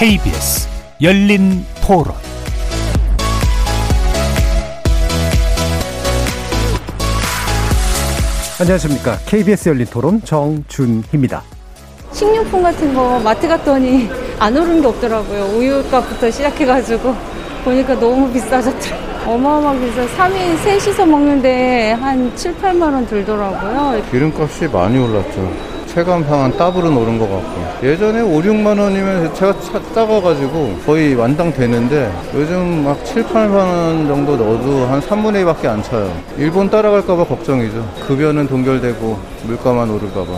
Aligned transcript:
KBS 0.00 0.66
열린 1.02 1.62
토론 1.86 2.14
안녕하십니까. 8.58 9.18
KBS 9.26 9.68
열린 9.68 9.84
토론 9.84 10.22
정준희입니다. 10.24 11.42
식료품 12.12 12.62
같은 12.62 12.94
거 12.94 13.20
마트 13.20 13.46
갔더니 13.46 14.08
안 14.38 14.56
오른 14.56 14.80
게 14.80 14.86
없더라고요. 14.86 15.58
우유값부터 15.58 16.30
시작해가지고 16.30 17.14
보니까 17.62 18.00
너무 18.00 18.32
비싸졌더라고요. 18.32 19.34
어마어마하게 19.34 19.84
비싸. 19.84 20.06
3인 20.16 20.56
셋이서 20.64 21.04
먹는데 21.04 21.92
한 21.92 22.34
7, 22.34 22.56
8만 22.56 22.84
원 22.84 23.06
들더라고요. 23.06 24.02
기름값이 24.10 24.66
많이 24.68 24.98
올랐죠. 24.98 25.69
체감상은 25.94 26.56
더블은 26.56 26.96
오른 26.96 27.18
것 27.18 27.28
같고 27.28 27.86
예전에 27.86 28.20
5, 28.20 28.28
6만 28.42 28.78
원이면 28.78 29.34
제가 29.34 29.60
차, 29.60 29.72
작아가지고 29.92 30.78
거의 30.86 31.14
만땅 31.14 31.52
되는데 31.52 32.12
요즘 32.32 32.84
막 32.84 33.04
7, 33.04 33.24
8만 33.24 33.54
원 33.54 34.06
정도 34.06 34.36
넣어도 34.36 34.86
한 34.86 35.00
3분의 35.00 35.44
2밖에 35.44 35.66
안 35.66 35.82
차요. 35.82 36.08
일본 36.38 36.70
따라갈까봐 36.70 37.24
걱정이죠. 37.24 37.86
급여는 38.06 38.46
동결되고 38.46 39.18
물가만 39.44 39.90
오를까봐. 39.90 40.32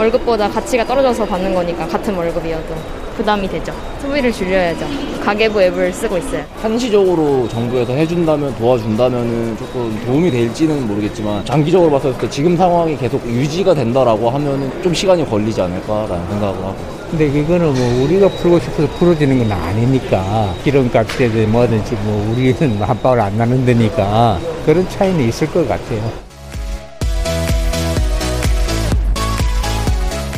월급보다 0.00 0.48
가치가 0.48 0.82
떨어져서 0.84 1.26
받는 1.26 1.54
거니까 1.54 1.86
같은 1.86 2.14
월급이어도 2.14 2.74
부담이 3.16 3.46
되죠. 3.48 3.70
소비를 4.00 4.32
줄여야죠. 4.32 4.86
가계부 5.22 5.60
앱을 5.60 5.92
쓰고 5.92 6.16
있어요. 6.16 6.42
한시적으로 6.62 7.46
정부에서 7.48 7.92
해준다면 7.92 8.54
도와준다면 8.56 9.58
조금 9.58 10.02
도움이 10.06 10.30
될지는 10.30 10.88
모르겠지만 10.88 11.44
장기적으로 11.44 11.90
봤을 11.90 12.16
때 12.16 12.30
지금 12.30 12.56
상황이 12.56 12.96
계속 12.96 13.22
유지가 13.26 13.74
된다라고 13.74 14.30
하면 14.30 14.72
좀 14.82 14.94
시간이 14.94 15.28
걸리지 15.28 15.60
않을까라는 15.60 16.28
생각을 16.30 16.54
하고. 16.54 17.00
근데 17.10 17.30
그거는 17.30 17.74
뭐 17.74 18.04
우리가 18.04 18.28
풀고 18.28 18.58
싶어서 18.60 18.88
풀어지는 18.98 19.40
건 19.40 19.52
아니니까 19.52 20.54
기름값이든 20.64 21.52
뭐든지 21.52 21.94
뭐 22.04 22.32
우리는 22.32 22.80
한방울 22.80 23.20
안 23.20 23.36
나는 23.36 23.66
데니까 23.66 24.38
그런 24.64 24.88
차이는 24.88 25.28
있을 25.28 25.46
것 25.52 25.68
같아요. 25.68 26.29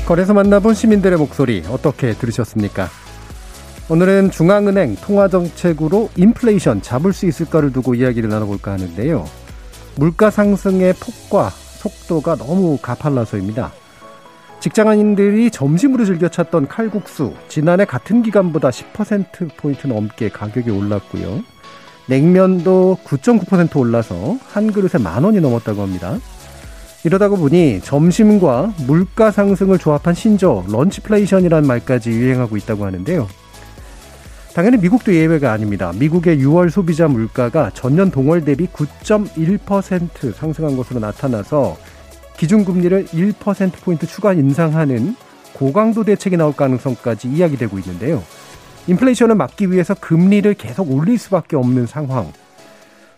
거래소 0.06 0.34
만나본 0.34 0.74
시민들의 0.74 1.16
목소리 1.16 1.62
어떻게 1.70 2.12
들으셨습니까? 2.12 2.88
오늘은 3.88 4.32
중앙은행 4.32 4.96
통화정책으로 4.96 6.10
인플레이션 6.16 6.82
잡을 6.82 7.12
수 7.12 7.26
있을까를 7.26 7.72
두고 7.72 7.94
이야기를 7.94 8.28
나눠볼까 8.28 8.72
하는데요. 8.72 9.24
물가 9.96 10.30
상승의 10.30 10.94
폭과 10.94 11.50
속도가 11.50 12.36
너무 12.36 12.78
가팔라서입니다. 12.82 13.72
직장인들이 14.58 15.50
점심으로 15.50 16.04
즐겨 16.04 16.28
찾던 16.28 16.68
칼국수, 16.68 17.34
지난해 17.48 17.84
같은 17.84 18.22
기간보다 18.22 18.70
10%포인트 18.70 19.86
넘게 19.86 20.30
가격이 20.30 20.70
올랐고요. 20.70 21.42
냉면도 22.06 22.98
9.9% 23.04 23.76
올라서 23.76 24.36
한 24.48 24.72
그릇에 24.72 25.00
만 25.02 25.22
원이 25.22 25.40
넘었다고 25.40 25.82
합니다. 25.82 26.18
이러다가 27.04 27.36
보니 27.36 27.80
점심과 27.82 28.74
물가 28.86 29.30
상승을 29.30 29.78
조합한 29.78 30.14
신조 30.14 30.64
런치플레이션이라는 30.68 31.66
말까지 31.66 32.10
유행하고 32.10 32.56
있다고 32.56 32.84
하는데요. 32.84 33.26
당연히 34.54 34.76
미국도 34.76 35.14
예외가 35.14 35.52
아닙니다. 35.52 35.92
미국의 35.98 36.38
6월 36.38 36.70
소비자 36.70 37.08
물가가 37.08 37.70
전년 37.74 38.10
동월 38.10 38.44
대비 38.44 38.66
9.1% 38.66 40.34
상승한 40.34 40.76
것으로 40.76 41.00
나타나서 41.00 41.76
기준금리를 42.36 43.06
1%포인트 43.06 44.06
추가 44.06 44.32
인상하는 44.32 45.16
고강도 45.54 46.04
대책이 46.04 46.36
나올 46.36 46.52
가능성까지 46.54 47.28
이야기되고 47.28 47.78
있는데요. 47.78 48.22
인플레이션을 48.88 49.36
막기 49.36 49.70
위해서 49.70 49.94
금리를 49.94 50.52
계속 50.54 50.90
올릴 50.90 51.18
수밖에 51.18 51.56
없는 51.56 51.86
상황. 51.86 52.32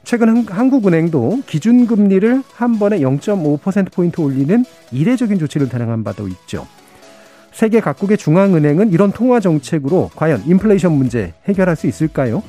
최근 0.04 0.46
한국은행도 0.46 1.42
기준금리를 1.46 2.42
한 2.52 2.78
번에 2.78 2.98
0.5%포인트 3.00 4.20
올리는 4.20 4.64
이례적인 4.92 5.38
조치를 5.38 5.68
단행한 5.68 6.04
바도 6.04 6.28
있죠. 6.28 6.66
세계 7.52 7.80
각국의 7.80 8.18
중앙은행은 8.18 8.92
이런 8.92 9.12
통화 9.12 9.40
정책으로 9.40 10.10
과연 10.14 10.42
인플레이션 10.46 10.92
문제 10.92 11.32
해결할 11.46 11.76
수 11.76 11.86
있을까요? 11.86 12.42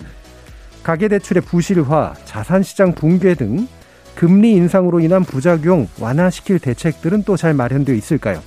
가계대출의 0.84 1.44
부실화, 1.44 2.14
자산시장 2.26 2.94
붕괴 2.94 3.36
등 3.36 3.68
금리 4.16 4.54
인상으로 4.54 5.00
인한 5.00 5.24
부작용 5.24 5.88
완화시킬 6.00 6.60
대책들은 6.60 7.24
또 7.24 7.38
잘 7.38 7.54
마련되어 7.54 7.96
있을까요? 7.96 8.42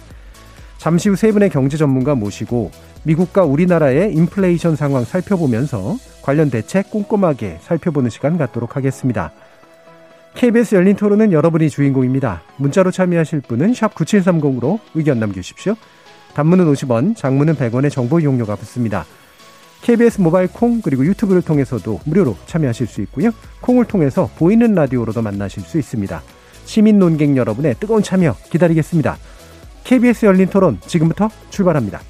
잠시 0.79 1.09
후 1.09 1.17
세 1.17 1.33
분의 1.33 1.51
경제 1.51 1.77
전문가 1.77 2.15
모시고 2.15 2.71
미국과 3.05 3.45
우리나라의 3.45 4.13
인플레이션 4.15 4.77
상황 4.77 5.05
살펴보면서 5.05 5.97
관련 6.29 6.51
대책 6.51 6.91
꼼꼼하게 6.91 7.57
살펴보는 7.63 8.11
시간 8.11 8.37
갖도록 8.37 8.77
하겠습니다. 8.77 9.33
KBS 10.35 10.75
열린 10.75 10.95
토론은 10.95 11.33
여러분이 11.33 11.71
주인공입니다. 11.71 12.43
문자로 12.59 12.91
참여하실 12.91 13.41
분은 13.49 13.73
9730으로 13.73 14.79
의견 14.95 15.21
남겨주십시오. 15.21 15.75
단문은 16.35 16.71
50원, 16.71 17.17
장문은 17.17 17.55
100원의 17.55 17.91
정보 17.91 18.21
이용료가 18.21 18.57
붙습니다. 18.57 19.07
KBS 19.81 20.21
모바일 20.21 20.49
콩 20.49 20.83
그리고 20.83 21.07
유튜브를 21.07 21.41
통해서도 21.41 22.01
무료로 22.05 22.37
참여하실 22.45 22.87
수 22.89 23.01
있고요. 23.01 23.31
콩을 23.63 23.87
통해서 23.87 24.29
보이는 24.37 24.75
라디오로도 24.75 25.23
만나실 25.23 25.63
수 25.63 25.79
있습니다. 25.79 26.23
시민 26.67 26.99
논객 26.99 27.39
여러분의 27.39 27.77
뜨거운 27.81 28.03
참여 28.03 28.37
기다리겠습니다. 28.51 29.17
KBS 29.85 30.27
열린 30.27 30.49
토론 30.49 30.79
지금부터 30.83 31.31
출발합니다. 31.49 32.03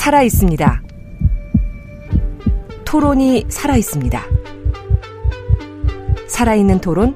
살아 0.00 0.22
있습니다. 0.22 0.82
토론이 2.86 3.44
살아 3.50 3.76
있습니다. 3.76 4.22
살아있는 6.26 6.80
토론, 6.80 7.14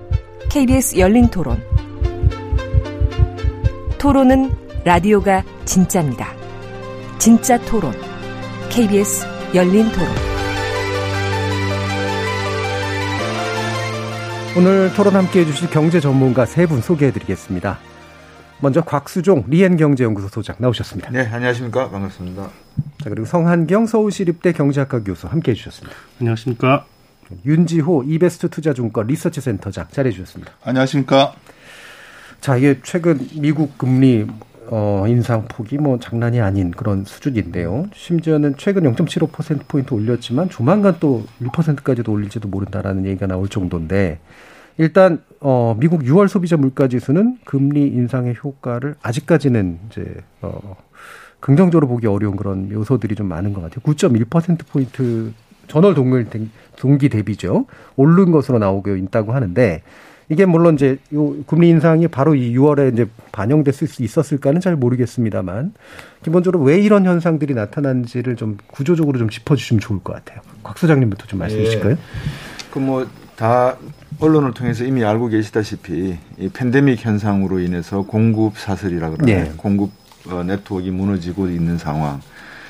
KBS 0.50 0.98
열린 0.98 1.28
토론. 1.28 1.62
토론은 3.96 4.52
라디오가 4.84 5.42
진짜입니다. 5.64 6.34
진짜 7.16 7.58
토론, 7.62 7.94
KBS 8.68 9.26
열린 9.54 9.90
토론. 9.90 10.08
오늘 14.58 14.92
토론 14.92 15.16
함께 15.16 15.40
해주실 15.40 15.70
경제 15.70 16.00
전문가 16.00 16.44
세 16.44 16.66
분 16.66 16.82
소개해 16.82 17.12
드리겠습니다. 17.12 17.78
먼저 18.64 18.80
곽수종 18.80 19.44
리엔경제연구소 19.48 20.28
소장 20.28 20.56
나오셨습니다. 20.58 21.10
네, 21.10 21.26
안녕하십니까. 21.26 21.90
반갑습니다. 21.90 22.48
자, 23.02 23.10
그리고 23.10 23.26
성한경 23.26 23.84
서울시립대 23.84 24.52
경제학과 24.52 25.04
교수 25.04 25.26
함께 25.26 25.50
해주셨습니다. 25.50 25.94
안녕하십니까. 26.18 26.86
윤지호 27.44 28.04
이베스트 28.04 28.48
투자증권 28.48 29.06
리서치 29.06 29.42
센터장 29.42 29.88
잘해 29.90 30.10
주셨습니다. 30.12 30.52
안녕하십니까. 30.64 31.34
자, 32.40 32.56
이게 32.56 32.80
최근 32.82 33.28
미국 33.34 33.76
금리 33.76 34.26
어, 34.68 35.04
인상 35.08 35.44
폭이 35.46 35.76
뭐 35.76 35.98
장난이 35.98 36.40
아닌 36.40 36.70
그런 36.70 37.04
수준인데요. 37.04 37.88
심지어는 37.92 38.54
최근 38.56 38.84
0.75%포인트 38.94 39.92
올렸지만 39.92 40.48
조만간 40.48 40.96
또 41.00 41.26
1%까지도 41.42 42.10
올릴지도 42.10 42.48
모른다라는 42.48 43.04
얘기가 43.04 43.26
나올 43.26 43.46
정도인데 43.46 44.20
일단 44.76 45.22
어 45.40 45.76
미국 45.78 46.02
6월 46.02 46.28
소비자 46.28 46.56
물가 46.56 46.88
지수는 46.88 47.38
금리 47.44 47.86
인상의 47.86 48.36
효과를 48.42 48.96
아직까지는 49.02 49.78
이제 49.90 50.16
어 50.40 50.76
긍정적으로 51.40 51.86
보기 51.86 52.06
어려운 52.06 52.36
그런 52.36 52.70
요소들이 52.70 53.14
좀 53.14 53.28
많은 53.28 53.52
것 53.52 53.60
같아요. 53.60 53.80
9.1% 53.80 54.66
포인트 54.66 55.32
전월 55.68 55.94
동일 55.94 56.26
동기 56.76 57.08
대비죠. 57.08 57.66
오른 57.96 58.32
것으로 58.32 58.58
나오고 58.58 58.96
있다고 58.96 59.32
하는데 59.32 59.82
이게 60.30 60.46
물론 60.46 60.74
이제 60.74 60.98
요 61.12 61.34
금리 61.46 61.68
인상이 61.68 62.08
바로 62.08 62.34
이 62.34 62.56
6월에 62.56 62.92
이제 62.92 63.06
반영됐을 63.32 63.86
수 63.86 64.02
있었을까는 64.02 64.60
잘 64.60 64.74
모르겠습니다만 64.76 65.74
기본적으로 66.22 66.64
왜 66.64 66.80
이런 66.80 67.04
현상들이 67.04 67.54
나타난지를 67.54 68.36
좀 68.36 68.56
구조적으로 68.66 69.18
좀 69.18 69.28
짚어주시면 69.28 69.80
좋을 69.80 70.02
것 70.02 70.14
같아요. 70.14 70.40
곽 70.62 70.78
소장님부터 70.78 71.26
좀 71.26 71.40
말씀해 71.40 71.64
주실까요? 71.64 71.92
예. 71.92 71.98
그뭐 72.70 73.06
다 73.36 73.76
언론을 74.20 74.52
통해서 74.54 74.84
이미 74.84 75.04
알고 75.04 75.28
계시다시피 75.28 76.18
이 76.38 76.48
팬데믹 76.48 77.04
현상으로 77.04 77.60
인해서 77.60 78.02
공급 78.02 78.58
사슬이라 78.58 79.10
그러나요? 79.10 79.44
네. 79.44 79.52
공급 79.56 79.90
어, 80.28 80.42
네트워크가 80.42 80.90
무너지고 80.92 81.48
있는 81.48 81.76
상황. 81.78 82.20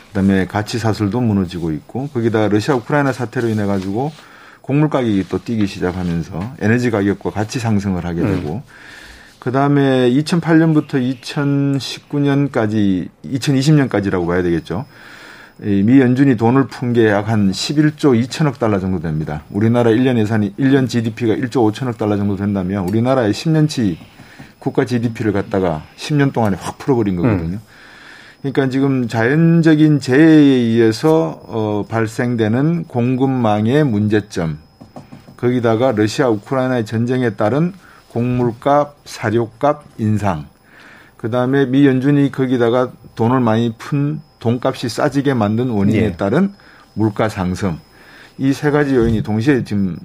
그다음에 0.08 0.46
가치 0.46 0.78
사슬도 0.78 1.20
무너지고 1.20 1.72
있고 1.72 2.08
거기다 2.08 2.49
러시아 2.49 2.75
우크라이나 2.76 3.12
사태로 3.12 3.49
인해 3.49 3.66
가지고 3.66 4.12
곡물 4.61 4.88
가격이 4.88 5.26
또 5.28 5.43
뛰기 5.43 5.66
시작하면서 5.66 6.55
에너지 6.61 6.90
가격과 6.90 7.31
같이 7.31 7.58
상승을 7.58 8.06
하게 8.06 8.22
되고 8.22 8.55
음. 8.55 8.62
그다음에 9.40 10.11
2008년부터 10.11 10.94
2019년까지 11.25 13.08
2020년까지라고 13.26 14.26
봐야 14.26 14.43
되겠죠. 14.43 14.87
미 15.60 16.00
연준이 16.00 16.36
돈을 16.36 16.66
푼 16.66 16.92
게 16.92 17.06
약 17.08 17.28
한 17.28 17.50
11조 17.50 18.20
2천억 18.26 18.58
달러 18.58 18.80
정도 18.80 18.98
됩니다. 19.00 19.42
우리나라 19.50 19.90
1년 19.90 20.18
예산이 20.18 20.54
1년 20.56 20.88
GDP가 20.88 21.34
1조 21.34 21.72
5천억 21.72 21.96
달러 21.96 22.16
정도 22.16 22.36
된다면 22.36 22.88
우리나라의 22.88 23.32
10년치 23.32 23.96
국가 24.58 24.84
GDP를 24.84 25.32
갖다가 25.32 25.82
10년 25.96 26.32
동안에 26.32 26.56
확 26.58 26.78
풀어버린 26.78 27.16
거거든요. 27.16 27.58
음. 27.58 27.60
그러니까 28.42 28.68
지금 28.68 29.08
자연적인 29.08 30.00
재해에 30.00 30.26
의해서 30.26 31.40
어, 31.46 31.84
발생되는 31.88 32.84
공급망의 32.84 33.84
문제점, 33.84 34.58
거기다가 35.36 35.92
러시아 35.92 36.28
우크라이나의 36.28 36.84
전쟁에 36.84 37.30
따른 37.30 37.72
곡물값, 38.10 38.96
사료값 39.04 39.84
인상, 39.98 40.46
그 41.16 41.30
다음에 41.30 41.64
미 41.64 41.86
연준이 41.86 42.30
거기다가 42.30 42.90
돈을 43.14 43.40
많이 43.40 43.72
푼 43.78 44.20
돈값이 44.49 44.91
싸지게 44.91 45.32
만든 45.32 45.70
원인에 45.70 45.99
예. 46.05 46.12
따른 46.12 46.52
물가 46.93 47.31
상승, 47.31 47.79
이 48.37 48.52
세 48.52 48.70
가지 48.70 48.94
요인이 48.94 49.23
동시에 49.23 49.64
지금 49.64 49.96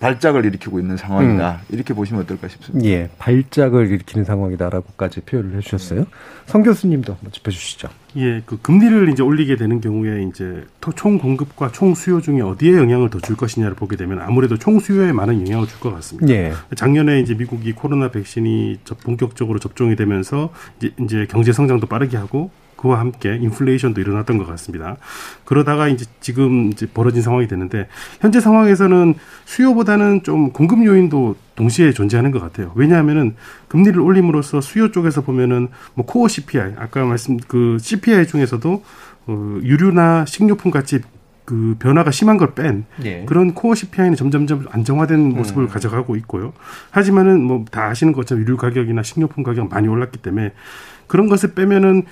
발작을 0.00 0.44
일으키고 0.44 0.78
있는 0.80 0.96
상황이다. 0.98 1.60
음. 1.62 1.74
이렇게 1.74 1.94
보시면 1.94 2.22
어떨까 2.24 2.48
싶습니다. 2.48 2.84
예, 2.86 3.08
발작을 3.18 3.86
일으키는 3.86 4.24
상황이다라고까지 4.26 5.20
표현을 5.22 5.56
해주셨어요. 5.56 6.00
네. 6.00 6.06
성 6.46 6.62
교수님도 6.64 7.14
한번 7.14 7.32
짚어주시죠. 7.32 7.88
예, 8.16 8.42
그 8.44 8.58
금리를 8.60 9.08
이제 9.08 9.22
올리게 9.22 9.56
되는 9.56 9.80
경우에 9.80 10.24
이제 10.24 10.66
총 10.96 11.16
공급과 11.18 11.70
총 11.72 11.94
수요 11.94 12.20
중에 12.20 12.40
어디에 12.42 12.72
영향을 12.76 13.08
더 13.08 13.20
줄 13.20 13.36
것이냐를 13.36 13.74
보게 13.76 13.96
되면 13.96 14.20
아무래도 14.20 14.58
총 14.58 14.80
수요에 14.80 15.12
많은 15.12 15.46
영향을 15.46 15.66
줄 15.68 15.78
것 15.80 15.94
같습니다. 15.94 16.28
예. 16.34 16.52
작년에 16.74 17.20
이제 17.20 17.34
미국이 17.34 17.72
코로나 17.72 18.10
백신이 18.10 18.80
본격적으로 19.04 19.58
접종이 19.60 19.94
되면서 19.96 20.50
이제, 20.78 20.90
이제 21.00 21.26
경제 21.30 21.52
성장도 21.52 21.86
빠르게 21.86 22.16
하고 22.16 22.50
그와 22.76 23.00
함께 23.00 23.36
인플레이션도 23.36 24.00
일어났던 24.00 24.38
것 24.38 24.46
같습니다. 24.46 24.96
그러다가 25.44 25.88
이제 25.88 26.04
지금 26.20 26.70
이제 26.70 26.86
벌어진 26.86 27.22
상황이 27.22 27.48
되는데 27.48 27.88
현재 28.20 28.40
상황에서는 28.40 29.14
수요보다는 29.44 30.22
좀 30.22 30.50
공급 30.52 30.84
요인도 30.84 31.36
동시에 31.54 31.92
존재하는 31.92 32.30
것 32.30 32.40
같아요. 32.40 32.72
왜냐하면은 32.74 33.34
금리를 33.68 33.98
올림으로써 33.98 34.60
수요 34.60 34.90
쪽에서 34.90 35.22
보면은 35.22 35.68
뭐 35.94 36.04
코어 36.04 36.28
CPI 36.28 36.74
아까 36.76 37.04
말씀 37.04 37.38
그 37.48 37.78
CPI 37.80 38.26
중에서도 38.26 38.82
어, 39.28 39.58
유류나 39.62 40.26
식료품 40.26 40.70
같이 40.70 41.00
그 41.46 41.76
변화가 41.78 42.10
심한 42.10 42.36
걸뺀 42.38 42.84
예. 43.04 43.24
그런 43.24 43.54
코어 43.54 43.74
CPI는 43.76 44.16
점점점 44.16 44.66
안정화된 44.68 45.20
모습을 45.36 45.62
음. 45.64 45.68
가져가고 45.68 46.16
있고요. 46.16 46.52
하지만은 46.90 47.42
뭐 47.42 47.64
다 47.70 47.86
아시는 47.86 48.12
것처럼 48.12 48.42
유류 48.42 48.56
가격이나 48.56 49.02
식료품 49.02 49.44
가격 49.44 49.68
많이 49.70 49.86
올랐기 49.88 50.18
때문에 50.18 50.52
그런 51.06 51.28
것을 51.28 51.54
빼면은 51.54 52.02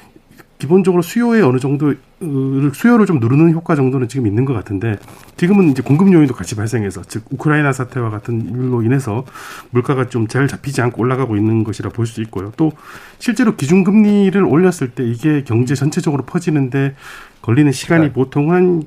기본적으로 0.65 1.03
수요에 1.03 1.43
어느 1.43 1.59
정도 1.59 1.91
어, 1.91 2.71
수요를 2.73 3.05
좀 3.05 3.19
누르는 3.21 3.53
효과 3.53 3.75
정도는 3.75 4.09
지금 4.09 4.27
있는 4.27 4.47
것 4.47 4.55
같은데 4.55 4.97
지금은 5.37 5.69
이제 5.71 5.83
공급 5.83 6.11
요인도 6.11 6.33
같이 6.35 6.57
발생해서 6.57 7.03
즉 7.07 7.25
우크라이나 7.31 7.73
사태와 7.73 8.09
같은 8.09 8.49
일로 8.49 8.83
인해서 8.83 9.25
물가가 9.71 10.09
좀 10.09 10.25
잘 10.27 10.49
잡히지 10.49 10.81
않고 10.81 11.03
올라가고 11.03 11.37
있는 11.37 11.65
것이라 11.65 11.91
볼 11.91 12.07
수 12.07 12.23
있고요. 12.23 12.51
또 12.57 12.73
실제로 13.19 13.57
기준금리를 13.57 14.43
올렸을 14.43 14.91
때 14.95 15.05
이게 15.05 15.45
경제 15.45 15.75
전체적으로 15.75 16.25
퍼지는데 16.25 16.95
걸리는 17.43 17.71
시간이 17.73 18.13
보통 18.13 18.51
한 18.53 18.85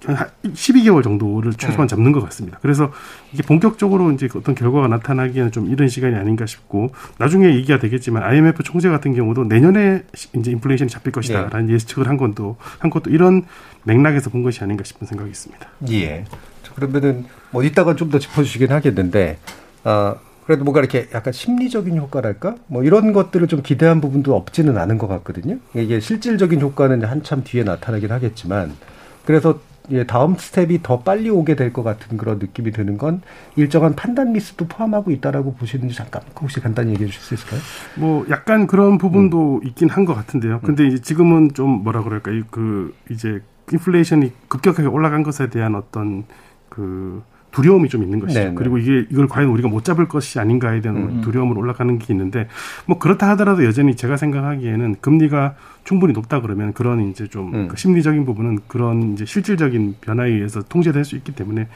12개월 0.00 1.02
정도를 1.02 1.52
최소한 1.54 1.86
네. 1.86 1.90
잡는 1.90 2.12
것 2.12 2.22
같습니다. 2.24 2.58
그래서 2.62 2.90
이게 3.32 3.42
본격적으로 3.42 4.10
이제 4.12 4.28
어떤 4.34 4.54
결과가 4.54 4.88
나타나기에는 4.88 5.52
좀 5.52 5.70
이른 5.70 5.88
시간이 5.88 6.14
아닌가 6.16 6.46
싶고 6.46 6.92
나중에 7.18 7.54
얘기가 7.54 7.78
되겠지만 7.78 8.22
IMF 8.22 8.62
총재 8.62 8.88
같은 8.88 9.14
경우도 9.14 9.44
내년에 9.44 10.02
이제 10.34 10.50
인플레이션이 10.50 10.90
잡힐 10.90 11.12
것이다라는 11.12 11.66
네. 11.66 11.74
예측을 11.74 12.08
한 12.08 12.16
건도 12.16 12.56
한 12.78 12.90
것도 12.90 13.10
이런 13.10 13.44
맥락에서 13.84 14.30
본 14.30 14.42
것이 14.42 14.62
아닌가 14.62 14.84
싶은 14.84 15.06
생각이 15.06 15.30
있습니다. 15.30 15.66
예. 15.90 16.24
그러면은 16.74 17.26
뭐 17.50 17.62
이따가 17.62 17.94
좀 17.96 18.10
더 18.10 18.18
짚어주시긴 18.18 18.70
하겠는데 18.72 19.38
아 19.84 20.14
그래도 20.46 20.64
뭔가 20.64 20.80
이렇게 20.80 21.08
약간 21.14 21.32
심리적인 21.32 21.96
효과랄까? 21.96 22.56
뭐 22.66 22.82
이런 22.82 23.12
것들을 23.12 23.46
좀 23.46 23.62
기대한 23.62 24.00
부분도 24.00 24.34
없지는 24.34 24.78
않은 24.78 24.98
것 24.98 25.06
같거든요. 25.06 25.58
이게 25.74 26.00
실질적인 26.00 26.60
효과는 26.60 27.04
한참 27.04 27.44
뒤에 27.44 27.62
나타나긴 27.62 28.10
하겠지만 28.10 28.72
그래서 29.24 29.60
예, 29.92 30.04
다음 30.06 30.36
스텝이 30.36 30.82
더 30.82 31.00
빨리 31.00 31.30
오게 31.30 31.56
될 31.56 31.72
것 31.72 31.82
같은 31.82 32.16
그런 32.16 32.38
느낌이 32.38 32.70
드는 32.72 32.96
건 32.98 33.22
일정한 33.56 33.94
판단 33.96 34.32
미스도 34.32 34.66
포함하고 34.66 35.10
있다라고 35.10 35.54
보시는지 35.54 35.94
잠깐 35.94 36.22
혹시 36.40 36.60
간단히 36.60 36.92
얘기해 36.92 37.08
주실 37.08 37.22
수 37.22 37.34
있을까요? 37.34 37.60
뭐 37.96 38.26
약간 38.30 38.66
그런 38.66 38.98
부분도 38.98 39.60
음. 39.62 39.66
있긴 39.66 39.88
한 39.88 40.04
것 40.04 40.14
같은데요. 40.14 40.60
근데 40.60 40.86
이제 40.86 40.98
지금은 41.00 41.52
좀 41.54 41.82
뭐라 41.84 42.02
그럴까 42.02 42.30
그 42.50 42.94
이제 43.10 43.42
인플레이션이 43.72 44.32
급격하게 44.48 44.88
올라간 44.88 45.22
것에 45.22 45.48
대한 45.50 45.74
어떤 45.74 46.24
그 46.68 47.22
두려움이 47.50 47.88
좀 47.88 48.02
있는 48.02 48.20
것이죠. 48.20 48.40
네네. 48.40 48.54
그리고 48.54 48.78
이게 48.78 49.06
이걸 49.10 49.26
과연 49.26 49.48
우리가 49.50 49.68
못 49.68 49.84
잡을 49.84 50.06
것이 50.08 50.38
아닌가에 50.38 50.80
대한 50.80 50.96
음. 50.96 51.20
두려움을 51.22 51.58
올라가는 51.58 51.98
게 51.98 52.12
있는데 52.12 52.48
뭐 52.86 52.98
그렇다 52.98 53.28
하더라도 53.30 53.64
여전히 53.64 53.96
제가 53.96 54.16
생각하기에는 54.16 54.96
금리가 55.00 55.54
충분히 55.84 56.12
높다 56.12 56.40
그러면 56.40 56.72
그런 56.72 57.10
이제 57.10 57.26
좀 57.26 57.54
음. 57.54 57.68
그 57.68 57.76
심리적인 57.76 58.24
부분은 58.24 58.60
그런 58.68 59.14
이제 59.14 59.24
실질적인 59.24 59.96
변화에 60.00 60.30
의해서 60.30 60.62
통제될 60.62 61.04
수 61.04 61.16
있기 61.16 61.32
때문에 61.32 61.66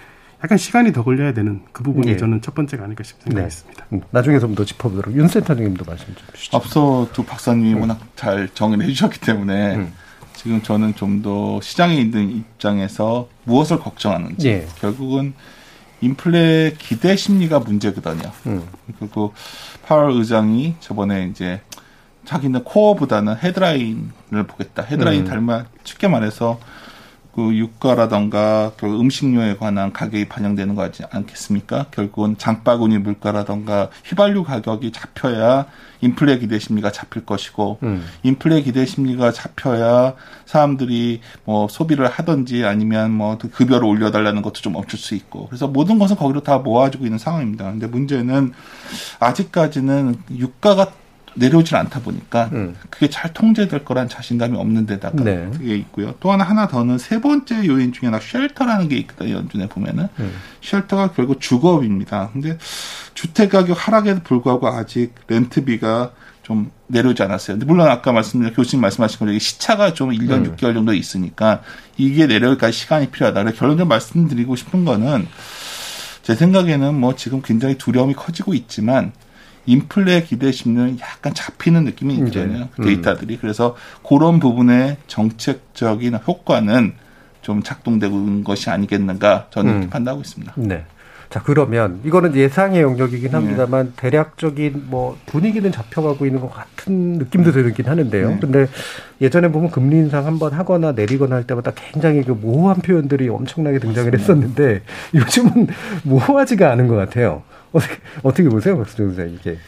약간 0.42 0.58
시간이 0.58 0.92
더 0.92 1.02
걸려야 1.02 1.32
되는 1.32 1.62
그 1.72 1.82
부분이 1.82 2.08
예. 2.08 2.16
저는 2.18 2.42
첫 2.42 2.54
번째가 2.54 2.84
아닐까 2.84 3.02
싶은 3.02 3.22
생각이 3.24 3.40
네. 3.42 3.46
있습니다. 3.46 3.86
음. 3.94 4.00
나중에 4.10 4.38
좀 4.38 4.54
더 4.54 4.64
짚어보도록 4.64 5.16
윤 5.16 5.26
센터장님도 5.26 5.84
말씀 5.86 6.06
좀 6.06 6.16
주시죠. 6.34 6.56
앞서 6.56 7.08
두 7.14 7.24
박사님이 7.24 7.74
음. 7.74 7.80
워낙 7.80 7.98
잘 8.14 8.48
정의를 8.52 8.84
해주셨기 8.84 9.20
때문에 9.20 9.76
음. 9.76 9.92
지금 10.34 10.60
저는 10.62 10.94
좀 10.96 11.22
더 11.22 11.58
시장에 11.62 11.94
있는 11.94 12.30
입장에서 12.30 13.28
무엇을 13.44 13.78
걱정하는지 13.78 14.46
예. 14.48 14.66
결국은 14.80 15.32
인플레 16.04 16.76
기대 16.78 17.16
심리가 17.16 17.58
문제거든요. 17.58 18.30
음. 18.46 18.62
그리고 18.98 19.32
파월 19.86 20.12
의장이 20.12 20.74
저번에 20.80 21.26
이제 21.30 21.60
자기는 22.24 22.64
코어보다는 22.64 23.36
헤드라인을 23.36 24.46
보겠다. 24.46 24.82
헤드라인 24.82 25.22
음. 25.22 25.24
닮아 25.26 25.66
쉽게 25.84 26.08
말해서 26.08 26.58
그 27.34 27.52
유가라던가 27.56 28.72
그 28.76 28.86
음식료에 28.86 29.56
관한 29.56 29.92
가격이 29.92 30.28
반영되는 30.28 30.76
거 30.76 30.82
하지 30.82 31.02
않겠습니까? 31.10 31.86
결국은 31.90 32.38
장바구니 32.38 32.98
물가라던가 32.98 33.90
휘발유 34.04 34.44
가격이 34.44 34.92
잡혀야 34.92 35.66
인플레 36.00 36.38
기대 36.38 36.60
심리가 36.60 36.92
잡힐 36.92 37.26
것이고 37.26 37.78
음. 37.82 38.06
인플레 38.22 38.62
기대 38.62 38.86
심리가 38.86 39.32
잡혀야 39.32 40.14
사람들이 40.46 41.22
뭐 41.44 41.66
소비를 41.66 42.06
하든지 42.06 42.64
아니면 42.64 43.10
뭐 43.10 43.36
급여를 43.36 43.84
올려달라는 43.84 44.42
것도 44.42 44.60
좀 44.60 44.74
멈출 44.74 44.98
수 44.98 45.16
있고 45.16 45.48
그래서 45.48 45.66
모든 45.66 45.98
것은 45.98 46.14
거기로 46.14 46.42
다 46.42 46.58
모아지고 46.58 47.04
있는 47.04 47.18
상황입니다. 47.18 47.64
근데 47.64 47.88
문제는 47.88 48.52
아직까지는 49.18 50.16
유가가 50.36 50.92
내려오질 51.34 51.76
않다 51.76 52.00
보니까 52.00 52.48
음. 52.52 52.76
그게 52.90 53.08
잘 53.10 53.32
통제될 53.32 53.84
거란 53.84 54.08
자신감이 54.08 54.56
없는 54.56 54.86
데다가 54.86 55.22
네. 55.22 55.48
그게 55.52 55.76
있고요. 55.76 56.14
또 56.20 56.32
하나 56.32 56.44
하나 56.44 56.68
더는 56.68 56.98
세 56.98 57.20
번째 57.20 57.66
요인 57.66 57.92
중에 57.92 58.08
하나 58.08 58.20
shelter라는 58.20 58.88
게 58.88 58.96
있거든요. 58.98 59.34
연준에 59.36 59.68
보면은 59.68 60.08
음. 60.20 60.32
shelter가 60.62 61.12
결국 61.12 61.40
주거비입니다. 61.40 62.30
근데 62.32 62.58
주택 63.14 63.50
가격 63.50 63.76
하락에도 63.86 64.20
불구하고 64.22 64.68
아직 64.68 65.14
렌트비가 65.28 66.12
좀 66.42 66.70
내려오지 66.86 67.22
않았어요. 67.22 67.56
물론 67.64 67.88
아까 67.88 68.12
말씀드린 68.12 68.54
교수님 68.54 68.82
말씀하신 68.82 69.18
것처럼 69.18 69.38
시차가 69.38 69.94
좀 69.94 70.10
1년 70.10 70.46
음. 70.46 70.56
6개월 70.56 70.74
정도 70.74 70.92
있으니까 70.92 71.62
이게 71.96 72.26
내려올까지 72.26 72.76
시간이 72.76 73.10
필요하다. 73.10 73.42
그래서 73.42 73.58
결론적으로 73.58 73.88
말씀드리고 73.88 74.54
싶은 74.54 74.84
거는 74.84 75.26
제 76.22 76.34
생각에는 76.34 76.94
뭐 76.94 77.16
지금 77.16 77.42
굉장히 77.42 77.76
두려움이 77.76 78.14
커지고 78.14 78.54
있지만 78.54 79.12
인플레 79.66 80.22
기대 80.24 80.52
심리는 80.52 80.98
약간 81.00 81.32
잡히는 81.34 81.84
느낌이 81.84 82.14
있잖아요. 82.16 82.68
음. 82.78 82.84
데이터들이. 82.84 83.38
그래서 83.38 83.76
그런 84.06 84.40
부분의 84.40 84.96
정책적인 85.06 86.18
효과는 86.26 86.94
좀 87.42 87.62
작동되고 87.62 88.16
있는 88.16 88.44
것이 88.44 88.70
아니겠는가 88.70 89.48
저는 89.50 89.72
음. 89.74 89.90
판단하고 89.90 90.22
있습니다. 90.22 90.52
네. 90.56 90.84
자 91.30 91.42
그러면 91.42 92.00
이거는 92.04 92.36
예상의 92.36 92.82
영역이긴 92.82 93.30
네. 93.30 93.36
합니다만 93.36 93.86
네. 93.86 93.92
대략적인 93.96 94.84
뭐 94.86 95.18
분위기는 95.26 95.70
잡혀가고 95.72 96.26
있는 96.26 96.40
것 96.40 96.48
같은 96.50 97.14
느낌도 97.14 97.50
네. 97.50 97.62
들긴 97.62 97.86
하는데요. 97.86 98.28
네. 98.30 98.38
근데 98.40 98.66
예전에 99.20 99.48
보면 99.48 99.70
금리 99.70 99.96
인상 99.96 100.26
한번 100.26 100.52
하거나 100.52 100.92
내리거나 100.92 101.34
할 101.36 101.44
때마다 101.46 101.72
굉장히 101.74 102.22
그 102.22 102.32
모호한 102.32 102.76
표현들이 102.82 103.28
엄청나게 103.28 103.78
등장을 103.80 104.10
맞습니다. 104.10 104.18
했었는데 104.22 104.82
요즘은 105.14 105.66
모호하지가 106.04 106.70
않은 106.70 106.88
것 106.88 106.94
같아요. 106.96 107.42
어떻게 107.74 107.96
어떻게 108.22 108.48
보세요, 108.48 108.78
박수정 108.78 109.08
선생 109.14 109.34
이게? 109.34 109.58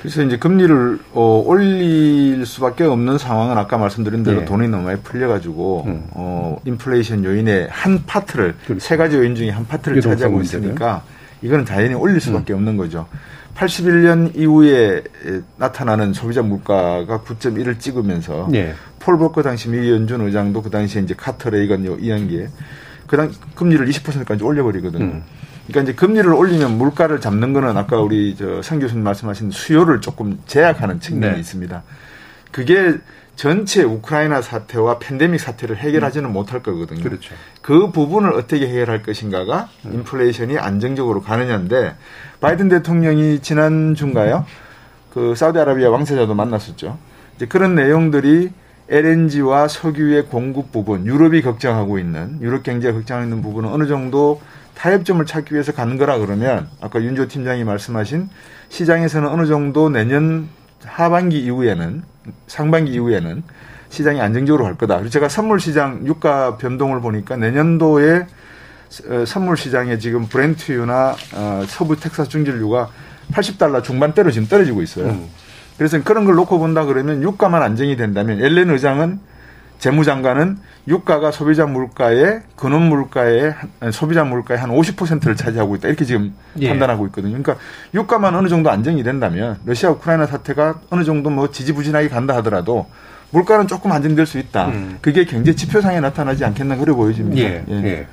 그래서 0.00 0.22
이제 0.24 0.36
금리를 0.36 0.98
어, 1.12 1.44
올릴 1.46 2.44
수밖에 2.44 2.82
없는 2.84 3.18
상황은 3.18 3.56
아까 3.56 3.78
말씀드린 3.78 4.24
대로 4.24 4.40
네. 4.40 4.44
돈이 4.44 4.68
너무 4.68 4.84
많이 4.84 5.00
풀려가지고 5.00 5.84
음. 5.86 6.06
어, 6.10 6.60
인플레이션 6.64 7.24
요인의 7.24 7.68
한 7.70 8.02
파트를 8.04 8.56
그렇죠. 8.64 8.80
세 8.84 8.96
가지 8.96 9.16
요인 9.16 9.36
중에 9.36 9.50
한 9.50 9.64
파트를 9.66 10.00
차지하고 10.00 10.40
있으니까 10.40 11.04
이거는 11.40 11.64
당연히 11.64 11.94
올릴 11.94 12.20
수밖에 12.20 12.52
음. 12.52 12.58
없는 12.58 12.76
거죠. 12.76 13.06
81년 13.54 14.34
이후에 14.34 15.04
나타나는 15.56 16.14
소비자 16.14 16.42
물가가 16.42 17.20
9.1을 17.20 17.78
찍으면서 17.78 18.48
네. 18.50 18.74
폴 18.98 19.18
버커 19.18 19.42
당시 19.42 19.68
미 19.68 19.88
연준 19.88 20.22
의장도 20.22 20.62
그 20.62 20.70
당시에 20.70 21.02
이제 21.02 21.14
카터 21.16 21.50
레이건 21.50 22.00
이한기에 22.00 22.48
그당 23.06 23.30
금리를 23.54 23.86
20%까지 23.86 24.42
올려버리거든요. 24.42 25.04
음. 25.04 25.22
그러니까 25.66 25.82
이제 25.82 25.94
금리를 25.94 26.30
올리면 26.32 26.76
물가를 26.76 27.20
잡는 27.20 27.52
거는 27.52 27.76
아까 27.76 28.00
우리 28.00 28.34
저상 28.36 28.80
교수님 28.80 29.04
말씀하신 29.04 29.50
수요를 29.50 30.00
조금 30.00 30.40
제약하는 30.46 31.00
측면이 31.00 31.34
네. 31.34 31.40
있습니다. 31.40 31.82
그게 32.50 32.98
전체 33.36 33.82
우크라이나 33.82 34.42
사태와 34.42 34.98
팬데믹 34.98 35.40
사태를 35.40 35.76
해결하지는 35.78 36.28
음. 36.28 36.32
못할 36.32 36.62
거거든요. 36.62 37.02
그렇죠. 37.02 37.34
그 37.62 37.90
부분을 37.90 38.34
어떻게 38.34 38.68
해결할 38.68 39.02
것인가가 39.02 39.68
음. 39.86 39.94
인플레이션이 39.94 40.58
안정적으로 40.58 41.22
가느냐인데 41.22 41.94
바이든 42.40 42.68
대통령이 42.68 43.40
지난 43.40 43.94
주인가요? 43.94 44.44
그 45.12 45.34
사우디아라비아 45.34 45.90
왕세자도 45.90 46.34
만났었죠. 46.34 46.98
이제 47.36 47.46
그런 47.46 47.74
내용들이 47.74 48.50
LNG와 48.88 49.68
석유의 49.68 50.26
공급 50.26 50.70
부분, 50.70 51.06
유럽이 51.06 51.40
걱정하고 51.42 51.98
있는 51.98 52.38
유럽 52.42 52.62
경제가 52.62 52.94
걱정하고 52.94 53.24
있는 53.24 53.42
부분은 53.42 53.70
어느 53.70 53.86
정도 53.86 54.40
타협점을 54.74 55.24
찾기 55.26 55.54
위해서 55.54 55.72
가는 55.72 55.96
거라 55.98 56.18
그러면 56.18 56.68
아까 56.80 57.02
윤조 57.02 57.28
팀장이 57.28 57.64
말씀하신 57.64 58.28
시장에서는 58.68 59.28
어느 59.28 59.46
정도 59.46 59.88
내년 59.88 60.48
하반기 60.84 61.40
이후에는 61.40 62.02
상반기 62.46 62.92
이후에는 62.92 63.42
시장이 63.90 64.20
안정적으로 64.20 64.64
갈 64.64 64.76
거다. 64.76 64.96
그리고 64.96 65.10
제가 65.10 65.28
선물 65.28 65.60
시장 65.60 66.06
유가 66.06 66.56
변동을 66.56 67.00
보니까 67.00 67.36
내년도에 67.36 68.26
어, 69.08 69.24
선물 69.26 69.56
시장에 69.56 69.98
지금 69.98 70.26
브렌트유나 70.26 71.16
어, 71.34 71.64
서부 71.66 71.96
텍사스 71.96 72.30
중진류가 72.30 72.88
80달러 73.32 73.82
중반대로 73.82 74.30
지금 74.30 74.48
떨어지고 74.48 74.82
있어요. 74.82 75.08
음. 75.08 75.28
그래서 75.76 76.02
그런 76.02 76.24
걸 76.24 76.34
놓고 76.36 76.58
본다 76.58 76.84
그러면 76.84 77.22
유가만 77.22 77.62
안정이 77.62 77.96
된다면 77.96 78.42
엘렌 78.42 78.70
의장은 78.70 79.20
재무장관은 79.82 80.58
유가가 80.86 81.32
소비자 81.32 81.66
물가의 81.66 82.42
근원 82.54 82.82
물가의 82.88 83.52
소비자 83.92 84.22
물가의 84.22 84.60
한 84.60 84.70
50%를 84.70 85.34
차지하고 85.34 85.74
있다 85.74 85.88
이렇게 85.88 86.04
지금 86.04 86.32
예. 86.60 86.68
판단하고 86.68 87.04
있거든요. 87.06 87.32
그러니까 87.32 87.56
유가만 87.92 88.32
어느 88.36 88.46
정도 88.46 88.70
안정이 88.70 89.02
된다면 89.02 89.58
러시아 89.64 89.90
우크라이나 89.90 90.26
사태가 90.26 90.82
어느 90.90 91.02
정도 91.02 91.30
뭐 91.30 91.50
지지부진하게 91.50 92.08
간다 92.10 92.36
하더라도 92.36 92.86
물가는 93.30 93.66
조금 93.66 93.90
안정될 93.90 94.24
수 94.24 94.38
있다. 94.38 94.68
음. 94.68 94.98
그게 95.02 95.24
경제 95.24 95.52
지표상에 95.52 95.98
나타나지 95.98 96.44
않겠나 96.44 96.76
그래 96.76 96.92
보여집니다. 96.92 97.42
예. 97.42 97.64
예. 97.68 97.74
예. 97.84 98.06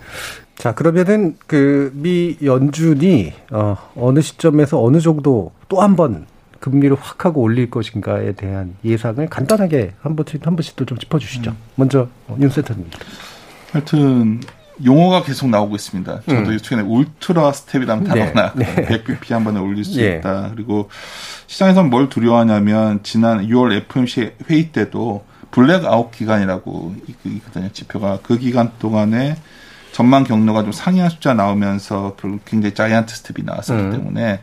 자 0.55 0.73
그러면은 0.73 1.35
그 1.45 1.91
미 1.93 2.35
연준이 2.43 3.31
어, 3.51 3.77
어느 3.95 4.21
시점에서 4.21 4.81
어느 4.83 4.99
정도 5.01 5.51
또 5.67 5.81
한번 5.81 6.25
금리를 6.59 6.95
확 6.99 7.25
하고 7.25 7.41
올릴 7.41 7.69
것인가에 7.69 8.33
대한 8.33 8.75
예상을 8.83 9.25
간단하게 9.29 9.93
한 10.01 10.15
번씩 10.15 10.45
한 10.45 10.55
번씩 10.55 10.75
좀 10.75 10.97
짚어주시죠. 10.97 11.51
음. 11.51 11.57
먼저 11.75 12.07
윤 12.39 12.49
센터님. 12.49 12.85
하여튼 13.71 14.41
용어가 14.83 15.23
계속 15.23 15.49
나오고 15.49 15.75
있습니다. 15.75 16.21
저도 16.21 16.51
음. 16.51 16.57
최근에 16.57 16.87
ultra 16.87 17.51
step이라는 17.51 18.03
네. 18.05 18.33
네. 18.55 18.85
100bp 18.85 19.31
한 19.31 19.43
번에 19.43 19.59
올릴 19.59 19.83
수 19.83 20.01
예. 20.01 20.17
있다. 20.17 20.51
그리고 20.53 20.89
시장에서는 21.47 21.89
뭘 21.89 22.09
두려워하냐면 22.09 23.01
지난 23.03 23.45
6월 23.47 23.73
FOMC 23.73 24.31
회의 24.49 24.71
때도 24.71 25.25
블랙아웃 25.51 26.11
기간이라고 26.11 26.95
있거든요. 27.25 27.69
지표가 27.73 28.19
그 28.23 28.37
기간 28.37 28.71
동안에 28.79 29.35
전망 29.91 30.23
경로가 30.23 30.63
좀 30.63 30.71
상이한 30.71 31.09
숫자 31.09 31.33
나오면서 31.33 32.15
굉장히 32.45 32.73
giant 32.73 33.13
step이 33.13 33.45
나왔었기 33.45 33.81
음. 33.81 33.91
때문에 33.91 34.39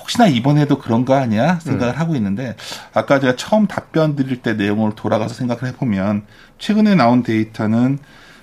혹시나 0.00 0.26
이번에도 0.26 0.78
그런 0.78 1.04
거 1.04 1.14
아니야 1.14 1.58
생각을 1.60 1.94
음. 1.94 1.98
하고 1.98 2.16
있는데 2.16 2.56
아까 2.94 3.20
제가 3.20 3.36
처음 3.36 3.66
답변 3.66 4.16
드릴 4.16 4.42
때 4.42 4.54
내용을 4.54 4.92
돌아가서 4.94 5.34
생각을 5.34 5.66
해보면 5.66 6.24
최근에 6.58 6.94
나온 6.94 7.22
데이터는 7.22 7.98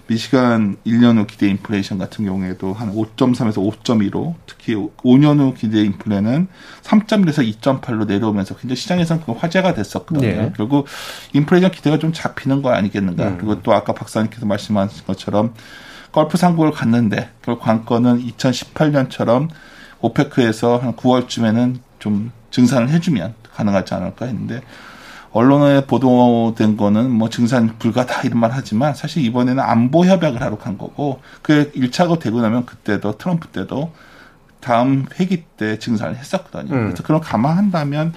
미시간 0.08 0.76
1년 0.86 1.18
후 1.18 1.26
기대 1.26 1.48
인플레이션 1.48 1.98
같은 1.98 2.26
경우에도 2.26 2.74
한 2.74 2.94
5.3에서 2.94 3.56
5.2로 3.84 4.36
특히 4.46 4.76
5년 4.76 5.40
후 5.40 5.54
기대 5.54 5.82
인플레는 5.82 6.48
3.1에서 6.82 7.60
2.8로 7.62 8.06
내려오면서 8.06 8.56
굉장히 8.56 8.76
시장에서는 8.76 9.24
그 9.26 9.32
화제가 9.32 9.74
됐었거든요. 9.74 10.28
네. 10.28 10.54
결국 10.58 10.88
인플레이션 11.32 11.72
기대가 11.72 11.98
좀 12.00 12.12
잡히는 12.12 12.62
거 12.62 12.72
아니겠는가. 12.72 13.28
음. 13.30 13.38
그리고 13.38 13.62
또 13.62 13.74
아까 13.74 13.94
박사님께서 13.94 14.46
말씀하신 14.46 15.06
것처럼 15.06 15.54
걸프 16.12 16.38
상국을 16.38 16.72
갔는데 16.72 17.30
결국 17.42 17.64
관건은 17.64 18.26
2018년처럼 18.28 19.50
OPEC에서 20.04 20.78
한 20.78 20.94
9월쯤에는 20.94 21.78
좀 22.00 22.32
증산을 22.52 22.90
해주면 22.90 23.34
가능하지 23.56 23.94
않을까 23.94 24.26
했는데 24.26 24.62
언론에 25.32 25.86
보도된 25.88 26.78
거는 26.78 27.10
뭐 27.10 27.30
증산 27.30 27.78
불가다 27.80 28.22
이런 28.22 28.40
말 28.40 28.52
하지만 28.54 28.94
사실 28.94 29.26
이번에는 29.26 29.64
안보 29.64 30.06
협약을 30.06 30.42
하러 30.42 30.58
간 30.58 30.78
거고 30.78 31.22
그 31.42 31.72
1차가 31.72 32.20
되고 32.20 32.40
나면 32.42 32.66
그때도 32.66 33.18
트럼프 33.18 33.48
때도 33.48 33.92
다음 34.60 35.06
회기 35.20 35.44
때 35.58 35.80
증산을 35.80 36.18
했었거든요. 36.18 36.74
음. 36.74 36.84
그래서 36.86 37.04
그런 37.04 37.20
감안한다면 37.20 38.14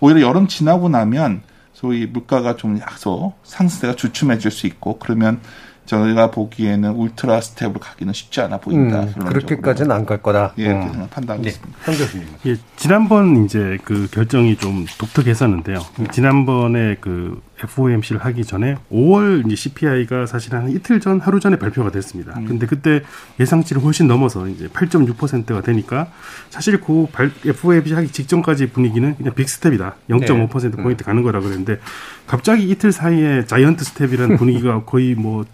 오히려 0.00 0.22
여름 0.22 0.48
지나고 0.48 0.88
나면 0.88 1.42
소위 1.72 2.06
물가가 2.06 2.56
좀 2.56 2.80
약소 2.80 3.34
상승세가 3.44 3.94
주춤해질 3.94 4.50
수 4.50 4.66
있고 4.66 4.98
그러면 4.98 5.40
저희가 5.86 6.30
보기에는 6.30 6.90
ultra 6.90 7.40
step으로 7.40 7.80
가기는 7.80 8.12
쉽지 8.12 8.40
않아 8.40 8.58
보인다. 8.58 9.02
음, 9.02 9.12
그렇게까지는 9.24 9.90
안 9.92 10.06
갈 10.06 10.22
거다. 10.22 10.52
예, 10.58 10.70
음. 10.70 11.06
판단하겠습니다. 11.10 11.78
네, 11.90 11.96
교수님. 11.98 12.26
예, 12.46 12.56
지난번 12.76 13.44
이제 13.44 13.78
그 13.84 14.06
결정이 14.10 14.56
좀 14.56 14.86
독특했었는데요. 14.98 15.80
지난번에 16.12 16.96
그 17.00 17.40
FOMC를 17.62 18.22
하기 18.24 18.44
전에 18.44 18.76
5월 18.92 19.46
이제 19.46 19.56
CPI가 19.56 20.26
사실 20.26 20.54
한 20.54 20.68
이틀 20.70 21.00
전, 21.00 21.20
하루 21.20 21.40
전에 21.40 21.56
발표가 21.58 21.90
됐습니다. 21.90 22.38
음. 22.38 22.44
근데 22.46 22.66
그때 22.66 23.02
예상치를 23.40 23.82
훨씬 23.82 24.06
넘어서 24.06 24.46
이제 24.46 24.68
8.6%가 24.68 25.62
되니까 25.62 26.08
사실 26.50 26.80
그 26.80 27.06
FOMC 27.46 27.94
하기 27.94 28.08
직전까지 28.08 28.70
분위기는 28.70 29.16
그냥 29.16 29.34
big 29.34 29.50
step이다. 29.50 29.94
0.5% 30.10 30.76
네. 30.76 30.82
포인트 30.82 31.02
가는 31.04 31.22
거라 31.22 31.40
그랬는데 31.40 31.78
갑자기 32.26 32.68
이틀 32.68 32.92
사이에 32.92 33.44
giant 33.46 33.84
step이라는 33.84 34.36
분위기가 34.36 34.84
거의 34.84 35.14
뭐 35.14 35.44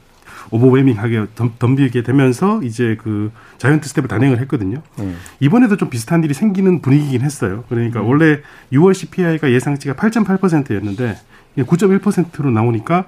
overwhelming하게 0.51 1.27
덤비게 1.59 2.03
되면서 2.03 2.63
이제 2.63 2.97
그 3.03 3.31
giant 3.59 3.89
step을 3.89 4.09
단행을 4.09 4.41
했거든요. 4.41 4.83
음. 4.99 5.17
이번에도 5.41 5.77
좀 5.77 5.91
비슷한 5.91 6.23
일이 6.25 6.35
생기는 6.35 6.81
분위기긴 6.81 7.23
했어요. 7.23 7.65
그러니까 7.69 8.01
음. 8.01 8.09
원래 8.09 8.41
6월 8.73 8.95
CPI가 8.95 9.51
예상치가 9.53 9.95
8.8%였는데 9.95 11.17
9.1%로 11.59 12.51
나오니까 12.51 13.07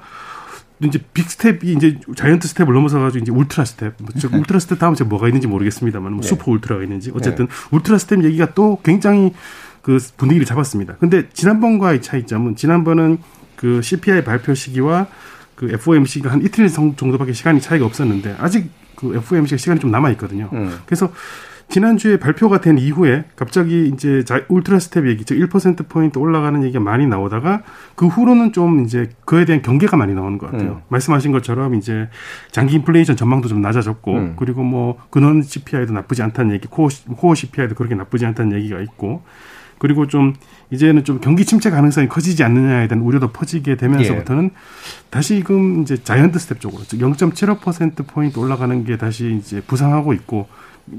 이제 0.83 0.99
big 1.13 1.31
step이 1.31 1.73
이제 1.73 1.99
giant 2.17 2.49
step을 2.49 2.73
넘어서 2.75 2.99
가지고 2.99 3.23
이제 3.23 3.33
ultra 3.33 3.65
step. 3.65 3.95
뭐 3.99 4.09
네. 4.15 4.39
ultra 4.39 4.59
step 4.59 4.79
다음 4.79 4.95
제가 4.95 5.09
뭐가 5.09 5.29
있는지 5.29 5.47
모르겠습니다만 5.47 6.13
뭐 6.13 6.21
네. 6.21 6.29
super 6.29 6.51
ultra가 6.51 6.83
있는지 6.83 7.11
어쨌든 7.15 7.47
네. 7.47 7.53
ultra 7.71 7.99
step 7.99 8.25
얘기가 8.25 8.55
또 8.55 8.81
굉장히 8.83 9.33
그 9.83 9.99
분위기를 10.17 10.47
잡았습니다. 10.47 10.97
근데 10.97 11.29
지난번과의 11.33 12.03
차이점은 12.03 12.57
지난번은 12.57 13.19
그 13.57 13.83
CPI 13.83 14.25
발표 14.25 14.55
시기와 14.55 15.07
그 15.55 15.71
FOMC가 15.71 16.31
한 16.31 16.43
이틀 16.43 16.69
정도밖에 16.69 17.33
시간이 17.33 17.61
차이가 17.61 17.87
없었는데 17.87 18.37
아직 18.39 18.71
그 18.97 19.15
FOMC가 19.17 19.57
시간이 19.57 19.81
좀 19.81 19.91
남아 19.91 20.11
있거든요. 20.11 20.49
음. 20.53 20.79
그래서 20.87 21.11
지난주에 21.69 22.19
발표가 22.19 22.61
된 22.61 22.79
이후에 22.79 23.25
갑자기 23.37 23.91
이제 23.93 24.23
ultra 24.49 24.79
step 24.79 25.09
얘기, 25.09 25.25
즉 25.25 25.37
1%포인트 25.39 26.19
올라가는 26.19 26.63
얘기가 26.63 26.79
많이 26.81 27.07
나오다가 27.07 27.63
그 27.95 28.07
후로는 28.07 28.53
좀 28.53 28.85
이제 28.85 29.11
그에 29.25 29.45
대한 29.45 29.63
경계가 29.63 29.97
많이 29.97 30.15
나오는 30.15 30.39
것 30.39 30.51
같아요. 30.51 30.73
음. 30.73 30.81
말씀하신 30.89 31.33
것처럼 31.33 31.75
이제 31.75 32.09
장기 32.53 32.77
인플레이션 32.77 33.17
전망도 33.17 33.49
좀 33.49 33.61
낮아졌고 33.61 34.15
음. 34.15 34.37
그리고 34.39 34.63
뭐 34.63 34.99
근원 35.11 35.43
CPI도 35.43 35.93
나쁘지 35.93 36.23
않다는 36.23 36.55
얘기, 36.55 36.69
코어, 36.69 36.89
코어 37.17 37.35
CPI도 37.35 37.75
그렇게 37.75 37.95
나쁘지 37.95 38.27
않다는 38.27 38.57
얘기가 38.57 38.81
있고 38.81 39.23
그리고 39.79 40.07
좀 40.07 40.35
이제는 40.71 41.05
좀 41.05 41.21
경기 41.21 41.45
침체 41.45 41.71
가능성이 41.71 42.09
커지지 42.09 42.43
않느냐에 42.43 42.89
대한 42.89 43.03
우려도 43.03 43.29
퍼지게 43.29 43.77
되면서부터는 43.77 44.45
예. 44.45 44.51
다시금 45.11 45.83
이제 45.83 46.03
giant 46.03 46.39
step 46.39 46.61
쪽으로 46.61 46.83
즉 46.85 47.01
0.75% 47.01 48.07
포인트 48.07 48.39
올라가는 48.39 48.85
게 48.85 48.97
다시 48.97 49.39
이제 49.41 49.61
부상하고 49.61 50.13
있고 50.15 50.49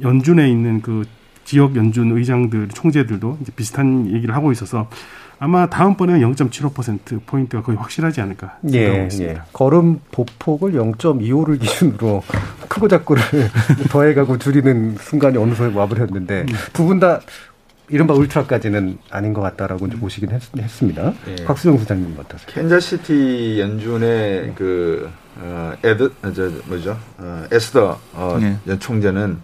연준에 0.01 0.49
있는 0.49 0.81
그 0.81 1.03
지역 1.43 1.75
연준 1.75 2.15
의장들 2.17 2.69
총재들도 2.69 3.39
이제 3.41 3.51
비슷한 3.55 4.11
얘기를 4.11 4.35
하고 4.35 4.51
있어서 4.51 4.89
아마 5.37 5.69
다음번에는 5.69 6.33
0.75% 6.33 7.25
포인트가 7.25 7.61
거의 7.61 7.77
확실하지 7.77 8.21
않을까 8.21 8.57
예, 8.73 9.09
예. 9.19 9.41
걸음 9.51 9.99
보폭을 10.11 10.73
0.25를 10.73 11.59
기준으로 11.59 12.23
크고 12.69 12.87
작고를 12.87 13.21
더해가고 13.91 14.37
줄이는 14.37 14.95
순간이 14.99 15.37
어느 15.37 15.53
순간 15.53 15.75
와버렸는데 15.75 16.41
음. 16.41 16.55
두분 16.73 16.99
다 16.99 17.19
이른바 17.89 18.13
울트라까지는 18.13 18.97
아닌 19.11 19.33
것 19.33 19.41
같다라고 19.41 19.87
좀 19.89 19.99
보시긴 19.99 20.31
했, 20.31 20.41
습니다 20.69 21.13
예. 21.27 21.43
곽수정 21.43 21.77
소장님 21.77 22.15
어떠세요? 22.19 22.47
캔자스시티 22.47 23.57
연준의 23.59 24.53
그 24.55 25.09
어, 25.39 25.73
에드 25.83 26.11
어, 26.23 26.31
저 26.33 26.49
뭐죠 26.65 26.97
어, 27.17 27.43
에스더 27.51 27.99
어, 28.13 28.39
예. 28.41 28.55
연 28.67 28.79
총재는 28.79 29.37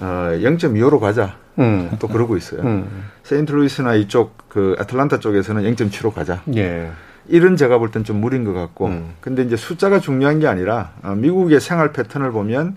어, 0.00 0.04
0.25로 0.34 1.00
가자. 1.00 1.36
음. 1.58 1.90
또 1.98 2.06
그러고 2.06 2.36
있어요. 2.36 2.60
음. 2.62 2.86
세인트루이스나 3.24 3.96
이쪽 3.96 4.36
그 4.48 4.76
애틀란타 4.80 5.18
쪽에서는 5.18 5.64
0.7로 5.74 6.12
가자. 6.14 6.40
예. 6.54 6.92
이런 7.26 7.56
제가 7.56 7.78
볼 7.78 7.90
땐 7.90 8.04
좀 8.04 8.20
무리인 8.20 8.44
것 8.44 8.52
같고. 8.52 8.86
음. 8.86 9.14
근데 9.20 9.42
이제 9.42 9.56
숫자가 9.56 9.98
중요한 9.98 10.38
게 10.38 10.46
아니라 10.46 10.92
어, 11.02 11.14
미국의 11.16 11.60
생활 11.60 11.92
패턴을 11.92 12.30
보면 12.30 12.76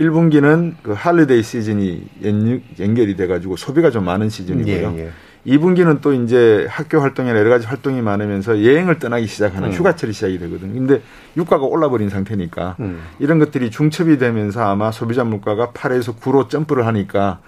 1분기는 0.00 0.74
그 0.82 0.92
holiday 0.92 1.42
시즌이 1.42 2.02
연, 2.24 2.94
결이 2.94 3.16
돼가지고 3.16 3.56
소비가 3.56 3.90
좀 3.90 4.04
많은 4.04 4.28
시즌이고요. 4.28 4.94
예, 4.98 5.06
예. 5.06 5.10
2분기는 5.46 6.00
또 6.00 6.12
이제 6.12 6.66
학교 6.68 7.00
활동이나 7.00 7.38
여러 7.38 7.48
가지 7.50 7.66
활동이 7.66 8.02
많으면서 8.02 8.64
여행을 8.64 8.98
떠나기 8.98 9.26
시작하는 9.26 9.68
음. 9.68 9.72
휴가철이 9.72 10.12
시작이 10.12 10.38
되거든요. 10.40 10.72
근데 10.74 11.02
유가가 11.36 11.64
올라버린 11.64 12.08
상태니까 12.08 12.76
음. 12.80 13.00
이런 13.20 13.38
것들이 13.38 13.70
중첩이 13.70 14.18
되면서 14.18 14.62
아마 14.68 14.90
소비자 14.90 15.22
물가가 15.22 15.70
8에서 15.70 16.18
9로 16.18 16.48
점프를 16.48 16.84
하니까 16.86 17.38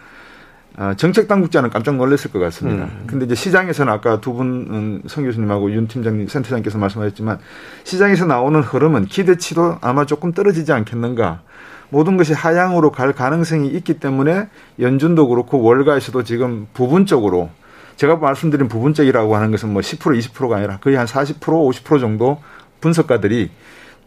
아, 0.77 0.95
정책 0.95 1.27
당국자는 1.27 1.71
깜짝 1.71 1.97
놀랐을 1.97 2.31
것 2.31 2.39
같습니다. 2.39 2.85
음. 2.85 3.03
근데 3.09 3.25
이제 3.27 3.35
시장에서는 3.35 3.93
아까 3.93 4.21
두 4.21 4.33
분 4.35 5.03
성 5.09 5.25
교수님하고 5.25 5.73
윤 5.73 5.89
팀장님, 5.89 6.29
센터장께서 6.29 6.79
말씀하셨지만 6.79 7.41
시장에서 7.83 8.27
나오는 8.27 8.61
흐름은 8.61 9.07
기대치도 9.07 9.79
아마 9.81 10.07
조금 10.07 10.33
떨어지지 10.33 10.73
않겠는가. 10.73 11.43
모든 11.91 12.17
것이 12.17 12.33
하향으로 12.33 12.91
갈 12.93 13.13
가능성이 13.13 13.69
있기 13.69 14.01
때문에 14.01 14.49
연준도 14.79 15.29
그렇고 15.29 15.63
월가에서도 15.63 16.23
지금 16.25 16.67
부분적으로 16.75 17.51
제가 17.97 18.17
말씀드린 18.17 18.69
부분적이라고 18.69 19.35
하는 19.35 19.51
것은 19.51 19.73
뭐 19.73 19.83
10% 19.83 20.17
20%가 20.19 20.57
아니라 20.57 20.79
거의 20.79 20.97
한 20.97 21.07
40% 21.07 21.41
50% 21.41 22.01
정도 22.01 22.41
분석가들이 22.81 23.51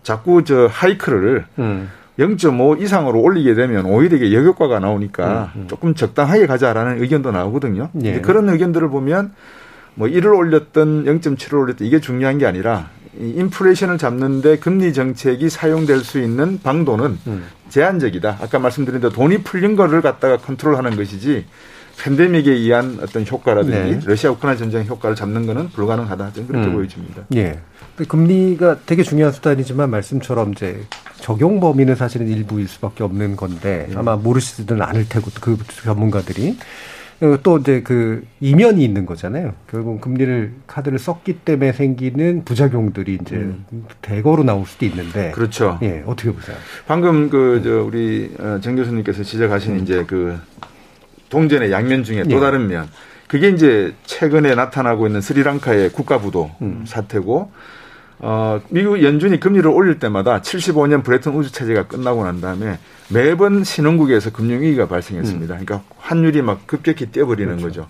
자꾸 0.03 0.43
저 0.43 0.67
하이크를 0.67 1.45
음. 1.59 1.89
0.5 2.19 2.81
이상으로 2.81 3.19
올리게 3.19 3.53
되면 3.53 3.85
오히려 3.85 4.17
이게 4.17 4.33
역효과가 4.33 4.79
나오니까 4.79 5.51
음, 5.55 5.61
음. 5.61 5.67
조금 5.67 5.95
적당하게 5.95 6.45
가자라는 6.45 7.01
의견도 7.01 7.31
나오거든요. 7.31 7.89
예. 8.03 8.21
그런 8.21 8.50
의견들을 8.50 8.89
보면 8.89 9.33
뭐 9.95 10.07
1을 10.07 10.38
올렸던 10.38 11.05
0.7을 11.05 11.53
올렸던 11.59 11.88
이게 11.88 12.00
중요한 12.00 12.38
게 12.38 12.45
아니라 12.45 12.89
이 13.19 13.29
인플레이션을 13.38 13.97
잡는데 13.97 14.57
금리 14.59 14.93
정책이 14.93 15.50
사용될 15.50 16.00
수 16.00 16.19
있는 16.19 16.59
방도는 16.61 17.17
음. 17.27 17.43
제한적이다. 17.71 18.37
아까 18.41 18.59
말씀드린 18.59 19.01
대로 19.01 19.11
돈이 19.11 19.39
풀린 19.39 19.75
거를 19.75 20.01
갖다가 20.01 20.37
컨트롤하는 20.37 20.95
것이지 20.95 21.45
팬데믹에 21.97 22.51
의한 22.51 22.99
어떤 23.01 23.25
효과라든지 23.25 23.77
네. 23.77 23.99
러시아 24.05 24.31
우크라이나 24.31 24.57
전쟁 24.57 24.85
효과를 24.85 25.15
잡는 25.15 25.45
것은 25.45 25.69
불가능하다. 25.69 26.33
저는 26.33 26.47
그렇게 26.47 26.67
음. 26.67 26.73
보여집니다. 26.73 27.23
예. 27.35 27.59
금리가 28.07 28.79
되게 28.85 29.03
중요한 29.03 29.31
수단이지만 29.33 29.89
말씀처럼 29.89 30.53
이제 30.53 30.81
적용 31.17 31.59
범위는 31.59 31.95
사실은 31.95 32.27
일부일 32.27 32.67
수밖에 32.67 33.03
없는 33.03 33.35
건데 33.35 33.87
예. 33.91 33.95
아마 33.95 34.15
모르시지는 34.15 34.81
않을 34.81 35.07
테고 35.09 35.29
그 35.39 35.57
전문가들이 35.83 36.57
또 37.43 37.59
이제 37.59 37.81
그 37.83 38.25
이면이 38.39 38.83
있는 38.83 39.05
거잖아요. 39.05 39.53
결국 39.69 40.01
금리를 40.01 40.53
카드를 40.65 40.97
썼기 40.97 41.39
때문에 41.45 41.71
생기는 41.71 42.43
부작용들이 42.43 43.19
이제 43.21 43.35
음. 43.35 43.63
대거로 44.01 44.43
나올 44.43 44.65
수도 44.65 44.85
있는데. 44.85 45.29
그렇죠. 45.31 45.77
예, 45.83 46.03
어떻게 46.07 46.31
보세요? 46.31 46.57
방금 46.87 47.29
그 47.29 47.61
저 47.63 47.83
우리 47.83 48.31
어, 48.39 48.59
정 48.61 48.75
교수님께서 48.75 49.21
지적하신 49.23 49.73
음. 49.73 49.79
이제 49.79 50.03
그 50.07 50.35
동전의 51.29 51.71
양면 51.71 52.03
중에 52.03 52.23
또 52.23 52.37
예. 52.37 52.39
다른 52.39 52.67
면. 52.67 52.87
그게 53.27 53.49
이제 53.49 53.93
최근에 54.03 54.55
나타나고 54.55 55.05
있는 55.07 55.21
스리랑카의 55.21 55.91
국가부도 55.91 56.51
음. 56.63 56.83
사태고 56.87 57.51
어, 58.23 58.61
미국 58.69 59.01
연준이 59.03 59.39
금리를 59.39 59.67
올릴 59.69 59.97
때마다 59.97 60.41
75년 60.41 61.03
브레튼 61.03 61.33
우주 61.33 61.51
체제가 61.51 61.87
끝나고 61.87 62.23
난 62.23 62.39
다음에 62.39 62.77
매번 63.09 63.63
신흥국에서 63.63 64.31
금융위기가 64.31 64.87
발생했습니다. 64.87 65.55
음. 65.55 65.65
그러니까 65.65 65.81
환율이 65.97 66.43
막 66.43 66.67
급격히 66.67 67.07
뛰어버리는 67.07 67.57
그렇죠. 67.57 67.81
거죠. 67.81 67.87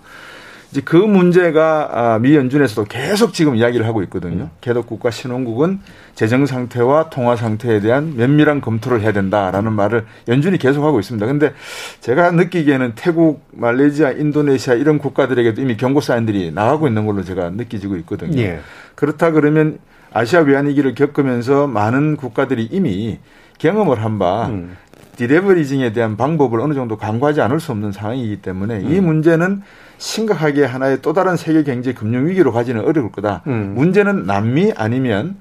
이제 0.70 0.80
그 0.82 0.96
문제가 0.96 1.90
아, 1.92 2.18
미 2.18 2.34
연준에서도 2.34 2.84
계속 2.84 3.34
지금 3.34 3.56
이야기를 3.56 3.86
하고 3.86 4.02
있거든요. 4.04 4.44
음. 4.44 4.50
개독국과 4.62 5.10
신흥국은 5.10 5.80
재정 6.14 6.46
상태와 6.46 7.10
통화 7.10 7.36
상태에 7.36 7.80
대한 7.80 8.16
면밀한 8.16 8.62
검토를 8.62 9.02
해야 9.02 9.12
된다라는 9.12 9.70
말을 9.74 10.06
연준이 10.28 10.56
계속 10.56 10.82
하고 10.84 10.98
있습니다. 10.98 11.26
근데 11.26 11.52
제가 12.00 12.30
느끼기에는 12.30 12.92
태국, 12.94 13.46
말레이시아, 13.52 14.12
인도네시아 14.12 14.72
이런 14.72 14.96
국가들에게도 14.96 15.60
이미 15.60 15.76
경고 15.76 16.00
사인들이 16.00 16.52
나가고 16.52 16.88
있는 16.88 17.04
걸로 17.04 17.22
제가 17.22 17.50
느끼지고 17.50 17.96
있거든요. 17.96 18.40
예. 18.40 18.60
그렇다 18.94 19.30
그러면 19.32 19.78
아시아 20.14 20.40
외환위기를 20.40 20.94
겪으면서 20.94 21.66
많은 21.66 22.16
국가들이 22.16 22.68
이미 22.70 23.18
경험을 23.58 24.02
한바 24.02 24.46
음. 24.46 24.76
디레버리징에 25.16 25.92
대한 25.92 26.16
방법을 26.16 26.60
어느 26.60 26.74
정도 26.74 26.96
강구하지 26.96 27.40
않을 27.42 27.60
수 27.60 27.72
없는 27.72 27.92
상황이기 27.92 28.42
때문에 28.42 28.80
음. 28.80 28.92
이 28.92 29.00
문제는 29.00 29.62
심각하게 29.98 30.64
하나의 30.64 31.00
또 31.02 31.12
다른 31.12 31.36
세계 31.36 31.62
경제 31.62 31.92
금융 31.92 32.26
위기로 32.26 32.52
가지는 32.52 32.84
어려울 32.84 33.12
거다. 33.12 33.42
음. 33.46 33.74
문제는 33.76 34.26
남미 34.26 34.72
아니면 34.76 35.36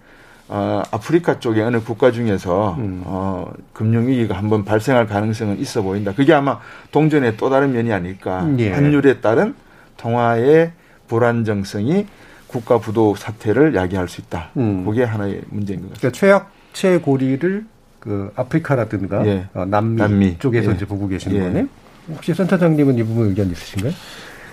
어, 0.49 0.84
아프리카 0.91 1.39
쪽의 1.39 1.63
어느 1.63 1.79
국가 1.79 2.12
중에서 2.12 2.75
음. 2.77 3.01
어, 3.05 3.51
금융 3.73 4.07
위기가 4.07 4.38
한번 4.38 4.65
발생할 4.65 5.07
가능성은 5.07 5.60
있어 5.60 5.81
보인다. 5.81 6.13
그게 6.13 6.34
아마 6.34 6.60
동전의 6.91 7.38
또 7.38 7.49
다른 7.49 7.71
면이 7.71 7.91
아닐까. 7.93 8.45
예. 8.60 8.71
환율에 8.71 9.21
따른 9.21 9.55
통화의 9.95 10.73
불안정성이 11.07 12.05
국가 12.52 12.78
부도 12.80 13.16
사태를 13.16 13.76
야기할 13.76 14.08
수 14.08 14.22
있다. 14.22 14.50
음. 14.58 14.86
그게 14.86 15.04
하나의 15.04 15.42
문제인 15.50 15.82
것 15.82 15.94
같습니다. 15.94 16.20
그러니까 16.20 16.50
최악체 16.74 17.00
고리를 17.00 17.66
그 18.00 18.32
아프리카라든가 18.36 19.26
예. 19.28 19.48
어, 19.54 19.66
남미, 19.66 19.96
남미, 19.96 20.40
쪽에서 20.40 20.72
예. 20.72 20.76
이제 20.76 20.86
보고 20.86 21.08
계시는 21.08 21.38
예. 21.38 21.42
거네요. 21.42 21.68
혹시 22.10 22.34
센터장님은 22.34 22.98
이 22.98 23.04
부분 23.04 23.30
의견 23.30 23.50
있으신가요? 23.52 23.94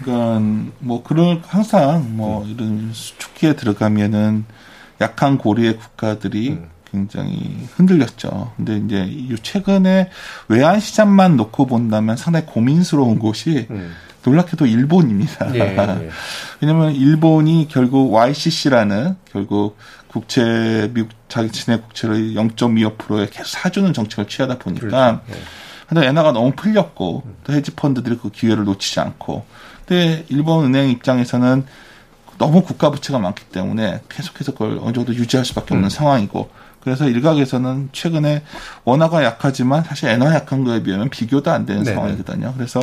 그러니까 0.02 0.68
뭐 0.78 1.02
그런 1.02 1.42
항상 1.44 2.16
뭐 2.16 2.44
음. 2.44 2.48
이런 2.48 2.90
수축기에 2.92 3.56
들어가면은 3.56 4.44
약한 5.00 5.38
고리의 5.38 5.76
국가들이 5.76 6.50
음. 6.50 6.68
굉장히 6.90 7.66
흔들렸죠. 7.74 8.52
근데 8.56 8.76
이제 8.76 9.36
최근에 9.42 10.10
외환 10.48 10.80
시장만 10.80 11.36
놓고 11.36 11.66
본다면 11.66 12.16
상당히 12.16 12.46
고민스러운 12.46 13.18
곳이 13.18 13.66
음. 13.70 13.92
놀랍게도 14.24 14.66
일본입니다. 14.66 15.54
예, 15.54 15.60
예. 15.60 16.10
왜냐하면 16.60 16.94
일본이 16.94 17.68
결국 17.68 18.12
YCC라는 18.12 19.16
결국 19.30 19.76
국채 20.08 20.90
미국 20.92 21.10
자기 21.28 21.50
친해 21.50 21.78
국채를 21.78 22.34
0.25%에 22.34 23.28
계속 23.30 23.46
사주는 23.46 23.92
정책을 23.92 24.26
취하다 24.26 24.58
보니까 24.58 24.88
그렇죠. 24.88 25.22
예. 25.30 25.34
근데 25.88 26.06
엔화가 26.06 26.32
너무 26.32 26.52
풀렸고 26.52 27.22
또 27.44 27.52
헤지 27.52 27.70
펀드들이 27.72 28.18
그 28.18 28.30
기회를 28.30 28.64
놓치지 28.64 29.00
않고 29.00 29.46
근데 29.86 30.24
일본 30.28 30.66
은행 30.66 30.90
입장에서는 30.90 31.64
너무 32.36 32.62
국가 32.62 32.90
부채가 32.90 33.18
많기 33.18 33.44
때문에 33.46 34.02
계속해서 34.08 34.52
그걸 34.52 34.78
어느 34.80 34.92
정도 34.92 35.14
유지할 35.14 35.44
수밖에 35.44 35.74
없는 35.74 35.86
음. 35.86 35.90
상황이고 35.90 36.50
그래서 36.80 37.08
일각에서는 37.08 37.90
최근에 37.92 38.42
원화가 38.84 39.24
약하지만 39.24 39.84
사실 39.84 40.08
엔화 40.08 40.34
약한 40.34 40.64
거에 40.64 40.82
비하면 40.82 41.10
비교도 41.10 41.50
안 41.50 41.66
되는 41.66 41.82
네 41.82 41.92
상황이거든요. 41.92 42.54
그래서 42.56 42.80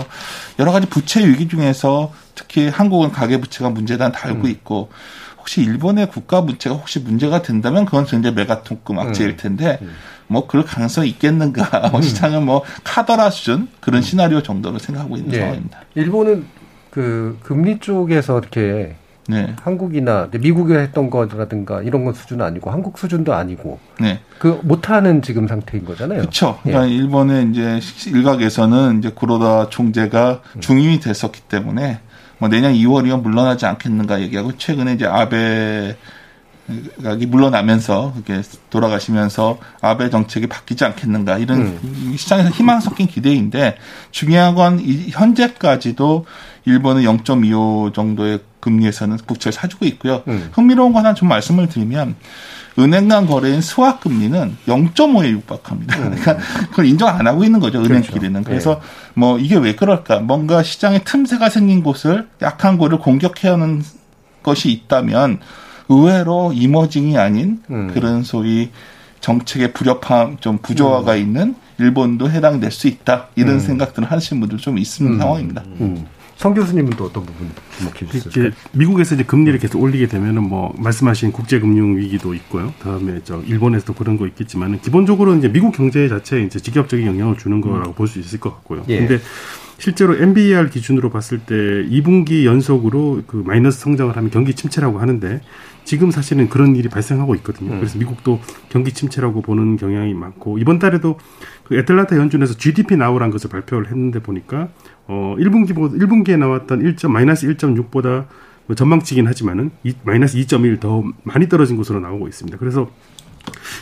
여러 0.59 0.71
가지 0.71 0.87
부채 0.87 1.25
위기 1.25 1.47
중에서 1.47 2.13
특히 2.35 2.67
한국은 2.67 3.11
가계 3.11 3.39
부채가 3.39 3.69
문제다 3.69 4.11
달고 4.11 4.45
음. 4.45 4.49
있고 4.49 4.89
혹시 5.37 5.61
일본의 5.61 6.09
국가 6.09 6.43
부채가 6.43 6.75
혹시 6.75 6.99
문제가 6.99 7.41
된다면 7.41 7.85
그건 7.85 8.05
굉장히 8.05 8.35
메가톤급 8.35 8.97
악재일 8.97 9.31
음. 9.31 9.37
텐데 9.37 9.79
음. 9.81 9.93
뭐 10.27 10.47
그럴 10.47 10.65
가능성이 10.65 11.09
있겠는가? 11.09 11.89
뭐 11.89 11.99
음. 11.99 12.01
시장은 12.01 12.43
뭐 12.43 12.63
카더라 12.83 13.29
수준 13.29 13.67
그런 13.79 13.99
음. 13.99 14.01
시나리오 14.01 14.41
정도로 14.41 14.79
생각하고 14.79 15.17
있는 15.17 15.31
네. 15.31 15.39
상황입니다. 15.39 15.81
일본은 15.95 16.45
그 16.89 17.37
금리 17.43 17.79
쪽에서 17.79 18.39
이렇게 18.39 18.95
네. 19.27 19.55
한국이나 19.61 20.29
미국에 20.31 20.75
했던 20.75 21.09
거라든가 21.09 21.81
이런 21.81 22.05
건 22.05 22.13
수준은 22.13 22.45
아니고 22.45 22.69
한국 22.69 22.97
수준도 22.97 23.33
아니고 23.33 23.79
네. 23.99 24.19
그 24.37 24.59
못하는 24.63 25.21
지금 25.21 25.47
상태인 25.47 25.85
거잖아요. 25.85 26.19
그렇죠. 26.19 26.59
그러니까 26.63 26.87
예. 26.87 26.93
일본의 26.93 27.49
이제 27.49 27.79
일각에서는 28.07 28.99
이제 28.99 29.09
구로다 29.09 29.69
총재가 29.69 30.41
음. 30.55 30.61
중임이 30.61 30.99
됐었기 30.99 31.41
때문에 31.41 31.99
뭐 32.37 32.49
내년 32.49 32.73
2월이면 32.73 33.21
물러나지 33.21 33.65
않겠는가 33.65 34.21
얘기하고 34.21 34.57
최근에 34.57 34.93
이제 34.93 35.05
아베 35.05 35.95
이 36.67 37.25
물러나면서 37.27 38.13
이렇게 38.15 38.41
돌아가시면서 38.71 39.59
아베 39.81 40.09
정책이 40.09 40.47
바뀌지 40.47 40.83
않겠는가 40.83 41.37
이런 41.37 41.59
음. 41.59 42.15
시장에서 42.17 42.49
희망 42.49 42.79
섞인 42.79 43.05
기대인데 43.05 43.77
중요한 44.09 44.55
건 44.55 44.81
현재까지도 44.81 46.25
일본은 46.65 47.03
0.25 47.03 47.93
정도의 47.93 48.39
금리에서는 48.61 49.17
국채를 49.27 49.53
사주고 49.53 49.85
있고요. 49.85 50.23
음. 50.27 50.49
흥미로운 50.53 50.91
거 50.91 50.99
하나 50.99 51.13
좀 51.13 51.29
말씀을 51.29 51.69
드리면 51.69 52.15
은행 52.79 53.07
간 53.07 53.27
거래인 53.27 53.61
스왑 53.61 53.99
금리는 53.99 54.57
0.5에 54.67 55.29
육박합니다. 55.29 55.97
음. 55.97 56.15
그러니까 56.15 56.37
그걸 56.69 56.85
인정 56.87 57.07
안 57.09 57.27
하고 57.27 57.43
있는 57.43 57.59
거죠. 57.59 57.79
은행끼리는. 57.79 58.43
그렇죠. 58.43 58.49
그래서 58.49 58.73
네. 58.81 59.11
뭐 59.13 59.37
이게 59.37 59.55
왜 59.55 59.75
그럴까? 59.75 60.21
뭔가 60.21 60.63
시장에 60.63 61.03
틈새가 61.03 61.49
생긴 61.49 61.83
곳을 61.83 62.27
약한 62.41 62.79
거를 62.79 62.97
공격해야 62.97 63.53
하는 63.53 63.83
것이 64.41 64.71
있다면 64.71 65.39
의외로 65.89 66.51
이머징이 66.53 67.17
아닌 67.17 67.61
음. 67.69 67.91
그런 67.93 68.23
소위 68.23 68.71
정책의 69.19 69.73
불협화, 69.73 70.35
좀 70.39 70.59
부조화가 70.59 71.13
음. 71.13 71.17
있는 71.19 71.55
일본도 71.79 72.29
해당될 72.29 72.71
수 72.71 72.87
있다. 72.87 73.29
이런 73.35 73.55
음. 73.55 73.59
생각들을 73.59 74.09
하시는 74.11 74.39
분들 74.39 74.59
좀 74.59 74.77
있는 74.77 75.13
음. 75.13 75.17
상황입니다. 75.17 75.63
음. 75.81 76.05
성 76.35 76.53
교수님은 76.53 76.91
또 76.91 77.05
어떤 77.05 77.25
부분 77.25 77.49
주목해 77.77 78.11
주실까요? 78.11 78.51
미국에서 78.73 79.15
이제 79.15 79.23
금리를 79.23 79.57
계속 79.57 79.81
올리게 79.81 80.07
되면은 80.07 80.43
뭐 80.43 80.73
말씀하신 80.77 81.31
국제 81.31 81.59
금융 81.59 81.95
위기도 81.95 82.33
있고요. 82.33 82.73
다음에 82.83 83.21
저 83.23 83.41
일본에서도 83.41 83.93
그런 83.93 84.17
거 84.17 84.27
있겠지만은 84.27 84.81
기본적으로 84.81 85.33
이제 85.35 85.47
미국 85.47 85.73
경제 85.73 86.07
자체에 86.09 86.43
이제 86.43 86.59
직접적인 86.59 87.07
영향을 87.07 87.37
주는 87.37 87.61
거라고 87.61 87.91
음. 87.91 87.93
볼수 87.93 88.19
있을 88.19 88.39
것 88.41 88.53
같고요. 88.53 88.83
예. 88.89 88.99
근데 88.99 89.19
실제로 89.77 90.15
MBR 90.15 90.69
기준으로 90.69 91.09
봤을 91.09 91.39
때 91.39 91.55
2분기 91.55 92.45
연속으로 92.45 93.23
그 93.27 93.37
마이너스 93.37 93.79
성장을 93.79 94.15
하면 94.15 94.29
경기 94.29 94.53
침체라고 94.53 94.99
하는데 94.99 95.41
지금 95.85 96.11
사실은 96.11 96.49
그런 96.49 96.75
일이 96.75 96.89
발생하고 96.89 97.35
있거든요. 97.35 97.73
음. 97.73 97.79
그래서 97.79 97.97
미국도 97.97 98.41
경기 98.69 98.91
침체라고 98.91 99.41
보는 99.41 99.77
경향이 99.77 100.13
많고 100.13 100.57
이번 100.57 100.79
달에도 100.79 101.17
그 101.63 101.77
애틀란타 101.77 102.17
연준에서 102.17 102.55
GDP 102.55 102.97
나오라는 102.97 103.31
것을 103.31 103.49
발표를 103.49 103.87
했는데 103.87 104.19
보니까 104.19 104.69
어 105.07 105.35
1분기 105.37 105.73
1분기에 105.73 106.37
나왔던 106.37 106.81
1. 106.81 106.95
마이너스 107.09 107.47
1.6보다 107.47 108.25
뭐 108.67 108.75
전망치긴 108.75 109.27
하지만은 109.27 109.71
이, 109.83 109.93
마이너스 110.03 110.37
2.1 110.37 110.79
더 110.79 111.03
많이 111.23 111.47
떨어진 111.47 111.77
것으로 111.77 111.99
나오고 111.99 112.27
있습니다. 112.27 112.57
그래서 112.57 112.89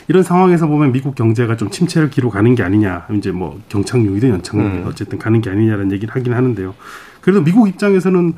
이런 0.09 0.23
상황에서 0.23 0.67
보면 0.67 0.91
미국 0.91 1.15
경제가 1.15 1.55
좀 1.55 1.69
침체를 1.69 2.09
기록하는 2.09 2.55
게 2.55 2.63
아니냐, 2.63 3.07
이제 3.15 3.31
뭐 3.31 3.61
경착륙이든 3.69 4.29
연착륙 4.29 4.65
음. 4.65 4.83
어쨌든 4.85 5.17
가는 5.17 5.39
게 5.39 5.49
아니냐라는 5.49 5.93
얘기를 5.93 6.13
하긴 6.13 6.33
하는데요. 6.33 6.75
그래도 7.21 7.41
미국 7.41 7.69
입장에서는 7.69 8.33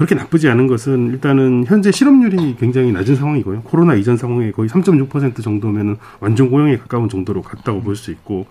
그렇게 0.00 0.14
나쁘지 0.14 0.48
않은 0.48 0.66
것은 0.66 1.10
일단은 1.10 1.66
현재 1.66 1.92
실업률이 1.92 2.56
굉장히 2.58 2.90
낮은 2.90 3.16
상황이고요. 3.16 3.60
코로나 3.64 3.94
이전 3.94 4.16
상황에 4.16 4.50
거의 4.50 4.66
3.6% 4.70 5.42
정도면은 5.42 5.98
완전 6.20 6.48
고용에 6.48 6.78
가까운 6.78 7.10
정도로 7.10 7.42
갔다고 7.42 7.82
볼 7.82 7.94
수 7.96 8.10
있고 8.10 8.46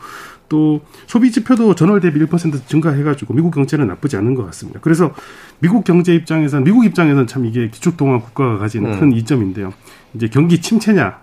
또 0.48 0.82
소비 1.08 1.32
지표도 1.32 1.74
전월 1.74 2.02
대비 2.02 2.20
1% 2.20 2.68
증가해가지고 2.68 3.34
미국 3.34 3.50
경제는 3.52 3.88
나쁘지 3.88 4.16
않은 4.18 4.36
것 4.36 4.46
같습니다. 4.46 4.80
그래서 4.84 5.12
미국 5.58 5.84
경제 5.86 6.14
입장에서는 6.14 6.64
미국 6.64 6.86
입장에서는 6.86 7.26
참 7.26 7.46
이게 7.46 7.68
기축통화 7.72 8.20
국가가 8.20 8.60
가지는 8.60 8.94
음. 8.94 9.00
큰 9.00 9.12
이점인데요. 9.14 9.74
이제 10.14 10.28
경기 10.28 10.62
침체냐 10.62 11.18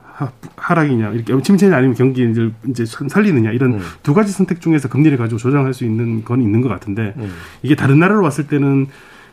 하락이냐 0.56 1.10
이렇게 1.10 1.40
침체냐 1.40 1.76
아니면 1.76 1.94
경기를 1.94 2.52
이제 2.68 2.84
살리느냐 2.84 3.52
이런 3.52 3.74
음. 3.74 3.80
두 4.02 4.12
가지 4.12 4.32
선택 4.32 4.60
중에서 4.60 4.88
금리를 4.88 5.16
가지고 5.18 5.38
조정할 5.38 5.72
수 5.72 5.84
있는 5.84 6.24
건 6.24 6.42
있는 6.42 6.62
것 6.62 6.68
같은데 6.68 7.14
음. 7.16 7.30
이게 7.62 7.76
다른 7.76 8.00
나라로 8.00 8.24
왔을 8.24 8.48
때는 8.48 8.86
그 8.86 8.90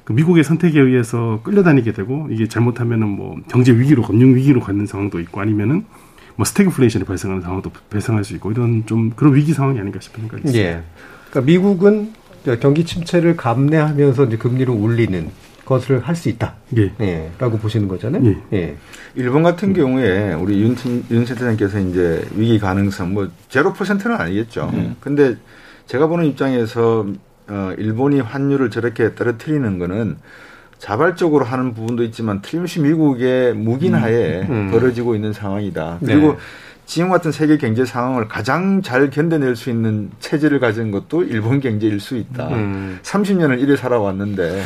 미국의 0.09 0.43
선택에 0.43 0.79
의해서 0.79 1.39
끌려다니게 1.43 1.93
되고 1.93 2.27
이게 2.29 2.47
잘못하면은 2.47 3.07
뭐 3.07 3.37
경제 3.49 3.71
위기로 3.71 4.03
금융 4.03 4.35
위기로 4.35 4.59
가는 4.59 4.85
상황도 4.85 5.19
있고 5.21 5.39
아니면은 5.39 5.85
뭐 6.35 6.45
스태그플레이션이 6.45 7.05
발생하는 7.05 7.41
상황도 7.41 7.71
발생할 7.89 8.23
수 8.23 8.33
있고 8.35 8.51
이런 8.51 8.85
좀 8.85 9.11
그런 9.11 9.35
위기 9.35 9.53
상황이 9.53 9.79
아닌가 9.79 9.99
싶은 10.01 10.21
생각이 10.21 10.41
있습니다. 10.47 10.69
예. 10.69 10.83
그러니까 11.29 11.41
미국은 11.41 12.11
경기 12.59 12.83
침체를 12.83 13.37
감내하면서 13.37 14.25
이제 14.25 14.37
금리를 14.37 14.73
올리는 14.73 15.29
것을 15.63 15.99
할 15.99 16.15
수 16.15 16.27
있다. 16.27 16.55
예. 16.77 16.91
예. 16.99 17.31
라고 17.39 17.57
보시는 17.57 17.87
거잖아요. 17.87 18.25
예. 18.25 18.37
예. 18.51 18.75
일본 19.15 19.43
같은 19.43 19.69
음. 19.69 19.73
경우에 19.73 20.33
우리 20.33 20.61
윤, 20.61 20.75
윤 21.11 21.25
센터장께서 21.25 21.79
이제 21.79 22.27
위기 22.35 22.59
가능성 22.59 23.13
뭐 23.13 23.29
제로 23.47 23.71
퍼센트는 23.71 24.17
아니겠죠. 24.17 24.69
음. 24.73 24.95
근데 24.99 25.37
제가 25.85 26.07
보는 26.07 26.25
입장에서 26.25 27.07
어, 27.47 27.73
일본이 27.77 28.19
환율을 28.19 28.69
저렇게 28.69 29.15
떨어뜨리는 29.15 29.79
거는 29.79 30.17
자발적으로 30.77 31.45
하는 31.45 31.73
부분도 31.73 32.03
있지만 32.03 32.41
틀림없이 32.41 32.81
미국의 32.81 33.53
묵인하에 33.53 34.41
음. 34.41 34.51
음. 34.51 34.71
벌어지고 34.71 35.15
있는 35.15 35.31
상황이다. 35.31 35.99
그리고 36.01 36.33
네. 36.33 36.37
지금 36.85 37.09
같은 37.09 37.31
세계 37.31 37.57
경제 37.57 37.85
상황을 37.85 38.27
가장 38.27 38.81
잘 38.81 39.09
견뎌낼 39.09 39.55
수 39.55 39.69
있는 39.69 40.11
체제를 40.19 40.59
가진 40.59 40.91
것도 40.91 41.23
일본 41.23 41.61
경제일 41.61 41.99
수 42.01 42.17
있다. 42.17 42.49
음. 42.49 42.99
30년을 43.01 43.61
이래 43.61 43.77
살아왔는데 43.77 44.63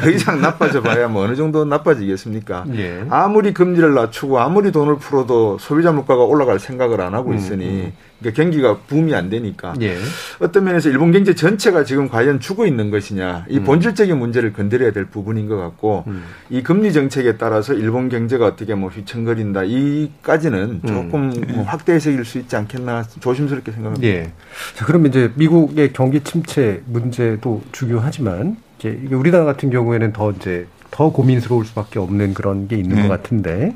더 0.00 0.10
이상 0.10 0.40
나빠져 0.40 0.82
봐야 0.82 1.08
뭐 1.08 1.24
어느 1.24 1.36
정도 1.36 1.66
나빠지겠습니까? 1.66 2.64
예. 2.74 3.04
아무리 3.10 3.52
금리를 3.52 3.92
낮추고 3.92 4.40
아무리 4.40 4.72
돈을 4.72 4.96
풀어도 4.96 5.58
소비자 5.58 5.92
물가가 5.92 6.24
올라갈 6.24 6.58
생각을 6.58 7.02
안 7.02 7.14
하고 7.14 7.30
음, 7.30 7.36
있으니 7.36 7.66
음. 7.66 7.92
그러니까 8.20 8.42
경기가 8.42 8.78
붐이 8.88 9.14
안 9.14 9.30
되니까 9.30 9.74
예. 9.80 9.96
어떤 10.40 10.64
면에서 10.64 10.88
일본 10.88 11.12
경제 11.12 11.34
전체가 11.34 11.84
지금 11.84 12.08
과연 12.08 12.40
죽어 12.40 12.66
있는 12.66 12.90
것이냐 12.90 13.46
이 13.48 13.58
음. 13.58 13.64
본질적인 13.64 14.18
문제를 14.18 14.52
건드려야 14.52 14.92
될 14.92 15.04
부분인 15.04 15.48
것 15.48 15.56
같고 15.56 16.04
음. 16.08 16.24
이 16.50 16.62
금리 16.62 16.92
정책에 16.92 17.36
따라서 17.36 17.74
일본 17.74 18.08
경제가 18.08 18.44
어떻게 18.46 18.74
뭐 18.74 18.90
휘청거린다 18.90 19.62
이까지는 19.64 20.80
음. 20.84 20.86
조금 20.86 21.32
음. 21.32 21.44
뭐 21.48 21.64
확대 21.64 21.92
해석일 21.94 22.24
수 22.24 22.38
있지 22.38 22.56
않겠나 22.56 23.04
조심스럽게 23.20 23.70
생각합니다. 23.72 24.06
예. 24.06 24.32
자 24.74 24.84
그러면 24.84 25.10
이제 25.10 25.30
미국의 25.36 25.92
경기 25.92 26.20
침체 26.20 26.82
문제도 26.86 27.62
중요하지만 27.70 28.56
이제 28.78 29.00
우리나라 29.10 29.44
같은 29.44 29.70
경우에는 29.70 30.12
더 30.12 30.32
이제 30.32 30.66
더 30.90 31.10
고민스러울 31.10 31.64
수밖에 31.66 31.98
없는 31.98 32.34
그런 32.34 32.66
게 32.66 32.76
있는 32.76 32.96
네. 32.96 33.02
것 33.02 33.08
같은데. 33.08 33.74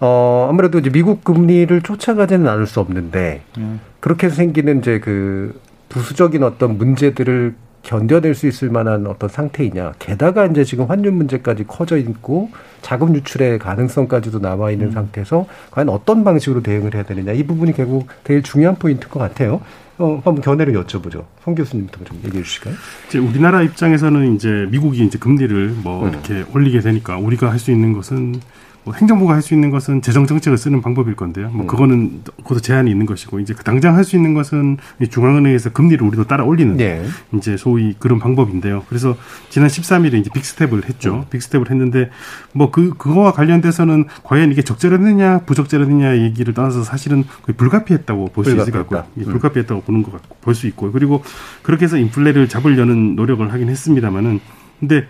어, 0.00 0.46
아무래도 0.48 0.78
이제 0.78 0.90
미국 0.90 1.24
금리를 1.24 1.80
쫓아가지는 1.82 2.46
않을 2.48 2.66
수 2.66 2.80
없는데, 2.80 3.42
음. 3.58 3.80
그렇게 4.00 4.28
생기는 4.28 4.78
이제 4.78 5.00
그 5.00 5.60
부수적인 5.88 6.42
어떤 6.42 6.78
문제들을 6.78 7.54
견뎌낼 7.82 8.34
수 8.34 8.46
있을 8.46 8.68
만한 8.70 9.06
어떤 9.06 9.28
상태이냐. 9.28 9.94
게다가 9.98 10.44
이제 10.46 10.62
지금 10.64 10.84
환율 10.86 11.12
문제까지 11.12 11.64
커져 11.66 11.96
있고 11.96 12.50
자금 12.82 13.14
유출의 13.14 13.58
가능성까지도 13.60 14.40
남아 14.40 14.72
있는 14.72 14.88
음. 14.88 14.92
상태에서 14.92 15.46
과연 15.70 15.88
어떤 15.88 16.22
방식으로 16.22 16.62
대응을 16.62 16.94
해야 16.94 17.02
되느냐. 17.04 17.32
이 17.32 17.44
부분이 17.44 17.72
결국 17.72 18.08
제일 18.24 18.42
중요한 18.42 18.76
포인트일 18.76 19.08
것 19.08 19.20
같아요. 19.20 19.60
어, 19.96 20.20
한번 20.24 20.42
견해를 20.42 20.74
여쭤보죠. 20.74 21.24
송 21.42 21.54
교수님부터 21.54 22.04
좀 22.04 22.20
얘기해 22.26 22.42
주실까요? 22.42 22.74
이제 23.08 23.18
우리나라 23.18 23.62
입장에서는 23.62 24.34
이제 24.34 24.66
미국이 24.70 25.04
이제 25.04 25.18
금리를 25.18 25.74
뭐 25.82 26.04
음. 26.04 26.10
이렇게 26.10 26.44
올리게 26.54 26.80
되니까 26.80 27.16
우리가 27.16 27.50
할 27.50 27.58
수 27.58 27.70
있는 27.70 27.94
것은 27.94 28.40
뭐 28.88 28.94
행정부가 28.94 29.34
할 29.34 29.42
수 29.42 29.52
있는 29.54 29.70
것은 29.70 30.00
재정 30.02 30.26
정책을 30.26 30.56
쓰는 30.58 30.80
방법일 30.80 31.14
건데요. 31.14 31.50
뭐 31.50 31.62
음. 31.62 31.66
그거는 31.66 32.22
그것도 32.38 32.60
제한이 32.60 32.90
있는 32.90 33.04
것이고 33.06 33.38
이제 33.40 33.52
그 33.54 33.62
당장 33.62 33.94
할 33.94 34.04
수 34.04 34.16
있는 34.16 34.32
것은 34.32 34.78
중앙은행에서 35.10 35.70
금리를 35.70 36.04
우리도 36.06 36.24
따라 36.24 36.44
올리는 36.44 36.76
네. 36.76 37.04
이제 37.34 37.56
소위 37.58 37.94
그런 37.98 38.18
방법인데요. 38.18 38.84
그래서 38.88 39.16
지난 39.50 39.68
13일에 39.68 40.14
이제 40.14 40.30
빅스텝을 40.32 40.88
했죠. 40.88 41.14
음. 41.16 41.24
빅스텝을 41.30 41.70
했는데 41.70 42.10
뭐 42.52 42.70
그 42.70 42.94
그거와 42.96 43.32
관련돼서는 43.32 44.06
과연 44.24 44.52
이게 44.52 44.62
적절했느냐 44.62 45.40
부적절했느냐 45.40 46.18
얘기를 46.18 46.54
떠나서 46.54 46.82
사실은 46.84 47.24
거의 47.42 47.56
불가피했다고 47.56 48.28
볼 48.32 48.44
수 48.44 48.56
있을 48.56 48.72
것 48.72 48.78
같고요. 48.88 49.04
음. 49.18 49.24
불가피했다고 49.24 49.82
보는 49.82 50.02
것 50.02 50.12
같고 50.12 50.36
볼 50.40 50.54
수 50.54 50.66
있고 50.66 50.90
그리고 50.92 51.22
그렇게 51.62 51.84
해서 51.84 51.96
인플레를 51.98 52.48
잡으려는 52.48 53.14
노력을 53.16 53.50
하긴 53.52 53.68
했습니다만은 53.68 54.40
근데 54.80 55.06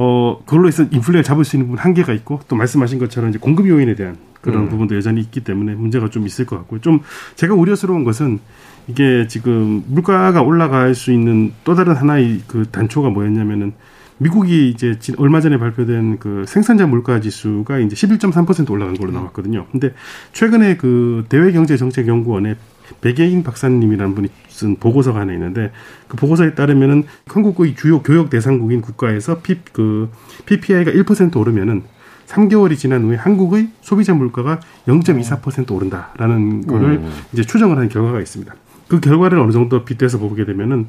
어, 0.00 0.38
그걸로 0.46 0.68
해서 0.68 0.84
인플레를 0.84 1.24
잡을 1.24 1.44
수 1.44 1.56
있는 1.56 1.66
부분 1.66 1.82
한계가 1.82 2.12
있고 2.12 2.38
또 2.46 2.54
말씀하신 2.54 3.00
것처럼 3.00 3.30
이제 3.30 3.38
공급 3.40 3.68
요인에 3.68 3.96
대한 3.96 4.16
그런 4.40 4.62
음. 4.62 4.68
부분도 4.68 4.94
여전히 4.94 5.20
있기 5.20 5.40
때문에 5.40 5.74
문제가 5.74 6.08
좀 6.08 6.24
있을 6.24 6.46
것 6.46 6.56
같고요. 6.56 6.80
좀 6.80 7.00
제가 7.34 7.54
우려스러운 7.54 8.04
것은 8.04 8.38
이게 8.86 9.26
지금 9.26 9.82
물가가 9.88 10.40
올라갈 10.40 10.94
수 10.94 11.10
있는 11.10 11.52
또 11.64 11.74
다른 11.74 11.96
하나의 11.96 12.42
그 12.46 12.66
단초가 12.70 13.10
뭐였냐면은 13.10 13.72
미국이 14.18 14.68
이제 14.68 14.96
얼마 15.16 15.40
전에 15.40 15.58
발표된 15.58 16.20
그 16.20 16.44
생산자 16.46 16.86
물가 16.86 17.20
지수가 17.20 17.80
이제 17.80 17.96
11.3% 17.96 18.70
올라간 18.70 18.96
걸로 18.96 19.10
나왔거든요. 19.10 19.66
근데 19.72 19.94
최근에 20.32 20.76
그 20.76 21.24
대외경제정책연구원의 21.28 22.54
백예인 23.00 23.42
박사님이라는 23.42 24.14
분이 24.14 24.28
쓴 24.48 24.76
보고서가 24.76 25.20
하나 25.20 25.32
있는데 25.32 25.72
그 26.08 26.16
보고서에 26.16 26.54
따르면은 26.54 27.04
한국의 27.26 27.76
주요 27.76 28.02
교역 28.02 28.30
대상국인 28.30 28.80
국가에서 28.80 29.40
피, 29.40 29.58
그 29.72 30.10
PPI가 30.46 30.90
1% 30.90 31.36
오르면은 31.36 31.82
3개월이 32.26 32.76
지난 32.76 33.04
후에 33.04 33.16
한국의 33.16 33.68
소비자 33.80 34.14
물가가 34.14 34.60
0.24% 34.86 35.70
오른다라는 35.72 36.66
거를 36.66 36.90
음. 36.90 37.12
이제 37.32 37.42
추정을 37.42 37.78
한 37.78 37.88
결과가 37.88 38.20
있습니다. 38.20 38.54
그 38.88 39.00
결과를 39.00 39.38
어느 39.38 39.52
정도 39.52 39.84
빗대서 39.84 40.18
보게 40.18 40.44
되면은 40.44 40.88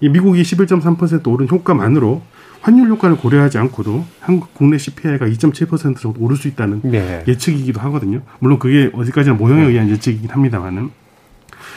이 0.00 0.08
미국이 0.08 0.42
11.3% 0.42 1.26
오른 1.28 1.48
효과만으로 1.48 2.22
환율 2.60 2.88
효과를 2.88 3.16
고려하지 3.16 3.58
않고도 3.58 4.04
한국 4.20 4.52
국내 4.54 4.78
CPI가 4.78 5.26
2.7% 5.26 5.98
정도 5.98 6.20
오를 6.20 6.36
수 6.36 6.48
있다는 6.48 6.80
네. 6.82 7.24
예측이기도 7.28 7.80
하거든요. 7.82 8.22
물론 8.38 8.58
그게 8.58 8.90
어디까지나 8.92 9.36
모형에 9.36 9.62
네. 9.62 9.68
의한 9.70 9.88
예측이긴 9.88 10.30
합니다만은. 10.30 10.90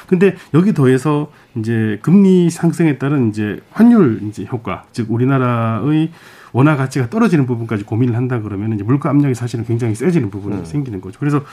근데 0.10 0.36
여기 0.56 0.74
더해서 0.74 1.32
이제 1.56 2.00
금리 2.02 2.50
상승에 2.50 2.98
따른 2.98 3.30
이제 3.30 3.60
환율 3.70 4.22
이제 4.24 4.44
효과, 4.52 4.86
즉 4.92 5.12
우리나라의 5.12 6.10
원화 6.52 6.76
가치가 6.76 7.12
떨어지는 7.12 7.46
부분까지 7.46 7.84
고민을 7.84 8.16
한다 8.16 8.42
그러면 8.42 8.74
이제 8.74 8.84
물가 8.84 9.12
압력이 9.12 9.36
사실은 9.36 9.66
굉장히 9.66 9.94
세지는 9.94 10.32
부분이 10.32 10.56
음. 10.56 10.66
생기는 10.66 11.00
거죠. 11.00 11.20
그래서 11.20 11.44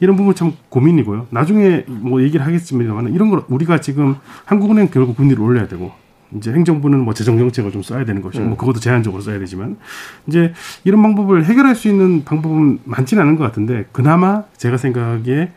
이런 0.00 0.16
부분 0.16 0.34
참 0.34 0.52
고민이고요. 0.68 1.28
나중에 1.30 1.86
뭐 1.88 2.22
얘기를 2.22 2.44
하겠습니다만 2.44 3.14
이런 3.14 3.30
걸 3.30 3.42
우리가 3.48 3.80
지금 3.80 4.16
한국은행 4.44 4.88
결국 4.88 5.16
금리를 5.16 5.42
올려야 5.42 5.66
되고 5.66 5.92
이제 6.36 6.52
행정부는 6.52 7.00
뭐 7.00 7.14
재정 7.14 7.38
정책을 7.38 7.72
좀 7.72 7.82
써야 7.82 8.04
되는 8.04 8.20
것이고 8.20 8.44
음. 8.44 8.48
뭐 8.50 8.58
그것도 8.58 8.80
제한적으로 8.80 9.22
써야 9.22 9.38
되지만 9.38 9.78
이제 10.26 10.52
이런 10.84 11.00
방법을 11.00 11.46
해결할 11.46 11.74
수 11.74 11.88
있는 11.88 12.22
방법은 12.24 12.80
많지는 12.84 13.22
않은 13.22 13.36
것 13.36 13.44
같은데 13.44 13.86
그나마 13.92 14.42
제가 14.58 14.76
생각하기에 14.76 15.52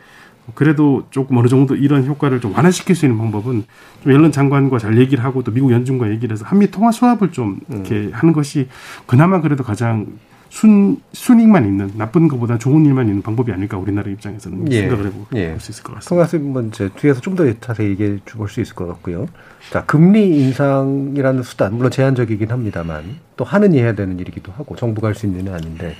그래도 0.54 1.04
조금 1.10 1.36
어느 1.36 1.48
정도 1.48 1.74
이런 1.74 2.06
효과를 2.06 2.40
좀 2.40 2.54
완화시킬 2.54 2.96
수 2.96 3.06
있는 3.06 3.18
방법은 3.18 3.64
좀 4.02 4.12
옐런 4.12 4.32
장관과 4.32 4.78
잘 4.78 4.98
얘기를 4.98 5.22
하고 5.24 5.42
또 5.42 5.52
미국 5.52 5.72
연준과 5.72 6.10
얘기를 6.10 6.32
해서 6.32 6.44
한미 6.46 6.70
통화 6.70 6.90
수합을 6.90 7.32
좀 7.32 7.60
음. 7.70 7.74
이렇게 7.74 7.94
음. 7.94 8.10
하는 8.12 8.32
것이 8.32 8.68
그나마 9.06 9.40
그래도 9.40 9.62
가장 9.64 10.06
순 10.50 11.00
순익만 11.12 11.64
있는 11.66 11.92
나쁜 11.96 12.26
것보다 12.26 12.56
좋은 12.58 12.84
일만 12.86 13.06
있는 13.08 13.20
방법이 13.22 13.52
아닐까 13.52 13.76
우리나라 13.76 14.10
입장에서는 14.10 14.72
예. 14.72 14.80
생각을 14.80 15.06
해볼 15.06 15.26
예. 15.34 15.56
수 15.58 15.70
있을 15.72 15.82
것 15.82 15.94
같습니다. 15.94 16.08
통화스님은 16.08 16.68
이제 16.68 16.88
뒤에서 16.96 17.20
좀 17.20 17.36
더 17.36 17.44
자세히 17.60 17.90
얘기해 17.90 18.18
줄수 18.24 18.60
있을 18.60 18.74
것 18.74 18.86
같고요. 18.88 19.28
자 19.70 19.84
금리 19.84 20.40
인상이라는 20.40 21.42
수단 21.42 21.74
물론 21.74 21.90
제한적이긴 21.90 22.50
합니다만 22.50 23.18
또 23.36 23.44
하는 23.44 23.74
해야 23.74 23.94
되는 23.94 24.18
일이기도 24.18 24.50
하고 24.52 24.74
정부가 24.74 25.08
할 25.08 25.14
수 25.14 25.26
있는 25.26 25.42
일은 25.42 25.54
아닌데 25.54 25.94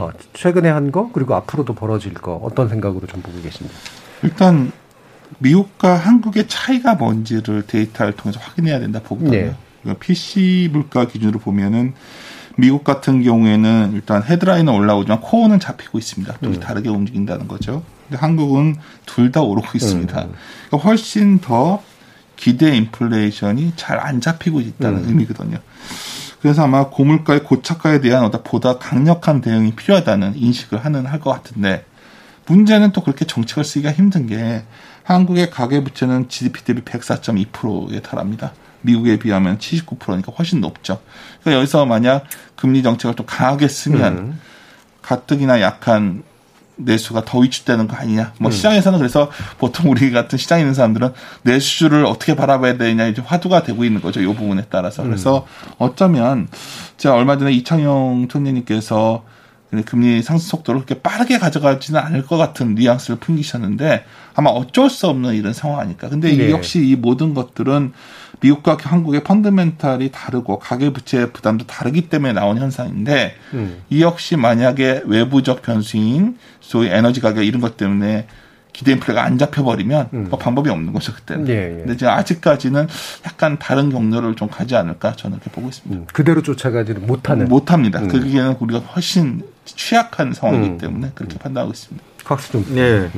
어, 0.00 0.10
최근에 0.32 0.68
한 0.68 0.90
거 0.90 1.10
그리고 1.12 1.34
앞으로도 1.36 1.74
벌어질 1.74 2.14
거 2.14 2.34
어떤 2.36 2.68
생각으로 2.68 3.06
좀 3.06 3.22
보고 3.22 3.40
계십니까? 3.40 3.78
일단 4.22 4.72
미국과 5.38 5.94
한국의 5.94 6.46
차이가 6.48 6.94
뭔지를 6.94 7.62
데이터를 7.66 8.14
통해서 8.14 8.40
확인해야 8.40 8.80
된다 8.80 9.00
보거든요. 9.02 9.54
네. 9.82 9.94
PC 10.00 10.70
물가 10.72 11.06
기준으로 11.06 11.38
보면은 11.38 11.92
미국 12.56 12.84
같은 12.84 13.22
경우에는 13.22 13.92
일단 13.94 14.22
헤드라인은 14.22 14.72
올라오지만 14.72 15.20
코어는 15.20 15.60
잡히고 15.60 15.98
있습니다. 15.98 16.34
둘이 16.38 16.56
음. 16.56 16.60
다르게 16.60 16.88
움직인다는 16.88 17.48
거죠. 17.48 17.82
근데 18.08 18.18
한국은 18.20 18.76
둘 19.06 19.32
다 19.32 19.42
오르고 19.42 19.68
있습니다. 19.74 20.22
음. 20.22 20.32
그러니까 20.68 20.88
훨씬 20.88 21.38
더 21.40 21.82
기대 22.36 22.76
인플레이션이 22.76 23.72
잘 23.76 23.98
안 23.98 24.20
잡히고 24.20 24.60
있다는 24.60 25.04
음. 25.04 25.08
의미거든요. 25.08 25.58
그래서 26.40 26.62
아마 26.64 26.88
고물가의 26.90 27.42
고착화에 27.44 28.00
대한 28.00 28.30
보다 28.44 28.76
강력한 28.78 29.40
대응이 29.40 29.72
필요하다는 29.76 30.34
인식을 30.36 30.84
하는 30.84 31.06
할 31.06 31.18
것 31.20 31.30
같은데 31.30 31.84
문제는 32.46 32.92
또 32.92 33.00
그렇게 33.02 33.24
정책을 33.24 33.64
쓰기가 33.64 33.90
힘든 33.90 34.26
게 34.26 34.62
한국의 35.04 35.50
가계 35.50 35.82
부채는 35.82 36.28
GDP 36.28 36.64
대비 36.64 36.82
104.2%에 36.82 38.00
달합니다. 38.00 38.52
미국에 38.84 39.18
비하면 39.18 39.58
79%니까 39.58 40.32
훨씬 40.32 40.60
높죠. 40.60 41.00
그러니까 41.40 41.60
여기서 41.60 41.86
만약 41.86 42.24
금리 42.56 42.82
정책을 42.82 43.16
좀 43.16 43.26
강하게 43.26 43.68
쓰면 43.68 44.18
음. 44.18 44.40
가뜩이나 45.02 45.60
약한 45.60 46.22
내수가 46.76 47.24
더 47.24 47.38
위축되는 47.38 47.88
거 47.88 47.96
아니냐. 47.96 48.32
뭐 48.38 48.50
음. 48.50 48.52
시장에서는 48.52 48.98
그래서 48.98 49.30
보통 49.58 49.90
우리 49.90 50.10
같은 50.10 50.38
시장에 50.38 50.62
있는 50.62 50.74
사람들은 50.74 51.12
내수를 51.42 52.04
어떻게 52.04 52.34
바라봐야 52.34 52.76
되냐 52.76 53.06
이제 53.06 53.22
화두가 53.24 53.62
되고 53.62 53.84
있는 53.84 54.00
거죠. 54.00 54.20
이 54.20 54.26
부분에 54.26 54.66
따라서. 54.70 55.02
음. 55.02 55.08
그래서 55.08 55.46
어쩌면 55.78 56.48
제가 56.96 57.14
얼마 57.14 57.38
전에 57.38 57.52
이창용 57.52 58.28
총리님께서 58.28 59.24
금리 59.86 60.22
상승 60.22 60.48
속도를 60.48 60.84
그렇게 60.84 61.00
빠르게 61.00 61.38
가져가지는 61.38 61.98
않을 62.00 62.26
것 62.26 62.36
같은 62.36 62.74
뉘앙스를 62.74 63.18
풍기셨는데 63.18 64.04
아마 64.34 64.50
어쩔 64.50 64.90
수 64.90 65.08
없는 65.08 65.34
이런 65.34 65.52
상황 65.52 65.80
아닐까. 65.80 66.08
근데 66.08 66.34
네. 66.36 66.50
역시 66.50 66.86
이 66.86 66.96
모든 66.96 67.34
것들은 67.34 67.92
미국과 68.44 68.76
한국의 68.78 69.24
펀드멘탈이 69.24 70.10
다르고 70.12 70.58
가계 70.58 70.90
부채 70.90 71.30
부담도 71.32 71.66
다르기 71.66 72.08
때문에 72.10 72.34
나온 72.34 72.58
현상인데 72.58 73.34
음. 73.54 73.82
이 73.88 74.02
역시 74.02 74.36
만약에 74.36 75.02
외부적 75.06 75.62
변수인 75.62 76.36
소위 76.60 76.88
에너지 76.88 77.20
가격 77.22 77.44
이런 77.44 77.62
것 77.62 77.78
때문에 77.78 78.26
기대 78.74 78.92
인플레가 78.92 79.22
안 79.22 79.38
잡혀버리면 79.38 80.08
음. 80.12 80.26
뭐 80.28 80.38
방법이 80.38 80.68
없는 80.68 80.92
거죠 80.92 81.14
그때는. 81.14 81.48
예, 81.48 81.52
예. 81.52 81.76
근데 81.78 81.96
지금 81.96 82.12
아직까지는 82.12 82.88
약간 83.24 83.58
다른 83.58 83.88
경로를 83.88 84.34
좀 84.34 84.48
가지 84.48 84.74
않을까 84.76 85.12
저는 85.12 85.38
그렇게 85.38 85.54
보고 85.54 85.68
있습니다. 85.68 86.02
음. 86.02 86.06
그대로 86.12 86.42
쫓아가지는 86.42 87.06
못하는. 87.06 87.48
못합니다. 87.48 88.00
음. 88.00 88.08
그게는 88.08 88.56
우리가 88.58 88.80
훨씬 88.80 89.42
취약한 89.64 90.34
상황이기 90.34 90.66
음. 90.74 90.78
때문에 90.78 91.12
그렇게 91.14 91.36
음. 91.36 91.38
판단하고 91.38 91.72
있습니다. 91.72 92.04
곽수 92.24 92.52
좀. 92.52 92.66
네. 92.74 93.08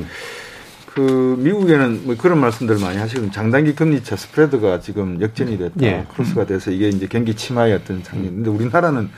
그 0.96 1.36
미국에는 1.38 2.06
뭐 2.06 2.16
그런 2.16 2.40
말씀들 2.40 2.78
많이 2.78 2.96
하시고 2.96 3.30
장단기 3.30 3.74
금리차 3.74 4.16
스프레드가 4.16 4.80
지금 4.80 5.20
역전이 5.20 5.58
됐다. 5.58 5.74
예. 5.82 6.06
크로스가 6.10 6.46
돼서 6.46 6.70
이게 6.70 6.88
이제 6.88 7.06
경기 7.06 7.34
침하의 7.34 7.74
어떤 7.74 8.02
장면인데 8.02 8.48
우리나라는 8.48 9.10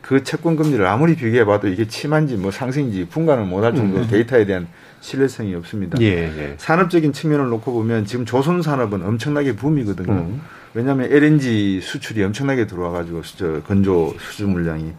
그 0.00 0.24
채권 0.24 0.56
금리를 0.56 0.84
아무리 0.86 1.14
비교해봐도 1.14 1.68
이게 1.68 1.86
침한지 1.86 2.36
뭐 2.36 2.50
상승인지 2.50 3.08
분간을 3.10 3.44
못할 3.44 3.74
정도로 3.74 4.04
음. 4.04 4.08
데이터에 4.08 4.46
대한 4.46 4.66
신뢰성이 5.00 5.54
없습니다. 5.56 6.00
예, 6.00 6.06
예. 6.06 6.54
산업적인 6.56 7.12
측면을 7.12 7.50
놓고 7.50 7.70
보면 7.70 8.06
지금 8.06 8.24
조선 8.24 8.62
산업은 8.62 9.04
엄청나게 9.04 9.56
붐이거든요. 9.56 10.12
음. 10.12 10.40
왜냐하면 10.72 11.12
LNG 11.12 11.82
수출이 11.82 12.24
엄청나게 12.24 12.66
들어와가지고 12.66 13.22
저 13.36 13.62
건조 13.62 14.14
수주 14.18 14.48
물량이. 14.48 14.94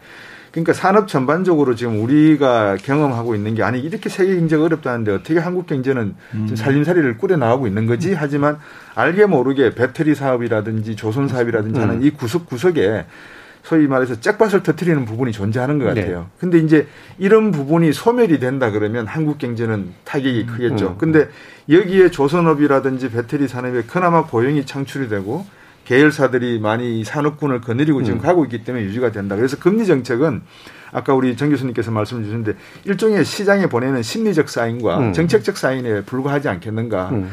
그러니까 0.58 0.72
산업 0.72 1.08
전반적으로 1.08 1.74
지금 1.74 2.02
우리가 2.02 2.76
경험하고 2.76 3.34
있는 3.34 3.54
게 3.54 3.62
아니 3.62 3.80
이렇게 3.80 4.08
세계 4.08 4.36
경제가 4.36 4.64
어렵다는데 4.64 5.12
어떻게 5.12 5.38
한국 5.38 5.66
경제는 5.66 6.14
음. 6.34 6.56
살림살이를 6.56 7.18
꾸려 7.18 7.36
나가고 7.36 7.66
있는 7.66 7.86
거지? 7.86 8.14
하지만 8.14 8.58
알게 8.94 9.26
모르게 9.26 9.74
배터리 9.74 10.14
사업이라든지 10.14 10.96
조선 10.96 11.28
사업이라든지 11.28 11.78
하는 11.78 11.96
음. 11.96 12.02
이 12.02 12.10
구석구석에 12.10 13.06
소위 13.62 13.86
말해서 13.86 14.20
잭밭을 14.20 14.62
터트리는 14.62 15.04
부분이 15.04 15.32
존재하는 15.32 15.78
것 15.78 15.92
네. 15.92 16.00
같아요. 16.02 16.20
네. 16.20 16.26
근데 16.38 16.58
이제 16.58 16.86
이런 17.18 17.50
부분이 17.50 17.92
소멸이 17.92 18.38
된다 18.38 18.70
그러면 18.70 19.06
한국 19.06 19.38
경제는 19.38 19.92
타격이 20.04 20.46
크겠죠. 20.46 20.88
음. 20.88 20.98
근데 20.98 21.28
여기에 21.68 22.10
조선업이라든지 22.10 23.10
배터리 23.10 23.46
산업에 23.46 23.82
그나마 23.82 24.24
고용이 24.24 24.64
창출이 24.64 25.08
되고 25.08 25.44
계열사들이 25.88 26.58
많이 26.60 27.02
산업군을 27.02 27.62
거느리고 27.62 28.02
지금 28.02 28.18
음. 28.18 28.22
가고 28.22 28.44
있기 28.44 28.62
때문에 28.62 28.84
유지가 28.84 29.10
된다. 29.10 29.36
그래서 29.36 29.56
금리 29.58 29.86
정책은 29.86 30.42
아까 30.92 31.14
우리 31.14 31.34
정 31.34 31.48
교수님께서 31.48 31.90
말씀 31.90 32.22
주셨는데 32.22 32.58
일종의 32.84 33.24
시장에 33.24 33.66
보내는 33.68 34.02
심리적 34.02 34.50
사인과 34.50 34.98
음. 34.98 35.12
정책적 35.14 35.56
사인에 35.56 36.02
불과하지 36.02 36.50
않겠는가. 36.50 37.08
음. 37.12 37.30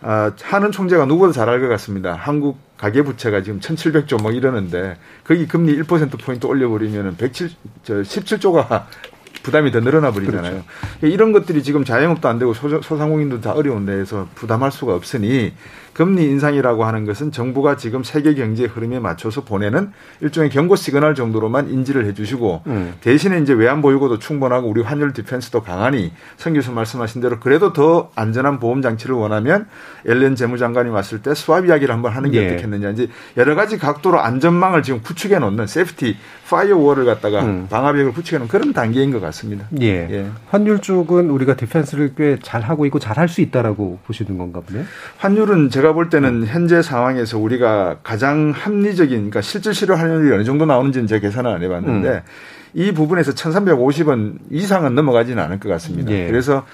아, 0.00 0.32
하는 0.42 0.70
총재가 0.72 1.04
누구보다 1.04 1.32
잘 1.32 1.48
알 1.50 1.60
것 1.60 1.68
같습니다. 1.68 2.14
한국 2.14 2.58
가계부채가 2.78 3.42
지금 3.42 3.60
1,700조 3.60 4.22
뭐 4.22 4.30
이러는데 4.32 4.96
거기 5.24 5.46
금리 5.46 5.76
1%포인트 5.82 6.46
올려버리면 6.46 7.16
107, 7.16 7.50
저 7.82 7.94
17조가 7.94 8.84
부담이 9.42 9.70
더 9.70 9.80
늘어나 9.80 10.12
버리잖아요. 10.12 10.62
그렇죠. 11.00 11.06
이런 11.14 11.32
것들이 11.32 11.62
지금 11.62 11.84
자영업도 11.84 12.28
안 12.28 12.38
되고 12.38 12.54
소상공인도 12.54 13.40
다 13.40 13.52
어려운 13.52 13.86
데에서 13.86 14.28
부담할 14.34 14.70
수가 14.72 14.94
없으니 14.94 15.52
금리 15.98 16.26
인상이라고 16.26 16.84
하는 16.84 17.04
것은 17.06 17.32
정부가 17.32 17.76
지금 17.76 18.04
세계 18.04 18.32
경제 18.34 18.66
흐름에 18.66 19.00
맞춰서 19.00 19.42
보내는 19.42 19.90
일종의 20.20 20.48
경고 20.48 20.76
시그널 20.76 21.16
정도로만 21.16 21.70
인지를 21.70 22.06
해주시고 22.06 22.62
음. 22.68 22.94
대신에 23.00 23.40
이제 23.40 23.52
외환 23.52 23.82
보유고도 23.82 24.20
충분하고 24.20 24.68
우리 24.68 24.80
환율 24.80 25.12
디펜스도 25.12 25.64
강하니 25.64 26.12
성 26.36 26.54
교수 26.54 26.70
말씀하신 26.70 27.20
대로 27.20 27.40
그래도 27.40 27.72
더 27.72 28.12
안전한 28.14 28.60
보험 28.60 28.80
장치를 28.80 29.16
원하면 29.16 29.66
옐런 30.06 30.36
재무장관이 30.36 30.88
왔을 30.88 31.20
때 31.20 31.34
스왑 31.34 31.66
이야기를 31.66 31.92
한번 31.92 32.12
하는 32.12 32.30
게 32.30 32.44
예. 32.44 32.52
어떻겠느냐 32.52 32.90
이제 32.90 33.08
여러 33.36 33.56
가지 33.56 33.76
각도로 33.76 34.20
안전망을 34.20 34.84
지금 34.84 35.02
구축해 35.02 35.40
놓는 35.40 35.66
safety 35.66 36.16
firewall을 36.48 37.04
갖다가 37.04 37.42
음. 37.42 37.66
방화벽을 37.70 38.12
놓은 38.38 38.48
그런 38.48 38.72
단계인 38.72 39.10
것 39.12 39.20
같습니다. 39.20 39.66
예. 39.80 40.08
예. 40.10 40.26
환율 40.48 40.78
쪽은 40.80 41.28
우리가 41.30 41.56
디펜스를 41.56 42.14
꽤 42.16 42.38
잘 42.42 42.62
하고 42.62 42.86
있고 42.86 42.98
잘 42.98 43.18
할 43.18 43.28
수 43.28 43.40
있다라고 43.42 43.98
보시는 44.06 44.38
건가 44.38 44.60
보네요. 44.66 44.84
환율은 45.18 45.70
제가 45.70 45.92
볼 45.92 46.08
때는 46.08 46.46
현재 46.46 46.80
상황에서 46.82 47.38
우리가 47.38 47.98
가장 48.02 48.52
합리적인, 48.54 49.16
그러니까 49.16 49.40
실질 49.42 49.74
실효 49.74 49.94
환율이 49.94 50.32
어느 50.32 50.44
정도 50.44 50.64
나오는지는 50.64 51.06
제가 51.06 51.20
계산을 51.20 51.50
안 51.50 51.62
해봤는데 51.62 52.08
음. 52.08 52.20
이 52.74 52.92
부분에서 52.92 53.32
1,350원 53.32 54.38
이상은 54.50 54.94
넘어가지는 54.94 55.42
않을 55.42 55.58
것 55.60 55.68
같습니다. 55.68 56.10
예. 56.12 56.26
그래서 56.26 56.64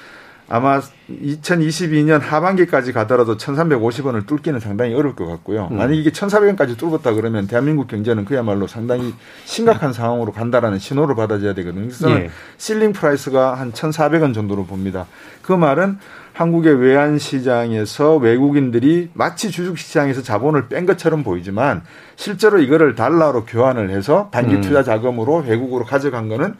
아마 0.49 0.81
2022년 1.09 2.21
하반기까지 2.21 2.93
가더라도 2.93 3.37
1,350원을 3.37 4.27
뚫기는 4.27 4.61
상당히 4.61 4.95
어려울 4.95 5.17
것 5.17 5.27
같고요. 5.27 5.69
음. 5.71 5.79
만약 5.79 5.95
이게 5.95 6.11
1,400원까지 6.11 6.77
뚫었다 6.77 7.13
그러면 7.15 7.47
대한민국 7.47 7.89
경제는 7.89 8.25
그야말로 8.25 8.67
상당히 8.67 9.15
심각한 9.45 9.93
상황으로 9.93 10.33
간다라는 10.33 10.79
신호를 10.79 11.15
받아줘야 11.15 11.55
되거든요. 11.55 11.87
그래서 11.87 12.11
예. 12.11 12.31
ceiling 12.59 12.93
price가 12.93 13.55
한 13.55 13.73
1,400원 13.73 14.35
정도로 14.35 14.67
봅니다. 14.67 15.07
그 15.43 15.53
말은 15.53 15.99
한국의 16.35 16.81
외환 16.81 17.19
시장에서 17.19 18.17
외국인들이 18.17 19.11
마치 19.15 19.51
주식 19.51 19.79
시장에서 19.79 20.21
자본을 20.21 20.69
뺀 20.69 20.85
것처럼 20.85 21.23
보이지만 21.23 21.83
실제로 22.17 22.59
이거를 22.61 22.97
달러로 22.97 23.45
교환을 23.45 23.91
해서 23.91 24.29
단기 24.33 24.57
음. 24.57 24.61
투자 24.61 24.83
자금으로 24.83 25.45
외국으로 25.47 25.85
가져간 25.85 26.29
거는 26.29 26.57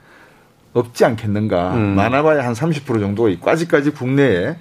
없지 0.75 1.05
않겠는가. 1.05 1.75
음. 1.77 1.95
많아봐야 1.95 2.45
한 2.45 2.53
30% 2.53 3.01
정도 3.01 3.29
까지까지 3.41 3.91
국내에 3.91 4.57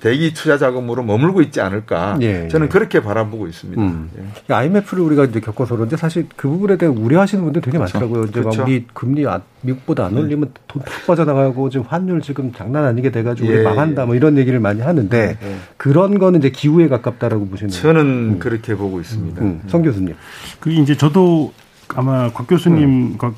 대기 0.00 0.34
투자 0.34 0.58
자금으로 0.58 1.02
머물고 1.02 1.40
있지 1.40 1.62
않을까. 1.62 2.18
예, 2.20 2.46
저는 2.48 2.66
예. 2.66 2.68
그렇게 2.68 3.00
바라보고 3.00 3.46
있습니다. 3.46 3.80
음. 3.80 4.10
예. 4.18 4.52
IMF를 4.54 5.02
우리가 5.02 5.24
이제 5.24 5.40
겪어서 5.40 5.76
그런데 5.76 5.96
사실 5.96 6.26
그 6.36 6.46
부분에 6.46 6.76
대해 6.76 6.92
우려하시는 6.92 7.42
분들 7.42 7.62
되게 7.62 7.78
그렇죠. 7.78 7.98
많더라고요. 7.98 8.24
이제 8.28 8.40
그렇죠. 8.42 8.62
우리 8.64 8.84
금리 8.92 9.26
아, 9.26 9.40
미국보다 9.62 10.04
안 10.04 10.14
네. 10.14 10.20
올리면 10.20 10.50
돈 10.68 10.82
탁 10.84 11.06
빠져나가고 11.06 11.70
지금 11.70 11.86
환율 11.88 12.20
지금 12.20 12.52
장난 12.52 12.84
아니게 12.84 13.10
돼가지고 13.12 13.48
우리 13.48 13.58
예, 13.60 13.62
망한다 13.62 14.04
뭐 14.04 14.14
이런 14.14 14.36
얘기를 14.36 14.60
많이 14.60 14.82
하는데 14.82 15.38
예. 15.42 15.56
그런 15.78 16.18
거는 16.18 16.40
이제 16.40 16.50
기후에 16.50 16.88
가깝다라고 16.88 17.46
보시는 17.48 17.70
저는 17.70 18.00
음. 18.02 18.38
그렇게 18.38 18.74
보고 18.74 19.00
있습니다. 19.00 19.40
음. 19.40 19.62
성 19.68 19.80
교수님. 19.80 20.14
그게 20.60 20.76
이제 20.82 20.94
저도 20.98 21.54
아마 21.94 22.30
곽 22.32 22.46
교수님 22.46 22.84
음. 22.84 23.18
곽, 23.18 23.34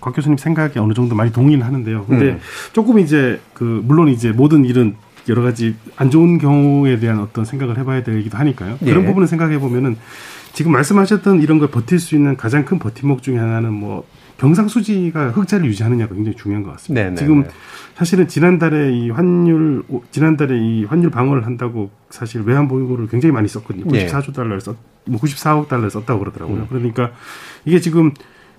곽, 0.00 0.14
교수님 0.14 0.36
생각에 0.36 0.78
어느 0.78 0.92
정도 0.94 1.14
많이 1.14 1.32
동의는 1.32 1.64
하는데요. 1.66 2.04
근데 2.06 2.32
음. 2.32 2.40
조금 2.72 2.98
이제 2.98 3.40
그 3.54 3.82
물론 3.84 4.08
이제 4.08 4.32
모든 4.32 4.64
일은 4.64 4.94
여러 5.28 5.42
가지 5.42 5.74
안 5.96 6.10
좋은 6.10 6.38
경우에 6.38 6.98
대한 6.98 7.18
어떤 7.18 7.44
생각을 7.44 7.78
해봐야 7.78 8.04
되기도 8.04 8.38
하니까요. 8.38 8.78
그런 8.78 9.02
예. 9.02 9.06
부분을 9.06 9.26
생각해 9.26 9.58
보면은 9.58 9.96
지금 10.52 10.72
말씀하셨던 10.72 11.42
이런 11.42 11.58
걸 11.58 11.68
버틸 11.68 11.98
수 11.98 12.14
있는 12.14 12.36
가장 12.36 12.64
큰 12.64 12.78
버팀목 12.78 13.22
중에 13.22 13.36
하나는 13.36 13.72
뭐 13.72 14.06
경상수지가 14.38 15.30
흑자를 15.30 15.66
유지하느냐가 15.66 16.14
굉장히 16.14 16.36
중요한 16.36 16.62
것 16.62 16.72
같습니다. 16.72 17.02
네네네. 17.02 17.16
지금 17.16 17.44
사실은 17.94 18.28
지난달에 18.28 18.92
이 18.92 19.10
환율 19.10 19.82
지난달에 20.10 20.58
이 20.58 20.84
환율 20.84 21.10
방어를 21.10 21.46
한다고 21.46 21.90
사실 22.10 22.42
외환 22.42 22.68
보유고를 22.68 23.08
굉장히 23.08 23.32
많이 23.32 23.48
썼거든요. 23.48 23.86
94조 23.86 24.34
달러를 24.34 24.60
썼, 24.60 24.76
뭐 25.06 25.18
94억 25.20 25.68
달러를 25.68 25.90
썼다고 25.90 26.20
그러더라고요. 26.20 26.62
음. 26.62 26.66
그러니까 26.68 27.12
이게 27.64 27.80
지금 27.80 28.12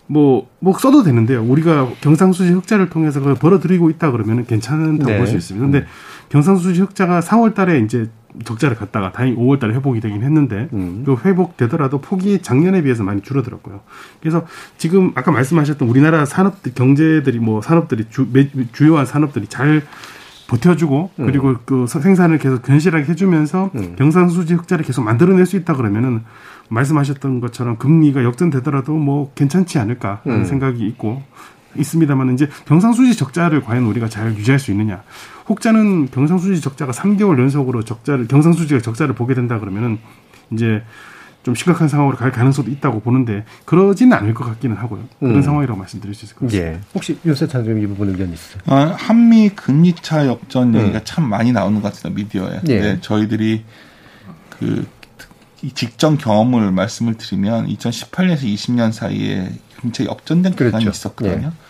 뭐, 0.07 0.47
뭐 0.59 0.73
써도 0.77 1.03
되는데요. 1.03 1.43
우리가 1.43 1.89
경상수지 2.01 2.51
흑자를 2.53 2.89
통해서 2.89 3.19
그걸 3.19 3.35
벌어들이고 3.35 3.89
있다 3.91 4.11
그러면 4.11 4.45
괜찮다고 4.45 5.11
네. 5.11 5.17
볼수 5.17 5.35
있습니다. 5.35 5.63
근데 5.65 5.79
음. 5.79 5.85
경상수지 6.29 6.81
흑자가 6.81 7.21
4월 7.21 7.53
달에 7.53 7.79
이제 7.79 8.09
적자를 8.43 8.75
갔다가 8.75 9.11
다행히 9.11 9.35
5월 9.35 9.59
달에 9.59 9.73
회복이 9.73 9.99
되긴 9.99 10.21
했는데 10.23 10.69
음. 10.73 11.03
그 11.05 11.15
회복되더라도 11.23 12.01
폭이 12.01 12.41
작년에 12.41 12.83
비해서 12.83 13.03
많이 13.03 13.21
줄어들었고요. 13.21 13.81
그래서 14.19 14.45
지금 14.77 15.11
아까 15.15 15.31
말씀하셨던 15.31 15.87
우리나라 15.87 16.25
산업 16.25 16.61
경제들이 16.75 17.39
뭐 17.39 17.61
산업들이 17.61 18.05
주, 18.09 18.27
주요한 18.73 19.05
산업들이 19.05 19.47
잘 19.47 19.81
버텨주고 20.47 21.11
음. 21.19 21.25
그리고 21.25 21.55
그 21.65 21.87
생산을 21.87 22.37
계속 22.37 22.61
견실하게 22.63 23.05
해주면서 23.05 23.71
음. 23.75 23.95
경상수지 23.97 24.53
흑자를 24.53 24.85
계속 24.85 25.01
만들어낼 25.03 25.45
수 25.45 25.57
있다 25.57 25.75
그러면은 25.75 26.23
말씀하셨던 26.69 27.39
것처럼 27.41 27.77
금리가 27.77 28.23
역전되더라도 28.23 28.93
뭐 28.93 29.31
괜찮지 29.35 29.79
않을까 29.79 30.21
하는 30.23 30.39
음. 30.39 30.45
생각이 30.45 30.85
있고 30.87 31.21
있습니다만 31.75 32.33
이제 32.33 32.49
경상수지 32.65 33.15
적자를 33.15 33.61
과연 33.61 33.83
우리가 33.85 34.07
잘 34.09 34.35
유지할 34.35 34.59
수 34.59 34.71
있느냐. 34.71 35.03
혹자는 35.49 36.09
경상수지 36.11 36.61
적자가 36.61 36.91
3개월 36.91 37.39
연속으로 37.39 37.83
적자를 37.83 38.27
경상수지가 38.27 38.81
적자를 38.81 39.15
보게 39.15 39.33
된다 39.33 39.59
그러면은 39.59 39.99
이제 40.51 40.83
좀 41.43 41.55
심각한 41.55 41.87
상황으로 41.87 42.17
갈 42.17 42.31
가능성도 42.31 42.69
있다고 42.71 42.99
보는데 42.99 43.45
그러지는 43.63 44.17
않을 44.17 44.33
것 44.33 44.43
같기는 44.43 44.75
하고요. 44.75 45.07
그런 45.19 45.35
음. 45.37 45.41
상황이라고 45.41 45.79
말씀드릴 45.79 46.13
수 46.13 46.25
있을 46.25 46.35
것 46.35 46.47
같습니다. 46.47 46.71
예. 46.71 46.79
혹시 46.93 47.17
윤세 47.25 47.47
장님 47.47 47.81
이 47.81 47.87
부분 47.87 48.09
의견 48.09 48.33
있으세요? 48.33 48.61
아, 48.65 48.93
한미 48.97 49.49
금리차 49.49 50.27
역전 50.27 50.75
얘기가 50.75 50.97
음. 50.97 51.01
참 51.05 51.29
많이 51.29 51.53
나오는 51.53 51.81
것 51.81 51.93
같습니다 51.93 52.21
미디어에. 52.21 52.61
예. 52.67 52.79
네, 52.81 52.97
저희들이 52.99 53.63
그 54.49 54.85
직전 55.73 56.17
경험을 56.17 56.71
말씀을 56.71 57.15
드리면 57.15 57.67
2018년에서 57.67 58.41
20년 58.41 58.91
사이에 58.91 59.49
굉장히 59.79 60.09
역전된 60.09 60.51
기간이 60.51 60.83
그렇죠. 60.83 60.89
있었거든요. 60.89 61.47
예. 61.47 61.66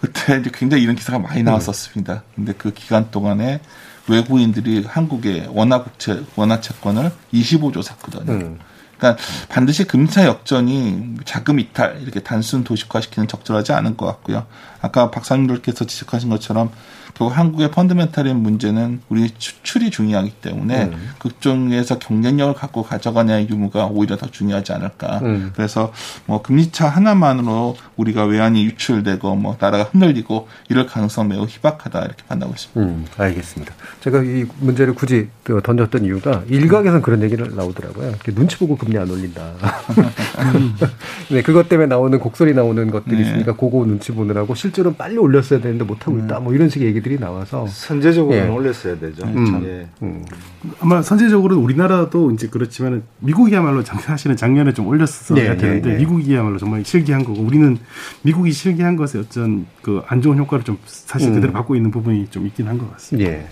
그때 0.00 0.38
이제 0.38 0.50
굉장히 0.52 0.82
이런 0.82 0.96
기사가 0.96 1.18
많이 1.18 1.42
나왔었습니다. 1.42 2.22
근데 2.34 2.52
그 2.54 2.72
기간 2.72 3.10
동안에 3.10 3.60
외국인들이 4.08 4.84
한국의 4.86 5.48
원화 5.50 5.82
국채, 5.82 6.22
원화 6.36 6.60
채권을 6.60 7.12
25조 7.32 7.82
샀거든요. 7.82 8.32
음. 8.32 8.58
그러니까 8.96 9.22
반드시 9.48 9.84
금차 9.84 10.26
역전이 10.26 11.16
자금 11.24 11.58
이탈 11.58 12.00
이렇게 12.02 12.20
단순 12.20 12.64
도식화시키는 12.64 13.28
적절하지 13.28 13.72
않은 13.72 13.96
것 13.96 14.06
같고요. 14.06 14.46
아까 14.82 15.10
박사님들께서 15.10 15.86
지적하신 15.86 16.28
것처럼 16.28 16.70
결국 17.20 17.36
한국의 17.36 17.70
펀드멘탈인 17.70 18.36
문제는 18.36 19.02
우리 19.10 19.28
수출이 19.36 19.90
중요하기 19.90 20.30
때문에 20.40 20.84
음. 20.84 21.10
그쪽에서 21.18 21.98
경쟁력을 21.98 22.54
갖고 22.54 22.82
가져가냐의 22.82 23.46
유무가 23.50 23.86
오히려 23.88 24.16
더 24.16 24.30
중요하지 24.30 24.72
않을까. 24.72 25.18
음. 25.22 25.52
그래서 25.54 25.92
뭐 26.24 26.40
금리차 26.40 26.88
하나만으로 26.88 27.76
우리가 27.98 28.24
외환이 28.24 28.64
유출되고 28.64 29.36
뭐 29.36 29.54
나라가 29.60 29.84
흔들리고 29.84 30.48
이럴 30.70 30.86
가능성 30.86 31.28
매우 31.28 31.44
희박하다 31.44 32.00
이렇게 32.00 32.22
판단하고 32.26 32.54
있습니다. 32.54 32.80
음, 32.80 33.04
알겠습니다. 33.18 33.74
제가 34.00 34.22
이 34.22 34.46
문제를 34.58 34.94
굳이 34.94 35.28
그 35.42 35.60
던졌던 35.62 36.06
이유가 36.06 36.42
일각에서는 36.48 37.02
그런 37.02 37.22
얘기를 37.22 37.54
나오더라고요. 37.54 38.14
눈치 38.34 38.56
보고 38.56 38.76
금리 38.78 38.96
안 38.96 39.10
올린다. 39.10 39.52
네, 41.30 41.42
그것 41.42 41.68
때문에 41.68 41.86
나오는 41.86 42.18
곡소리 42.18 42.54
나오는 42.54 42.90
것들이 42.90 43.16
네. 43.16 43.22
있으니까 43.22 43.56
그거 43.56 43.84
눈치 43.84 44.12
보느라고 44.12 44.54
실제로 44.54 44.94
빨리 44.94 45.18
올렸어야 45.18 45.60
되는데 45.60 45.84
못 45.84 46.06
하고 46.06 46.18
있다. 46.18 46.40
뭐 46.40 46.54
이런 46.54 46.70
식의 46.70 46.88
얘기들이 46.88 47.09
나와서 47.18 47.66
선제적으로는 47.66 48.46
예. 48.46 48.48
올렸어야 48.50 48.98
되죠. 48.98 49.24
음. 49.26 49.62
예. 49.64 49.88
음. 50.02 50.24
아마 50.80 51.00
선제적으로 51.02 51.58
우리나라도 51.58 52.30
이제 52.32 52.48
그렇지만 52.50 53.02
미국이야말로 53.20 53.82
사실은 53.82 54.36
작년에 54.36 54.72
좀 54.74 54.86
올렸어야 54.86 55.52
예, 55.52 55.56
되는데 55.56 55.90
예, 55.90 55.94
예. 55.94 55.98
미국이야말로 55.98 56.58
정말 56.58 56.84
실기한 56.84 57.24
거고 57.24 57.40
우리는 57.42 57.78
미국이 58.22 58.52
실기한 58.52 58.96
것에 58.96 59.18
어쩐 59.18 59.66
그 59.82 60.02
안 60.08 60.20
좋은 60.22 60.38
효과를 60.38 60.64
좀 60.64 60.78
사실 60.86 61.28
음. 61.28 61.34
그대로 61.34 61.52
받고 61.52 61.76
있는 61.76 61.90
부분이 61.90 62.28
좀 62.30 62.46
있긴 62.46 62.66
한 62.68 62.78
것 62.78 62.90
같습니다. 62.92 63.30
예. 63.30 63.46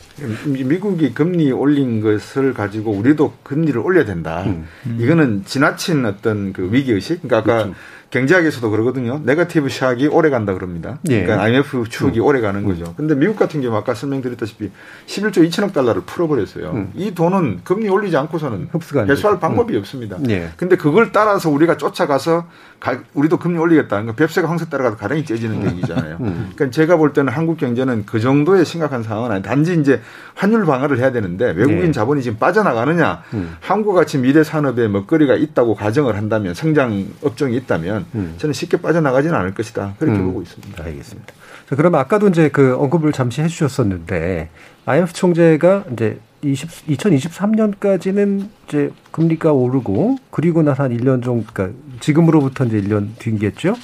미국이 0.47 1.13
금리 1.15 1.53
올린 1.53 2.01
것을 2.01 2.53
가지고 2.55 2.93
우리도 2.93 3.35
금리를 3.43 3.79
올려야 3.81 4.05
된다. 4.05 4.43
음. 4.47 4.67
이거는 4.99 5.45
지나친 5.45 6.05
어떤 6.05 6.53
그 6.53 6.69
위기 6.73 6.93
의식. 6.93 7.23
그러니까 7.23 7.39
아까 7.39 7.63
그렇죠. 7.65 7.75
경제학에서도 8.11 8.71
그러거든요. 8.71 9.21
네거티브 9.25 9.69
샥이 9.69 10.13
오래 10.13 10.31
간다 10.31 10.55
그럽니다. 10.55 10.99
예. 11.11 11.23
그러니까 11.23 11.43
IMF 11.45 11.85
추억이 11.91 12.21
음. 12.21 12.25
오래 12.25 12.41
가는 12.41 12.65
거죠. 12.65 12.85
음. 12.85 12.95
근데 12.97 13.15
미국 13.15 13.37
같은 13.37 13.61
경우 13.61 13.77
아까 13.77 13.95
설명드렸다시피 13.95 14.71
11조 15.07 15.47
2천억 15.49 15.75
달러를 15.75 16.03
풀어버렸어요. 16.07 16.71
음. 16.71 16.93
이 16.95 17.15
돈은 17.15 17.61
금리 17.65 17.89
올리지 17.89 18.17
않고서는 18.17 18.69
흡수가 18.73 19.05
해소할 19.05 19.39
방법이 19.41 19.75
음. 19.75 19.81
없습니다. 19.81 20.17
예. 20.31 20.49
근데 20.57 20.77
그걸 20.77 21.13
따라서 21.13 21.51
우리가 21.51 21.77
쫓아가서 21.77 22.47
가, 22.81 22.99
우리도 23.13 23.39
금리 23.39 23.59
올리겠다. 23.59 23.89
그러니까 23.89 24.15
뱁새가 24.15 24.49
황새 24.49 24.71
따라가도 24.71 24.97
가랭이 24.97 25.27
째지는 25.27 25.63
음. 25.63 25.71
얘기잖아요. 25.71 26.17
음. 26.21 26.51
그러니까 26.55 26.71
제가 26.71 26.97
볼 26.97 27.13
때는 27.13 27.31
한국 27.31 27.59
경제는 27.59 28.07
그 28.07 28.21
정도의 28.21 28.65
심각한 28.65 29.03
상황은 29.03 29.33
아니 29.33 29.43
단지 29.43 29.75
이제 29.79 30.01
환율 30.35 30.65
방어를 30.65 30.99
해야 30.99 31.13
되는데 31.13 31.51
외국인 31.51 31.89
예. 31.89 31.93
자본이 31.93 32.23
지금 32.23 32.39
빠져나가느냐 32.39 33.23
한국과 33.61 34.01
같이 34.01 34.19
미래 34.19 34.43
산업에 34.45 34.89
먹거리가 34.89 35.35
있다고 35.35 35.75
가정을 35.75 36.17
한다면 36.17 36.55
성장 36.55 37.07
업종이 37.23 37.57
있다면 37.57 37.98
되면 37.99 38.07
음. 38.15 38.35
저는 38.39 38.53
쉽게 38.53 38.81
빠져나가지는 38.81 39.35
않을 39.35 39.55
것이다. 39.55 39.95
그렇게 39.99 40.19
음. 40.19 40.27
보고 40.27 40.43
있습니다. 40.43 40.85
알겠습니다. 40.85 41.35
자, 41.69 41.77
그러면 41.77 42.01
아까도 42.01 42.29
이제 42.29 42.49
그 42.49 42.77
언급을 42.77 43.13
잠시 43.13 43.43
해주셨었는데 43.43 44.49
IMF 44.87 45.13
총재가 45.13 45.85
이제 45.93 46.19
20, 46.43 46.87
2023년까지는 46.87 48.49
이제 48.67 48.91
금리가 49.11 49.53
오르고 49.53 50.19
그리고 50.31 50.63
나서 50.63 50.85
한 50.85 50.97
1년 50.97 51.23
정도, 51.23 51.47
그러니까 51.53 51.79
지금으로부터 52.01 52.65
이제 52.65 52.81
1년 52.81 53.09
뒤겠죠. 53.19 53.75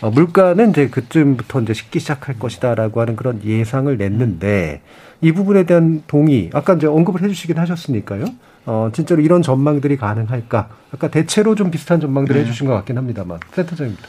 어, 0.00 0.10
물가는 0.10 0.70
이제 0.70 0.88
그쯤부터 0.88 1.60
이제 1.62 1.74
식기 1.74 1.98
시작할 1.98 2.38
것이다라고 2.38 3.00
하는 3.00 3.16
그런 3.16 3.42
예상을 3.44 3.94
냈는데 3.96 4.80
이 5.20 5.32
부분에 5.32 5.64
대한 5.64 6.02
동의, 6.06 6.50
아까 6.54 6.74
이제 6.74 6.86
언급을 6.86 7.22
해주시긴 7.22 7.58
하셨으니까요. 7.58 8.24
어, 8.68 8.90
진짜로 8.92 9.22
이런 9.22 9.40
전망들이 9.40 9.96
가능할까? 9.96 10.68
아까 10.92 11.08
대체로 11.08 11.54
좀 11.54 11.70
비슷한 11.70 12.00
전망들을 12.02 12.38
네. 12.38 12.46
해주신 12.46 12.66
것 12.66 12.74
같긴 12.74 12.98
합니다만. 12.98 13.40
센터장입니다. 13.54 14.06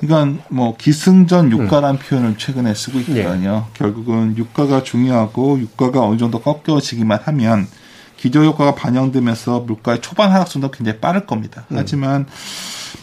그러니까 0.00 0.42
뭐 0.48 0.76
기승전 0.78 1.52
유가란 1.52 1.96
음. 1.96 1.98
표현을 1.98 2.38
최근에 2.38 2.72
쓰고 2.72 3.00
있거든요. 3.00 3.66
예. 3.68 3.78
결국은 3.78 4.34
유가가 4.38 4.82
중요하고 4.82 5.58
유가가 5.60 6.06
어느 6.06 6.16
정도 6.16 6.40
꺾여지기만 6.40 7.18
하면 7.24 7.66
기저 8.16 8.42
효과가 8.42 8.74
반영되면서 8.76 9.60
물가의 9.60 10.00
초반 10.00 10.32
하락순도 10.32 10.70
굉장히 10.70 11.00
빠를 11.00 11.26
겁니다. 11.26 11.66
음. 11.70 11.76
하지만 11.76 12.24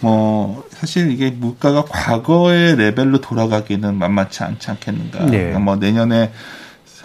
뭐 0.02 0.66
사실 0.72 1.12
이게 1.12 1.30
물가가 1.30 1.86
과거의 1.86 2.78
레벨로 2.78 3.22
돌아가기는 3.22 3.94
만만치 3.94 4.44
않지 4.44 4.72
않겠는가. 4.72 5.26
네. 5.26 5.38
그러니까 5.38 5.60
뭐 5.60 5.76
내년에 5.76 6.32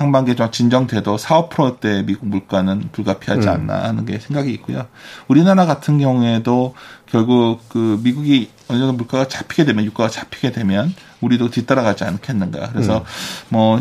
상반기에 0.01 0.35
좀 0.35 0.51
진정돼도 0.51 1.19
4, 1.19 1.49
5%대 1.51 2.05
미국 2.07 2.27
물가는 2.27 2.89
불가피하지 2.91 3.49
음. 3.49 3.53
않나 3.53 3.83
하는 3.85 4.07
게 4.07 4.19
생각이 4.19 4.51
있고요. 4.55 4.87
우리나라 5.29 5.67
같은 5.67 5.99
경우에도 5.99 6.75
결국 7.05 7.61
그 7.69 8.01
미국이 8.03 8.49
어느 8.69 8.79
정도 8.79 8.95
물가가 8.95 9.29
잡히게 9.29 9.67
되면 9.67 9.85
유가가 9.85 10.09
잡히게 10.09 10.53
되면 10.53 10.95
우리도 11.21 11.51
뒤따라가지 11.51 12.05
않겠는가. 12.05 12.71
그래서 12.73 12.99
음. 12.99 13.05
뭐 13.51 13.81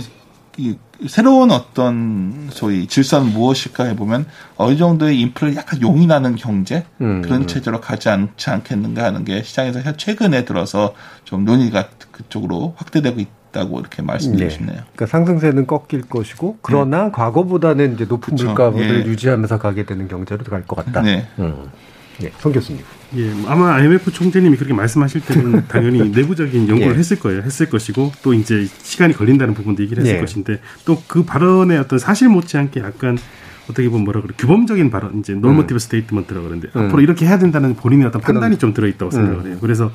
이, 0.58 0.76
새로운 1.08 1.52
어떤 1.52 2.50
소위 2.52 2.88
질서는 2.88 3.32
무엇일까 3.32 3.86
해보면 3.86 4.26
어느 4.58 4.76
정도의 4.76 5.22
인플레 5.22 5.56
약간 5.56 5.82
용인하는 5.82 6.36
경제 6.36 6.86
음. 7.00 7.22
그런 7.22 7.48
체제로 7.48 7.80
가지 7.80 8.10
않지 8.10 8.50
않겠는가 8.50 9.06
하는 9.06 9.24
게 9.24 9.42
시장에서 9.42 9.96
최근에 9.96 10.44
들어서 10.44 10.94
좀 11.24 11.46
논의가 11.46 11.88
그쪽으로 12.12 12.74
확대되고 12.76 13.22
있다. 13.22 13.39
있다고 13.50 13.80
이렇게 13.80 14.02
말씀드리고 14.02 14.50
네. 14.50 14.56
싶네요. 14.56 14.78
그러니까 14.78 15.06
상승세는 15.06 15.68
꺾일 15.68 16.04
것이고 16.10 16.58
그러나 16.62 17.06
네. 17.06 17.12
과거보다는 17.12 17.94
이제 17.96 18.06
높은 18.06 18.36
그쵸. 18.36 18.46
물가를 18.48 19.06
예. 19.06 19.06
유지하면서 19.06 19.60
가게 19.60 19.86
되는 19.86 20.08
경제로 20.08 20.44
갈 20.44 20.64
것 20.66 20.76
같다. 20.86 21.02
네. 21.02 21.28
음. 21.40 21.56
예, 22.22 22.32
송 22.40 22.52
교수님. 22.52 22.82
예, 23.16 23.32
아마 23.48 23.74
IMF 23.76 24.12
총재님이 24.12 24.58
그렇게 24.58 24.74
말씀하실 24.74 25.22
때는 25.22 25.68
당연히 25.72 26.10
내부적인 26.10 26.68
연구를 26.68 26.94
예. 26.94 26.98
했을 27.00 27.18
거예요. 27.18 27.42
했을 27.42 27.70
것이고 27.70 28.12
또 28.22 28.34
이제 28.34 28.68
시간이 28.84 29.14
걸린다는 29.14 29.54
부분도 29.54 29.82
얘기를 29.84 30.04
했을 30.04 30.18
예. 30.18 30.20
것인데 30.20 30.60
또 30.86 31.02
그 31.08 31.24
발언의 31.24 31.78
어떤 31.80 31.98
사실 31.98 32.28
못지않게 32.30 32.82
약간 32.82 33.18
어떻게 33.70 33.88
보면 33.90 34.04
뭐라 34.04 34.22
그래 34.22 34.34
규범적인 34.38 34.90
발언 34.92 35.20
이제 35.20 35.34
normative 35.34 35.76
음. 35.76 35.80
statement라고 35.80 36.46
그러는데 36.48 36.68
음. 36.76 36.86
앞으로 36.88 37.02
이렇게 37.02 37.26
해야 37.26 37.40
된다는 37.40 37.76
본인의 37.76 38.08
어떤 38.08 38.22
판단이 38.22 38.58
좀 38.58 38.74
들어있다고 38.74 39.12
생각을 39.12 39.40
음. 39.40 39.48
해요. 39.48 39.58
그래서 39.62 39.92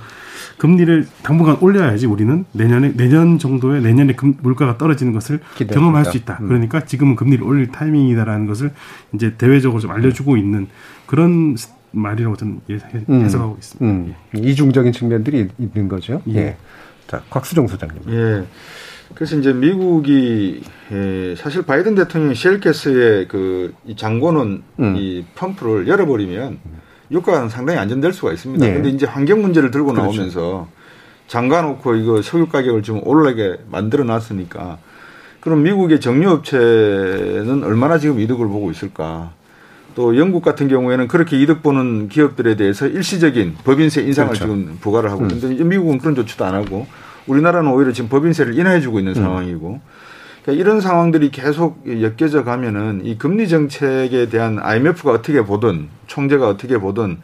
금리를 0.59 1.07
당분간 1.23 1.57
올려야지 1.61 2.07
우리는 2.07 2.45
내년에 2.53 2.93
내년 2.97 3.39
정도에 3.39 3.81
내년에 3.81 4.15
금, 4.15 4.37
물가가 4.41 4.79
떨어지는 4.79 5.13
것을 5.13 5.41
기대합니다. 5.55 5.75
경험할 5.75 6.05
수 6.05 6.17
있다. 6.17 6.39
음. 6.41 6.49
그러니까 6.49 6.85
지금은 6.85 7.17
금리를 7.17 7.45
올릴 7.45 7.69
타이밍이다라는 7.69 8.47
것을 8.47 8.73
이제 9.15 9.35
대외적으로 9.37 9.81
좀 9.81 9.91
알려주고 9.91 10.37
있는 10.37 10.69
그런 11.07 11.57
말이라고 11.91 12.37
저는 12.37 12.61
음. 13.09 13.25
해석하고 13.25 13.57
있습니다. 13.59 13.85
음. 13.85 14.15
예. 14.37 14.41
이중적인 14.41 14.93
측면들이 14.93 15.49
있는 15.59 15.89
거죠. 15.89 16.23
예. 16.29 16.37
예. 16.37 16.57
자, 17.07 17.23
곽수정 17.31 17.67
소장님. 17.67 18.03
예. 18.09 18.45
그래서 19.15 19.37
이제 19.37 19.53
미국이 19.53 20.63
예, 20.91 21.35
사실 21.37 21.63
바이든 21.63 21.95
대통령이 21.95 22.35
쉘가스의 22.35 23.29
그이 23.29 23.97
장고는 23.97 24.63
음. 24.81 24.97
이 24.97 25.25
펌프를 25.35 25.87
열어버리면 25.87 26.59
유가는 27.11 27.49
상당히 27.49 27.79
안전될 27.79 28.13
수가 28.13 28.33
있습니다. 28.33 28.65
그런데 28.65 28.89
네. 28.89 28.95
이제 28.95 29.07
환경 29.07 29.43
문제를 29.43 29.71
들고 29.71 29.93
그렇죠. 29.93 30.03
나오면서 30.03 30.69
잠가놓고 31.29 31.95
이거 31.97 32.23
석유 32.23 32.49
가격을 32.49 32.83
좀 32.83 33.01
올라게 33.05 33.57
만들어 33.71 34.05
놨으니까 34.05 34.79
그럼 35.41 35.63
미국의 35.63 36.01
정유업체는 36.01 37.65
얼마나 37.65 37.99
지금 37.99 38.19
이득을 38.21 38.47
보고 38.49 38.71
있을까? 38.71 39.33
또 39.95 40.17
영국 40.19 40.43
같은 40.43 40.69
경우에는 40.69 41.07
그렇게 41.07 41.41
이득 41.41 41.63
보는 41.63 42.09
기업들에 42.09 42.57
대해서 42.57 42.87
일시적인 42.87 43.57
법인세 43.63 44.03
인상을 44.03 44.31
그렇죠. 44.31 44.45
지금 44.45 44.79
부과를 44.81 45.11
하고 45.11 45.23
음. 45.23 45.31
있는데 45.31 45.63
음. 45.63 45.69
미국은 45.69 45.99
그런 45.99 46.15
조치도 46.15 46.45
안 46.45 46.55
하고 46.55 46.87
우리나라는 47.27 47.71
오히려 47.71 47.93
지금 47.93 48.09
법인세를 48.09 48.59
인하해 48.59 48.81
주고 48.81 48.99
있는 48.99 49.13
음. 49.13 49.23
상황이고 49.23 49.81
그러니까 50.45 50.61
이런 50.61 50.81
상황들이 50.81 51.31
계속 51.31 51.83
엮여져 51.87 52.45
가면은 52.45 53.01
이 53.05 53.17
금리 53.17 53.49
정책에 53.49 54.29
대한 54.29 54.59
IMF가 54.61 55.11
어떻게 55.11 55.43
보든 55.43 55.89
총재가 56.07 56.47
어떻게 56.47 56.79
보든 56.79 57.19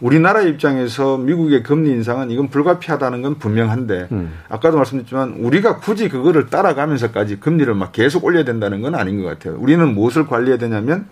우리나라 0.00 0.40
입장에서 0.40 1.18
미국의 1.18 1.62
금리 1.62 1.90
인상은 1.90 2.30
이건 2.30 2.48
불가피하다는 2.48 3.22
건 3.22 3.38
분명한데 3.38 4.08
음. 4.10 4.32
아까도 4.48 4.78
말씀드렸지만 4.78 5.34
우리가 5.38 5.76
굳이 5.76 6.08
그거를 6.08 6.46
따라가면서까지 6.46 7.38
금리를 7.38 7.72
막 7.74 7.92
계속 7.92 8.24
올려야 8.24 8.44
된다는 8.44 8.80
건 8.80 8.96
아닌 8.96 9.22
것 9.22 9.28
같아요. 9.28 9.56
우리는 9.60 9.94
무엇을 9.94 10.26
관리해야 10.26 10.58
되냐면 10.58 11.06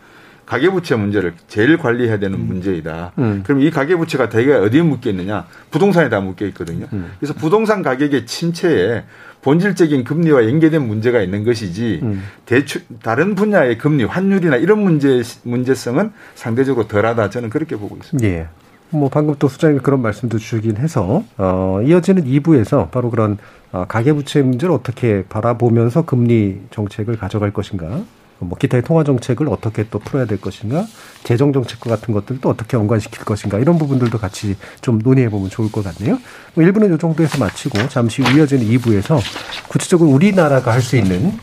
가계부채 0.47 0.97
문제를 0.97 1.35
제일 1.47 1.79
관리해야 1.79 2.19
되는 2.19 2.37
음. 2.37 2.47
문제이다. 2.47 3.13
음. 3.19 3.43
그럼 3.47 3.61
이 3.61 3.71
가계부채가 3.71 4.31
대개 4.31 4.53
어디에 4.53 4.83
묶여 4.83 5.11
있느냐? 5.11 5.47
부동산에 5.71 6.09
다 6.09 6.21
묶여 6.21 6.45
있거든요. 6.47 6.87
음. 6.93 7.13
그래서 7.21 7.35
부동산 7.35 7.83
가격의 7.83 8.27
침체에 8.27 9.05
본질적인 9.43 10.05
금리와 10.05 10.45
연계된 10.45 10.87
문제가 10.87 11.21
있는 11.21 11.45
것이지 11.45 12.01
음. 12.03 12.23
대출 12.47 12.83
다른 13.03 13.35
분야의 13.35 13.79
금리 13.79 14.05
환율이나 14.05 14.57
이런 14.57 14.81
문제 14.81 15.23
문제성은 15.43 16.13
상대적으로 16.35 16.87
덜하다 16.87 17.31
저는 17.31 17.51
그렇게 17.51 17.77
보고 17.77 17.97
있습니다. 17.97 18.29
예. 18.29 18.49
뭐 18.91 19.09
방금 19.09 19.37
또 19.39 19.49
수장님 19.49 19.83
그런 19.83 20.03
말씀도 20.03 20.39
주긴 20.39 20.77
해서 20.77 21.23
어 21.39 21.81
이어지는 21.85 22.25
2부에서 22.25 22.91
바로 22.91 23.11
그런 23.11 23.39
어, 23.73 23.85
가계부채 23.87 24.43
문제를 24.43 24.75
어떻게 24.75 25.25
바라보면서 25.29 26.05
금리 26.05 26.61
정책을 26.71 27.17
가져갈 27.17 27.53
것인가 27.53 28.03
뭐 28.47 28.59
기타의 28.59 28.83
통화 28.83 29.05
정책을 29.05 29.49
어떻게 29.49 29.89
또 29.91 29.99
풀어야 29.99 30.25
될 30.27 30.41
것인가, 30.41 30.87
재정 31.25 31.53
정책과 31.53 31.91
같은 31.91 32.13
것들도 32.15 32.49
어떻게 32.49 32.77
연관시킬 32.77 33.25
것인가 33.25 33.59
이런 33.59 33.79
부분들도 33.79 34.19
같이 34.19 34.57
좀 34.81 34.99
논의해 34.99 35.29
보면 35.29 35.51
좋을 35.51 35.71
것 35.71 35.85
같네요. 35.85 36.19
뭐 36.55 36.65
1부는 36.65 36.95
이 36.95 36.99
정도에서 36.99 37.39
마치고 37.39 37.89
잠시 37.89 38.23
후 38.23 38.37
이어지는 38.37 38.67
2부에서 38.67 39.21
구체적으로 39.69 40.11
우리나라가 40.11 40.73
할 40.73 40.81
수 40.81 40.97
있는 40.97 41.39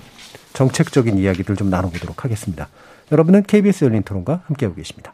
정책적인 0.53 1.19
이야기들 1.19 1.55
좀 1.55 1.69
나눠보도록 1.69 2.25
하겠습니다. 2.25 2.67
여러분은 3.11 3.43
KBS 3.43 3.85
열린 3.85 4.01
토론과 4.01 4.41
함께하고 4.47 4.75
계십니다. 4.75 5.13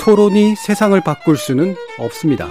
토론이 0.00 0.54
세상을 0.56 0.98
바꿀 1.02 1.36
수는 1.36 1.76
없습니다. 1.98 2.50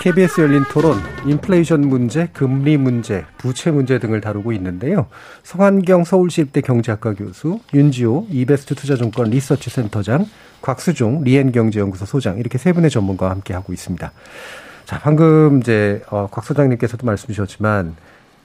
KBS 0.00 0.40
열린 0.40 0.64
토론, 0.70 0.96
인플레이션 1.26 1.82
문제, 1.82 2.26
금리 2.32 2.78
문제, 2.78 3.26
부채 3.36 3.70
문제 3.70 3.98
등을 3.98 4.22
다루고 4.22 4.50
있는데요. 4.52 5.08
성환경 5.42 6.04
서울시립대 6.04 6.62
경제학과 6.62 7.12
교수, 7.12 7.60
윤지호 7.74 8.28
이베스트 8.30 8.74
투자증권 8.76 9.28
리서치 9.28 9.68
센터장, 9.68 10.24
곽수종 10.62 11.24
리엔경제연구소 11.24 12.06
소장 12.06 12.38
이렇게 12.38 12.56
세 12.56 12.72
분의 12.72 12.88
전문가와 12.88 13.30
함께 13.30 13.52
하고 13.52 13.74
있습니다. 13.74 14.10
자, 14.86 14.98
방금 15.02 15.58
이제 15.60 16.00
어, 16.08 16.28
곽 16.30 16.46
소장님께서도 16.46 17.04
말씀 17.04 17.26
주셨지만 17.26 17.94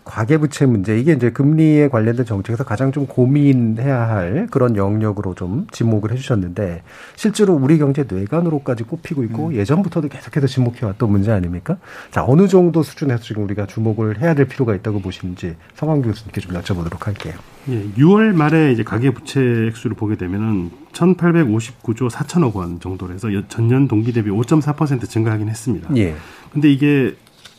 과계부채 0.05 0.67
문제 0.67 0.97
이게 0.97 1.13
이제 1.13 1.31
금리에 1.31 1.89
관련된 1.89 2.25
정책에서 2.25 2.63
가장 2.63 2.91
좀 2.91 3.07
고민해야 3.07 4.07
할 4.07 4.47
그런 4.51 4.77
영역으로 4.77 5.33
좀 5.33 5.65
지목을 5.71 6.11
해주셨는데 6.11 6.83
실제로 7.15 7.55
우리 7.55 7.79
경제 7.79 8.05
뇌관으로까지 8.07 8.83
꼽히고 8.83 9.23
있고 9.23 9.47
음. 9.47 9.55
예전부터도 9.55 10.07
계속해서 10.07 10.47
지목해왔던 10.47 11.11
문제 11.11 11.31
아닙니까? 11.31 11.77
자 12.11 12.23
어느 12.25 12.47
정도 12.47 12.83
수준에서 12.83 13.23
지금 13.23 13.43
우리가 13.43 13.65
주목을 13.65 14.21
해야 14.21 14.35
될 14.35 14.47
필요가 14.47 14.75
있다고 14.75 14.99
보시는지 14.99 15.55
성황 15.73 16.03
교수님께 16.03 16.39
좀 16.39 16.53
여쭤보도록 16.53 17.03
할게요. 17.03 17.33
예, 17.69 17.83
6월 17.97 18.33
말에 18.33 18.71
이제 18.71 18.83
가계부채 18.83 19.67
액수를 19.69 19.95
보게 19.95 20.15
되면은 20.15 20.69
1,859조 20.93 22.11
4천억 22.11 22.53
원 22.53 22.79
정도로 22.79 23.13
해서 23.13 23.27
전년 23.49 23.87
동기 23.87 24.13
대비 24.13 24.29
5.4% 24.29 25.09
증가하긴 25.09 25.49
했습니다. 25.49 25.89
예. 25.97 26.15
근데 26.53 26.71
이게 26.71 27.15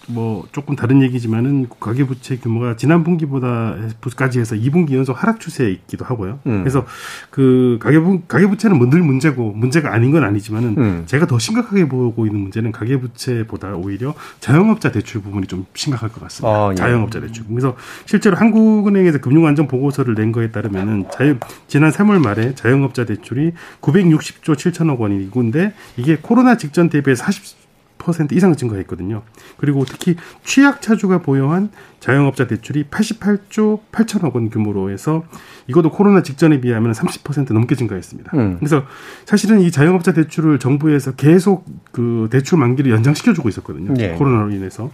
뭐 0.09 0.46
조금 0.52 0.76
다른 0.76 1.02
얘기지만은 1.02 1.68
가계부채 1.80 2.38
규모가 2.38 2.76
지난 2.76 3.04
분기보다까지 3.04 4.40
해서 4.40 4.54
2분기 4.54 4.94
연속 4.94 5.20
하락 5.20 5.40
추세에 5.40 5.70
있기도 5.70 6.04
하고요. 6.04 6.38
음. 6.46 6.61
그래서 6.61 6.86
그 7.30 7.78
가계부 7.80 8.22
가계부채는 8.28 8.78
뭐늘 8.78 9.02
문제고 9.02 9.52
문제가 9.52 9.92
아닌 9.92 10.11
건 10.11 10.24
아니지만은 10.24 10.74
음. 10.78 11.02
제가 11.07 11.26
더 11.26 11.38
심각하게 11.38 11.88
보고 11.88 12.26
있는 12.26 12.40
문제는 12.40 12.72
가계부채보다 12.72 13.74
오히려 13.76 14.14
자영업자 14.40 14.92
대출 14.92 15.20
부분이 15.22 15.46
좀 15.46 15.66
심각할 15.74 16.11
것 16.11 16.20
같습니다. 16.22 16.48
아, 16.48 16.70
예. 16.70 16.74
자영업자 16.74 17.20
대출. 17.20 17.44
그래서 17.48 17.76
실제로 18.04 18.36
한국은행에서 18.36 19.18
금융안전 19.18 19.68
보고서를 19.68 20.14
낸 20.14 20.32
거에 20.32 20.50
따르면은 20.50 21.07
자유, 21.12 21.36
지난 21.68 21.90
3월 21.90 22.22
말에 22.22 22.54
자영업자 22.54 23.04
대출이 23.04 23.52
960조 23.80 24.54
7천억 24.54 24.98
원이고인데 24.98 25.72
이게 25.96 26.18
코로나 26.20 26.57
직전 26.57 26.88
대비해 26.88 27.14
40 27.14 27.66
10% 28.07 28.32
이상 28.32 28.54
증가했거든요. 28.54 29.22
그리고 29.57 29.84
특히 29.84 30.16
취약차주가 30.44 31.18
보유한 31.18 31.70
자영업자 32.00 32.46
대출이 32.46 32.84
88조 32.84 33.80
8천억 33.90 34.34
원 34.34 34.50
규모로 34.50 34.90
해서 34.90 35.24
이것도 35.66 35.90
코로나 35.90 36.22
직전에 36.22 36.61
비하면 36.61 36.92
30% 36.92 37.52
넘게 37.52 37.74
증가했습니다. 37.74 38.30
음. 38.34 38.57
그래서 38.59 38.84
사실은 39.24 39.61
이 39.61 39.70
자영업자 39.70 40.12
대출을 40.12 40.59
정부에서 40.59 41.12
계속 41.12 41.64
그 41.90 42.28
대출 42.30 42.59
만기를 42.59 42.92
연장시켜주고 42.92 43.48
있었거든요. 43.48 43.94
네. 43.94 44.12
코로나로 44.12 44.50
인해서. 44.50 44.90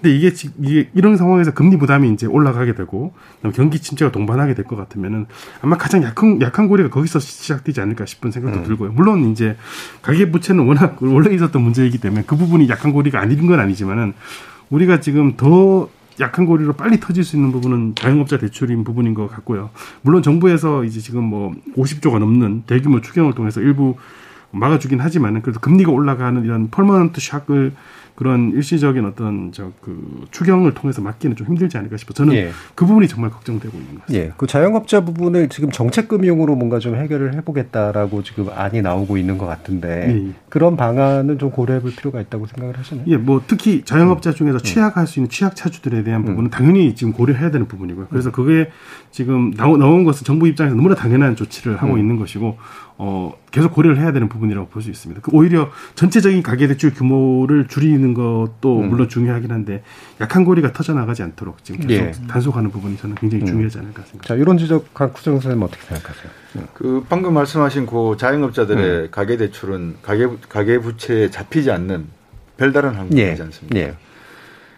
근데 0.00 0.14
이게, 0.14 0.32
이게 0.60 0.90
이런 0.94 1.16
상황에서 1.16 1.52
금리 1.52 1.78
부담이 1.78 2.10
이제 2.12 2.26
올라가게 2.26 2.74
되고 2.74 3.14
경기 3.54 3.78
침체가 3.80 4.12
동반하게 4.12 4.54
될 4.54 4.66
것 4.66 4.76
같으면은 4.76 5.26
아마 5.62 5.76
가장 5.76 6.02
약한 6.02 6.40
약한 6.42 6.68
고리가 6.68 6.90
거기서 6.90 7.18
시작되지 7.20 7.80
않을까 7.80 8.04
싶은 8.04 8.30
생각도 8.30 8.58
음. 8.60 8.64
들고요. 8.64 8.92
물론 8.92 9.30
이제 9.30 9.56
가계 10.02 10.30
부채는 10.30 10.66
워낙 10.66 10.96
원래 11.02 11.32
있었던 11.34 11.62
문제이기 11.62 11.98
때문에 11.98 12.24
그 12.26 12.36
부분이 12.36 12.68
약한 12.68 12.92
고리가 12.92 13.20
아닌 13.20 13.46
건 13.46 13.60
아니지만은 13.60 14.12
우리가 14.70 15.00
지금 15.00 15.36
더 15.36 15.88
약한 16.18 16.46
고리로 16.46 16.72
빨리 16.72 16.98
터질 16.98 17.22
수 17.24 17.36
있는 17.36 17.52
부분은 17.52 17.94
자영업자 17.94 18.38
대출인 18.38 18.84
부분인 18.84 19.14
것 19.14 19.28
같고요. 19.30 19.70
물론 20.02 20.22
정부에서 20.22 20.84
이제 20.84 20.98
지금 21.00 21.24
뭐 21.24 21.54
50조가 21.76 22.18
넘는 22.18 22.64
대규모 22.66 23.00
추경을 23.00 23.34
통해서 23.34 23.60
일부 23.60 23.96
막아주긴 24.50 25.00
하지만은 25.00 25.42
그래도 25.42 25.60
금리가 25.60 25.92
올라가는 25.92 26.42
이런 26.44 26.70
펄머넌트 26.70 27.20
샥을 27.20 27.72
그런 28.16 28.52
일시적인 28.52 29.04
어떤 29.04 29.52
저 29.52 29.70
그 29.80 30.26
추경을 30.30 30.74
통해서 30.74 31.00
막기는 31.00 31.36
좀 31.36 31.46
힘들지 31.46 31.78
않을까 31.78 31.96
싶어. 31.96 32.12
저는 32.14 32.34
예. 32.34 32.50
그 32.74 32.86
부분이 32.86 33.08
정말 33.08 33.30
걱정되고 33.30 33.76
있는 33.76 33.94
것 33.94 34.00
같습니다. 34.06 34.26
예. 34.26 34.32
그 34.36 34.46
자영업자 34.46 35.04
부분을 35.04 35.48
지금 35.48 35.70
정책금융으로 35.70 36.56
뭔가 36.56 36.78
좀 36.78 36.96
해결을 36.96 37.34
해보겠다라고 37.34 38.22
지금 38.22 38.48
안이 38.54 38.82
나오고 38.82 39.16
있는 39.16 39.38
것 39.38 39.46
같은데 39.46 40.26
예. 40.28 40.32
그런 40.48 40.76
방안은 40.76 41.38
좀 41.38 41.50
고려해볼 41.50 41.92
필요가 41.96 42.20
있다고 42.20 42.46
생각을 42.46 42.78
하시나요? 42.78 43.04
예. 43.08 43.16
뭐 43.16 43.42
특히 43.46 43.82
자영업자 43.84 44.32
중에서 44.32 44.58
음. 44.58 44.62
취약할 44.62 45.06
수 45.06 45.20
있는 45.20 45.28
취약차주들에 45.30 46.02
대한 46.02 46.22
음. 46.22 46.26
부분은 46.26 46.50
당연히 46.50 46.94
지금 46.94 47.12
고려해야 47.12 47.50
되는 47.50 47.68
부분이고요. 47.68 48.08
그래서 48.10 48.30
음. 48.30 48.32
그게 48.32 48.70
지금 49.10 49.52
나온 49.52 50.04
것은 50.04 50.24
정부 50.24 50.48
입장에서 50.48 50.74
너무나 50.74 50.94
당연한 50.94 51.36
조치를 51.36 51.76
하고 51.76 51.94
음. 51.94 51.98
있는 51.98 52.16
것이고 52.16 52.58
어, 52.98 53.34
계속 53.50 53.74
고려를 53.74 53.98
해야 53.98 54.12
되는 54.12 54.28
부분이라고 54.28 54.68
볼 54.68 54.82
수 54.82 54.90
있습니다. 54.90 55.20
그 55.22 55.30
오히려 55.34 55.70
전체적인 55.96 56.42
가계대출 56.42 56.94
규모를 56.94 57.66
줄이는 57.68 58.14
것도 58.14 58.80
음. 58.80 58.88
물론 58.88 59.08
중요하긴 59.08 59.50
한데 59.50 59.82
약한 60.20 60.44
고리가 60.44 60.72
터져 60.72 60.94
나가지 60.94 61.22
않도록 61.22 61.62
지금 61.64 61.86
계속 61.86 62.04
예. 62.04 62.12
단속하는 62.28 62.70
부분이 62.70 62.96
저는 62.96 63.16
굉장히 63.16 63.44
음. 63.44 63.46
중요하지 63.46 63.78
않을까 63.78 64.02
생각합니다. 64.02 64.28
자 64.28 64.34
이런 64.34 64.56
지적 64.58 64.94
강구정 64.94 65.34
선생님 65.40 65.62
어떻게 65.62 65.82
생각하세요? 65.86 66.32
그 66.72 67.04
방금 67.08 67.34
말씀하신 67.34 67.84
그 67.86 68.16
자영업자들의 68.18 69.00
음. 69.04 69.08
가계 69.10 69.36
대출은 69.36 69.96
가계 70.02 70.28
가계 70.48 70.78
부채에 70.78 71.30
잡히지 71.30 71.70
않는 71.70 72.06
별다른 72.56 72.94
항목이지 72.94 73.20
예. 73.20 73.30
않습니까? 73.38 73.78
예. 73.78 73.94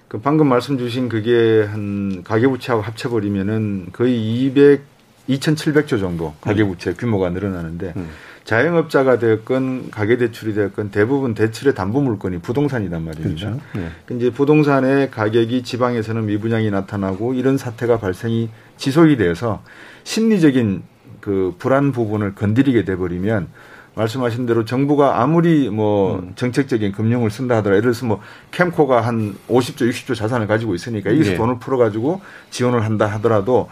그 0.09 0.19
방금 0.21 0.49
말씀 0.49 0.79
주신 0.79 1.09
그게 1.09 1.64
한 1.71 2.25
가계부채하고 2.25 2.83
합쳐버리면은 2.83 3.89
거의 3.93 4.19
200, 4.47 4.83
2,700조 5.29 6.01
정도 6.01 6.35
가계부채 6.41 6.95
규모가 6.95 7.31
늘어나는데 7.31 7.93
음. 7.97 8.09
자영업자가 8.45 9.18
되었건 9.18 9.91
가계대출이 9.91 10.55
되었건 10.55 10.91
대부분 10.91 11.35
대출의 11.35 11.74
담보 11.74 12.01
물건이 12.01 12.39
부동산이단 12.39 13.05
말입니다. 13.05 13.51
그렇죠. 13.51 13.61
네. 13.74 14.16
이제 14.16 14.31
부동산의 14.31 15.11
가격이 15.11 15.62
지방에서는 15.64 16.24
미분양이 16.24 16.70
나타나고 16.70 17.35
이런 17.35 17.59
사태가 17.59 17.99
발생이 17.99 18.49
지속이 18.79 19.18
되어서 19.18 19.62
심리적인 20.05 20.83
그 21.20 21.55
불안 21.59 21.93
부분을 21.93 22.35
건드리게 22.35 22.85
돼버리면 22.85 23.49
말씀하신 23.95 24.47
대로 24.47 24.64
정부가 24.64 25.20
아무리 25.20 25.68
뭐 25.68 26.20
음. 26.20 26.33
정책적인 26.35 26.93
금융을 26.93 27.31
쓴다 27.31 27.57
하더라도 27.57 27.76
예를 27.76 27.91
들어서 27.91 28.07
뭐 28.07 28.22
캠코가 28.53 29.03
한 29.03 29.35
50조, 29.49 29.91
60조 29.91 30.14
자산을 30.14 30.47
가지고 30.47 30.74
있으니까 30.74 31.11
여기서 31.11 31.33
네. 31.33 31.37
돈을 31.37 31.59
풀어가지고 31.59 32.22
지원을 32.51 32.83
한다 32.83 33.07
하더라도 33.07 33.68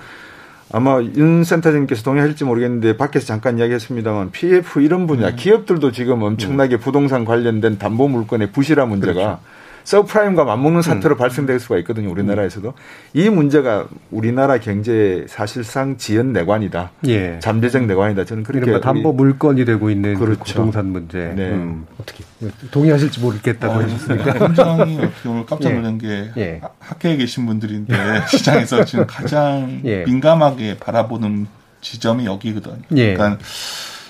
아마 0.73 1.01
윤 1.01 1.45
센터장님께서 1.45 2.03
동의하실지 2.03 2.45
모르겠는데 2.45 2.97
밖에서 2.97 3.27
잠깐 3.27 3.59
이야기했습니다만 3.59 4.33
PF 4.33 4.81
이런 4.81 5.07
분야 5.07 5.29
음. 5.29 5.37
기업들도 5.37 5.93
지금 5.93 6.23
엄청나게 6.23 6.77
음. 6.77 6.81
부동산 6.81 7.25
관련된 7.25 7.79
담보 7.79 8.09
물건의 8.09 8.51
부실화 8.51 8.87
문제가 8.87 9.13
그렇죠. 9.13 9.39
서프라임과 9.87 10.45
맞먹는 10.45 10.83
사태로 10.83 11.15
음. 11.15 11.17
발생될 11.17 11.61
수가 11.61 11.79
있거든요. 11.79 12.11
우리나라에서도. 12.11 12.75
이 13.15 13.31
문제가 13.31 13.87
우리나라 14.11 14.59
경제 14.59 15.25
사실상 15.29 15.97
지연 15.97 16.33
내관이다. 16.33 16.91
예. 17.07 17.39
잠재적 17.39 17.87
내관이다. 17.87 18.25
저는 18.25 18.43
그렇게 18.43 18.81
담보 18.81 19.13
물건이 19.13 19.65
되고 19.65 19.89
있는 19.89 20.15
그 20.15 20.25
그렇죠. 20.25 20.41
그 20.41 20.45
부동산 20.45 20.87
문제. 20.87 21.33
네. 21.37 21.51
음. 21.51 21.87
어떻게 22.01 22.25
동의하실지 22.73 23.21
모르겠다고 23.21 23.75
어, 23.75 23.83
하셨습니까? 23.85 24.33
굉장히 24.33 24.99
오늘 25.25 25.47
깜짝 25.47 25.73
놀란 25.73 25.99
게 25.99 26.31
예. 26.37 26.61
학계에 26.81 27.17
계신 27.17 27.47
분들인데 27.47 27.95
시장에서 28.27 28.85
지금 28.85 29.07
가장 29.07 29.83
예. 29.85 30.03
민감하게 30.05 30.79
바라보는 30.79 31.47
지점이 31.81 32.27
여기거든요. 32.27 32.83
예. 32.97 33.15
그러니까 33.15 33.39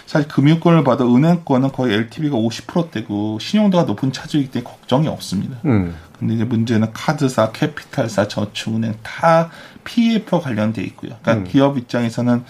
사실 0.06 0.28
금융권을 0.28 0.84
봐도 0.84 1.14
은행권은 1.14 1.72
거의 1.72 1.94
LTV가 1.94 2.36
50%대고 2.36 3.38
신용도가 3.40 3.84
높은 3.84 4.12
차주이기 4.12 4.50
때문에 4.50 4.70
걱정이 4.70 5.08
없습니다. 5.08 5.58
음. 5.64 5.94
근데 6.18 6.34
이제 6.34 6.44
문제는 6.44 6.92
카드사, 6.92 7.50
캐피탈사, 7.52 8.28
저축은행 8.28 8.94
다 9.02 9.50
PEF와 9.84 10.40
관련돼 10.40 10.82
있고요. 10.84 11.16
그러니까 11.20 11.44
음. 11.44 11.44
기업 11.50 11.76
입장에서는 11.76 12.44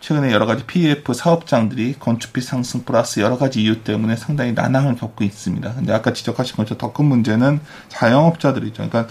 최근에 0.00 0.32
여러 0.32 0.46
가지 0.46 0.64
PEF 0.64 1.12
사업장들이 1.12 1.94
건축비 1.98 2.40
상승 2.40 2.84
플러스 2.84 3.20
여러 3.20 3.38
가지 3.38 3.62
이유 3.62 3.82
때문에 3.84 4.16
상당히 4.16 4.52
난항을 4.52 4.96
겪고 4.96 5.22
있습니다. 5.22 5.74
근데 5.74 5.92
아까 5.92 6.12
지적하신 6.12 6.56
것처럼 6.56 6.78
더 6.78 6.92
큰 6.92 7.04
문제는 7.04 7.60
자영업자들이죠. 7.88 8.88
그러니까 8.88 9.06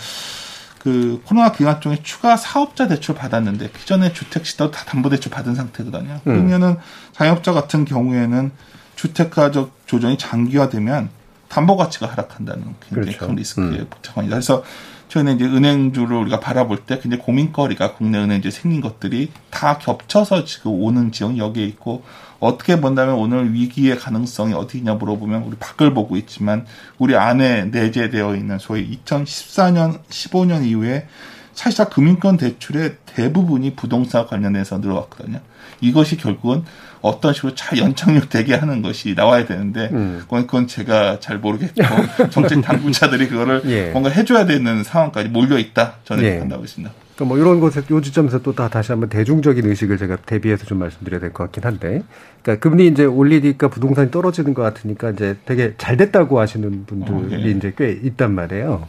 그 0.82 1.22
코로나 1.26 1.52
기간 1.52 1.80
중에 1.80 2.00
추가 2.02 2.36
사업자 2.36 2.88
대출 2.88 3.14
받았는데 3.14 3.70
기존에 3.78 4.14
주택 4.14 4.48
시도 4.48 4.72
다 4.72 4.84
담보 4.86 5.10
대출 5.10 5.32
받은 5.32 5.54
상태거든요. 5.54 6.14
음. 6.14 6.20
그러면은 6.24 6.78
자영업자 7.12 7.54
같은 7.54 7.86
경우에는 7.86 8.52
주택가적 8.96 9.72
조정이 9.86 10.18
장기화되면 10.18 11.10
담보 11.50 11.78
가치가 11.78 12.08
하락한다는 12.08 12.64
굉장히 12.80 13.16
그렇죠. 13.16 13.28
큰 13.28 13.36
리스크에 13.36 13.64
음. 13.64 13.88
복잡합니다. 13.92 14.38
그래서 14.38 14.64
최근에 15.10 15.34
이제 15.34 15.46
은행주를 15.46 16.18
우리가 16.18 16.40
바라볼 16.40 16.78
때 16.86 16.98
굉장히 16.98 17.22
고민거리가 17.22 17.94
국내 17.94 18.18
은행주에 18.18 18.50
생긴 18.50 18.82
것들이 18.82 19.32
다 19.52 19.78
겹쳐서 19.78 20.46
지금 20.46 20.72
오는 20.72 21.12
지형이 21.12 21.38
여기에 21.38 21.66
있고 21.66 22.04
어떻게 22.42 22.82
본다면 22.82 23.16
오늘 23.16 23.54
위기의 23.54 23.98
가능성이 23.98 24.56
어디냐 24.56 24.96
물어보면 24.96 25.44
우리 25.44 25.56
밖을 25.58 25.94
보고 25.94 26.18
있지만 26.18 26.66
우리 26.98 27.16
안에 27.16 27.66
내재되어 27.66 28.36
있는 28.36 28.58
소위 28.58 29.00
2014년, 29.06 30.00
15년 30.10 30.66
이후에 30.66 31.08
사실상 31.54 31.90
금융권 31.90 32.38
대출의 32.38 32.96
대부분이 33.06 33.76
부동산 33.76 34.26
관련해서 34.26 34.80
늘어왔거든요. 34.80 35.40
이것이 35.82 36.18
결국은 36.18 36.64
어떤 37.02 37.34
식으로 37.34 37.54
잘 37.54 37.78
연착륙 37.78 38.30
되게 38.30 38.56
하는 38.56 38.82
것이 38.82 39.14
나와야 39.16 39.46
되는데 39.46 39.90
음. 39.92 40.20
그건, 40.22 40.48
그건 40.48 40.68
제가 40.68 41.20
잘 41.20 41.38
모르겠고 41.38 41.84
정책 42.32 42.62
당국자들이 42.62 43.28
그거를 43.28 43.62
예. 43.70 43.92
뭔가 43.92 44.10
해줘야 44.10 44.46
되는 44.46 44.84
상황까지 44.84 45.30
몰려 45.30 45.60
있다 45.60 45.98
저는 46.06 46.24
예. 46.24 46.40
판단하고 46.40 46.64
있습니다. 46.64 46.92
그러니까 47.22 47.26
뭐 47.26 47.38
이런 47.38 47.60
것에 47.60 47.84
요 47.92 48.02
지점에서 48.02 48.40
또 48.42 48.52
다 48.54 48.68
다시 48.68 48.92
한번 48.92 49.10
대중적인 49.10 49.66
의식을 49.66 49.98
제가 49.98 50.18
대비해서 50.26 50.66
좀 50.66 50.80
말씀드려야 50.80 51.20
될 51.22 51.32
것 51.32 51.44
같긴 51.46 51.64
한데, 51.64 52.04
그러니까 52.42 52.68
금리 52.68 52.88
이제 52.88 53.06
올리니까 53.06 53.68
부동산이 53.70 54.10
떨어지는 54.12 54.54
것 54.56 54.62
같으니까 54.64 55.12
이제 55.12 55.38
되게 55.46 55.74
잘 55.78 55.98
됐다고 55.98 56.40
하시는 56.40 56.86
분들이 56.86 57.14
어, 57.14 57.28
예. 57.32 57.52
이제 57.52 57.74
꽤 57.78 57.92
있단 57.92 58.34
말이에요. 58.34 58.88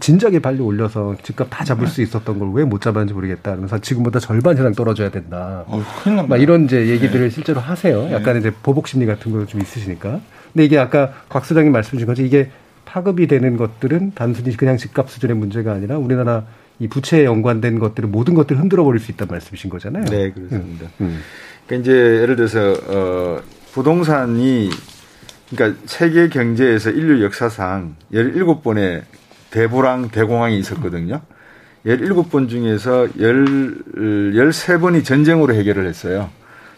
진작에 0.00 0.38
빨리 0.38 0.60
올려서 0.60 1.16
집값 1.22 1.48
다 1.50 1.62
잡을 1.62 1.86
수 1.86 2.00
있었던 2.00 2.38
걸 2.38 2.48
왜 2.54 2.64
못 2.64 2.80
잡았는지 2.80 3.12
모르겠다. 3.12 3.54
그래서 3.56 3.78
지금보다 3.78 4.18
절반 4.18 4.54
이상 4.54 4.72
떨어져야 4.72 5.10
된다. 5.10 5.64
어, 5.66 5.82
막 6.26 6.40
이런 6.40 6.64
이제 6.64 6.88
얘기들을 6.88 7.28
네. 7.28 7.30
실제로 7.30 7.60
하세요. 7.60 8.04
네. 8.04 8.12
약간 8.14 8.38
이제 8.38 8.50
보복 8.62 8.88
심리 8.88 9.04
같은 9.04 9.30
거좀 9.30 9.60
있으시니까. 9.60 10.20
근데 10.52 10.64
이게 10.64 10.78
아까 10.78 11.12
곽 11.28 11.44
소장님 11.44 11.70
말씀 11.72 11.92
주신 11.92 12.06
것처럼 12.06 12.26
이게 12.26 12.50
파급이 12.86 13.26
되는 13.26 13.56
것들은 13.58 14.12
단순히 14.14 14.56
그냥 14.56 14.78
집값 14.78 15.10
수준의 15.10 15.36
문제가 15.36 15.72
아니라 15.72 15.98
우리나라 15.98 16.44
이 16.78 16.88
부채에 16.88 17.24
연관된 17.24 17.78
것들을 17.78 18.08
모든 18.08 18.34
것들을 18.34 18.60
흔들어 18.60 18.84
버릴 18.84 19.00
수 19.00 19.12
있다는 19.12 19.30
말씀이신 19.30 19.70
거잖아요. 19.70 20.04
네, 20.06 20.30
그렇습니다. 20.30 20.86
음. 21.00 21.06
음. 21.06 21.20
그러니까 21.66 21.82
이제 21.82 21.92
예를 21.92 22.36
들어서 22.36 22.74
어 22.88 23.40
부동산이 23.72 24.70
그러니까 25.50 25.80
세계 25.86 26.28
경제에서 26.28 26.90
인류 26.90 27.22
역사상 27.24 27.96
17번의 28.12 29.02
대불황 29.50 30.08
대공황이 30.10 30.58
있었거든요. 30.58 31.20
17번 31.86 32.48
중에서 32.48 33.06
10, 33.08 33.14
13번이 33.16 35.04
전쟁으로 35.04 35.54
해결을 35.54 35.86
했어요. 35.86 36.30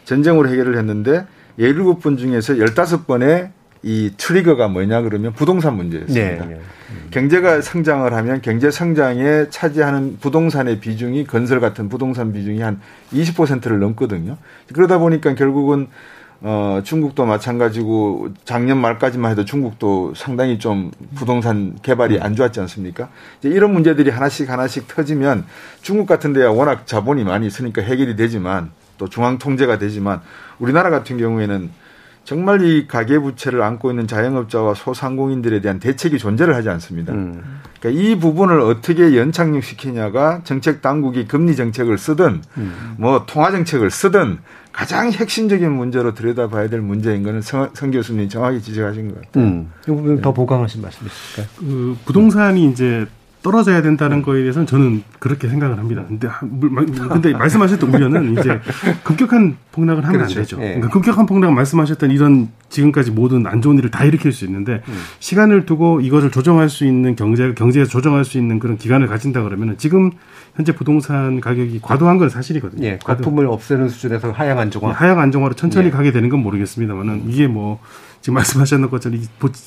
전쟁으로 0.05 0.49
해결을 0.49 0.77
했는데 0.77 1.27
17번 1.59 2.19
중에서 2.19 2.55
15번의 2.55 3.51
이 3.87 4.11
트리거가 4.17 4.67
뭐냐 4.67 5.03
그러면 5.03 5.33
부동산 5.33 5.77
문제였습니다. 5.77 6.45
네, 6.45 6.55
네. 6.55 6.61
경제가 7.13 7.61
성장을 7.61 8.13
하면 8.13 8.43
경제 8.43 8.69
성장에 8.69 9.49
차지하는 9.49 10.19
부동산의 10.21 10.81
비중이 10.81 11.25
건설 11.25 11.61
같은 11.61 11.89
부동산 11.89 12.33
비중이 12.33 12.61
한 12.63 12.81
20%를 13.13 13.79
넘거든요. 13.79 14.39
그러다 14.73 14.99
보니까 14.99 15.37
결국은 15.37 15.87
어, 16.41 16.81
중국도 16.83 17.27
마찬가지고 17.27 18.31
작년 18.45 18.79
말까지만 18.79 19.31
해도 19.31 19.45
중국도 19.45 20.15
상당히 20.17 20.59
좀 20.59 20.91
부동산 21.15 21.79
개발이 21.81 22.19
안 22.19 22.35
좋았지 22.35 22.59
않습니까? 22.59 23.09
이제 23.39 23.49
이런 23.51 23.73
문제들이 23.73 24.11
하나씩 24.11 24.51
하나씩 24.51 24.89
터지면 24.89 25.45
중국 25.81 26.07
같은 26.07 26.33
데야 26.33 26.51
워낙 26.51 26.89
자본이 26.89 27.23
많이 27.23 27.47
있으니까 27.47 27.83
해결이 27.83 28.17
되지만 28.17 28.73
또 28.99 29.09
중앙 29.09 29.39
통제가 29.39 29.79
되지만 29.79 30.23
우리나라 30.59 30.91
같은 30.91 31.19
경우에는 31.19 31.71
정말 32.27 32.61
이 32.63 32.89
가계 32.89 33.21
부채를 33.21 33.63
안고 33.63 33.91
있는 33.91 34.09
자영업자와 34.09 34.75
소상공인들에 34.75 35.61
대한 35.61 35.79
대책이 35.79 36.19
존재를 36.19 36.57
하지 36.57 36.69
않습니다. 36.71 37.13
음. 37.13 37.61
그러니까 37.79 38.03
이 38.03 38.19
부분을 38.19 38.59
어떻게 38.61 39.17
연착륙시키냐가 39.17 40.41
정책 40.43 40.83
당국이 40.83 41.29
금리 41.29 41.55
정책을 41.55 41.97
쓰든 41.97 42.43
음. 42.59 42.95
뭐 42.99 43.27
통화 43.27 43.53
정책을 43.53 43.93
쓰든 43.93 44.39
가장 44.73 45.13
핵심적인 45.13 45.71
문제로 45.71 46.15
들여다봐야 46.15 46.69
될 46.69 46.81
문제인 46.81 47.23
거는 47.23 47.43
성, 47.43 47.71
성 47.75 47.93
교수님 47.93 48.29
정확히 48.29 48.61
지적하신 48.61 49.15
것 49.15 49.23
같아요. 49.23 49.45
음. 49.45 49.73
이 49.85 49.87
부분 49.87 50.21
더 50.21 50.35
보강하신 50.35 50.83
말씀 50.83 51.07
있을까요? 51.07 51.47
그 51.57 51.97
부동산이 52.07 52.69
이제 52.73 53.07
떨어져야 53.47 53.81
된다는 53.81 54.23
거에 54.23 54.41
대해서는 54.41 54.67
저는 54.67 55.05
그렇게 55.21 55.47
생각을 55.49 55.79
합니다. 55.79 56.05
근데 56.09 56.27
근데 57.09 57.33
말씀하셨던 57.33 57.95
우려는 57.95 58.33
이제 58.37 58.61
급격한 59.05 59.57
폭락을 59.71 60.05
하면 60.05 60.19
그렇죠. 60.19 60.39
안 60.39 60.43
되죠. 60.43 60.57
예. 60.63 60.67
그러니까 60.75 60.89
급격한 60.89 61.27
폭락 61.27 61.53
말씀하셨던 61.53 62.11
이런 62.11 62.49
지금까지 62.71 63.13
모든 63.13 63.47
안 63.47 63.63
좋은 63.63 63.79
일을 63.79 63.93
다 63.93 64.05
일으킬 64.05 64.33
수 64.33 64.45
있는데 64.47 64.83
음. 64.89 64.95
시간을 65.21 65.65
두고 65.65 66.01
이것을 66.01 66.33
조정할 66.33 66.69
수 66.69 66.85
있는 66.85 67.15
경제 67.15 67.55
경제에서 67.55 67.89
조정할 67.89 68.25
수 68.25 68.37
있는 68.37 68.59
그런 68.59 68.79
기간을 68.79 69.07
가진다 69.07 69.45
그러면은 69.45 69.79
지금 69.79 70.11
현재 70.57 70.75
부동산 70.75 71.41
가격이 71.41 71.79
과도한 71.83 72.19
건 72.19 72.29
사실이거든요. 72.29 72.85
예, 72.85 72.99
거품을 72.99 73.47
없애는 73.47 73.89
수준에서 73.89 74.33
하향 74.33 74.59
안정화. 74.59 74.91
하향 74.91 75.21
안정화로 75.21 75.55
천천히 75.55 75.87
예. 75.87 75.91
가게 75.93 76.11
되는 76.11 76.29
건 76.31 76.41
모르겠습니다만은 76.41 77.15
음. 77.15 77.25
이게 77.29 77.47
뭐 77.47 77.79
지금 78.27 78.35
말씀하셨는 78.35 78.91
것처럼 78.91 79.23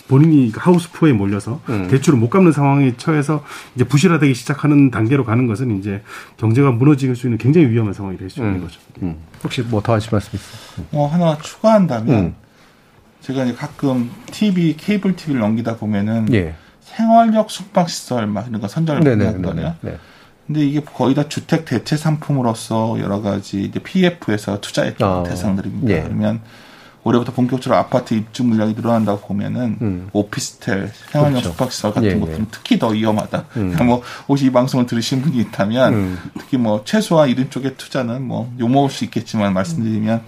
본인이 0.09 0.51
하우스푸어에 0.53 1.13
몰려서 1.13 1.61
음. 1.69 1.87
대출을 1.87 2.19
못 2.19 2.29
갚는 2.29 2.51
상황에 2.51 2.93
처해서 2.97 3.41
이제 3.73 3.85
부실화되기 3.85 4.33
시작하는 4.33 4.91
단계로 4.91 5.23
가는 5.23 5.47
것은 5.47 5.79
이제 5.79 6.01
경제가 6.35 6.71
무너질 6.71 7.15
수 7.15 7.27
있는 7.27 7.37
굉장히 7.37 7.69
위험한 7.69 7.93
상황이 7.93 8.17
될 8.17 8.29
수 8.29 8.41
있는 8.41 8.55
음. 8.55 8.61
거죠. 8.63 8.81
음. 9.01 9.15
혹시 9.45 9.61
뭐 9.61 9.79
더 9.81 9.93
하실 9.93 10.09
말씀 10.11 10.31
있어요? 10.33 10.85
뭐 10.91 11.07
하나 11.07 11.37
추가한다면 11.37 12.13
음. 12.13 12.35
제가 13.21 13.45
이제 13.45 13.53
가끔 13.53 14.11
TV 14.29 14.75
케이블 14.75 15.15
TV를 15.15 15.39
넘기다 15.39 15.77
보면은 15.77 16.27
예. 16.33 16.53
생활력 16.81 17.49
숙박 17.49 17.89
시설 17.89 18.27
막 18.27 18.45
이런 18.49 18.59
거 18.59 18.67
선정을 18.67 19.07
했거든요. 19.07 19.75
네. 19.79 19.97
근데 20.47 20.65
이게 20.65 20.81
거의 20.81 21.15
다 21.15 21.29
주택 21.29 21.63
대체 21.63 21.95
상품으로서 21.95 22.99
여러 22.99 23.21
가지 23.21 23.63
이제 23.63 23.79
PF에서 23.79 24.59
투자했던 24.59 25.09
어. 25.09 25.23
대상들입니다. 25.23 25.93
예. 25.93 26.01
그러면 26.03 26.41
올해부터 27.03 27.31
본격적으로 27.31 27.79
아파트 27.79 28.13
입주 28.13 28.43
물량이 28.43 28.73
늘어난다고 28.73 29.21
보면은 29.21 29.77
음. 29.81 30.09
오피스텔, 30.11 30.91
생활형 31.11 31.33
그렇죠. 31.33 31.49
숙박시설 31.49 31.93
같은 31.93 32.09
예, 32.09 32.19
것들은 32.19 32.41
예. 32.41 32.45
특히 32.51 32.77
더 32.77 32.89
위험하다. 32.89 33.37
음. 33.39 33.45
그러니까 33.53 33.83
뭐 33.85 34.01
혹시 34.27 34.47
이 34.47 34.51
방송을 34.51 34.85
들으신 34.85 35.21
분이 35.21 35.37
있다면 35.37 35.93
음. 35.93 36.19
특히 36.37 36.57
뭐 36.57 36.81
최소한 36.83 37.29
이런 37.29 37.49
쪽의 37.49 37.75
투자는 37.77 38.21
뭐 38.23 38.53
욕먹을 38.59 38.89
수 38.89 39.05
있겠지만 39.05 39.53
말씀드리면 39.53 40.21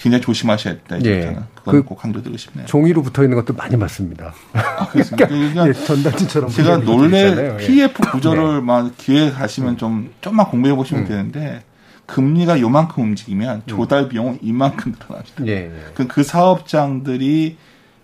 굉장히 0.00 0.22
조심하셔야 0.22 0.76
된다. 0.88 1.04
예. 1.08 1.36
그건 1.54 1.74
그, 1.74 1.82
꼭 1.84 1.96
강조드리고 1.96 2.38
싶네요. 2.38 2.66
종이로 2.66 3.02
붙어 3.02 3.22
있는 3.22 3.36
것도 3.36 3.54
많이 3.54 3.76
맞습니다. 3.76 4.32
아, 4.54 4.88
그렇습니까? 4.88 5.28
그러니까 5.28 5.68
예, 5.68 5.72
전단지처럼 5.74 6.50
제가 6.50 6.78
논래 6.78 7.58
PF 7.58 7.94
예. 8.06 8.10
구조를 8.10 8.54
네. 8.56 8.60
막 8.62 8.96
기획하시면 8.96 9.76
좀 9.76 10.10
좀만 10.22 10.46
공부해 10.46 10.74
보시면 10.74 11.04
음. 11.04 11.08
되는데 11.08 11.62
금리가 12.10 12.60
요만큼 12.60 13.04
움직이면 13.04 13.56
음. 13.56 13.62
조달 13.66 14.08
비용은 14.08 14.38
이만큼 14.42 14.92
늘어납니다. 14.98 15.46
예, 15.46 15.66
예. 15.66 15.72
그, 15.94 16.08
그 16.08 16.24
사업장들이 16.24 17.56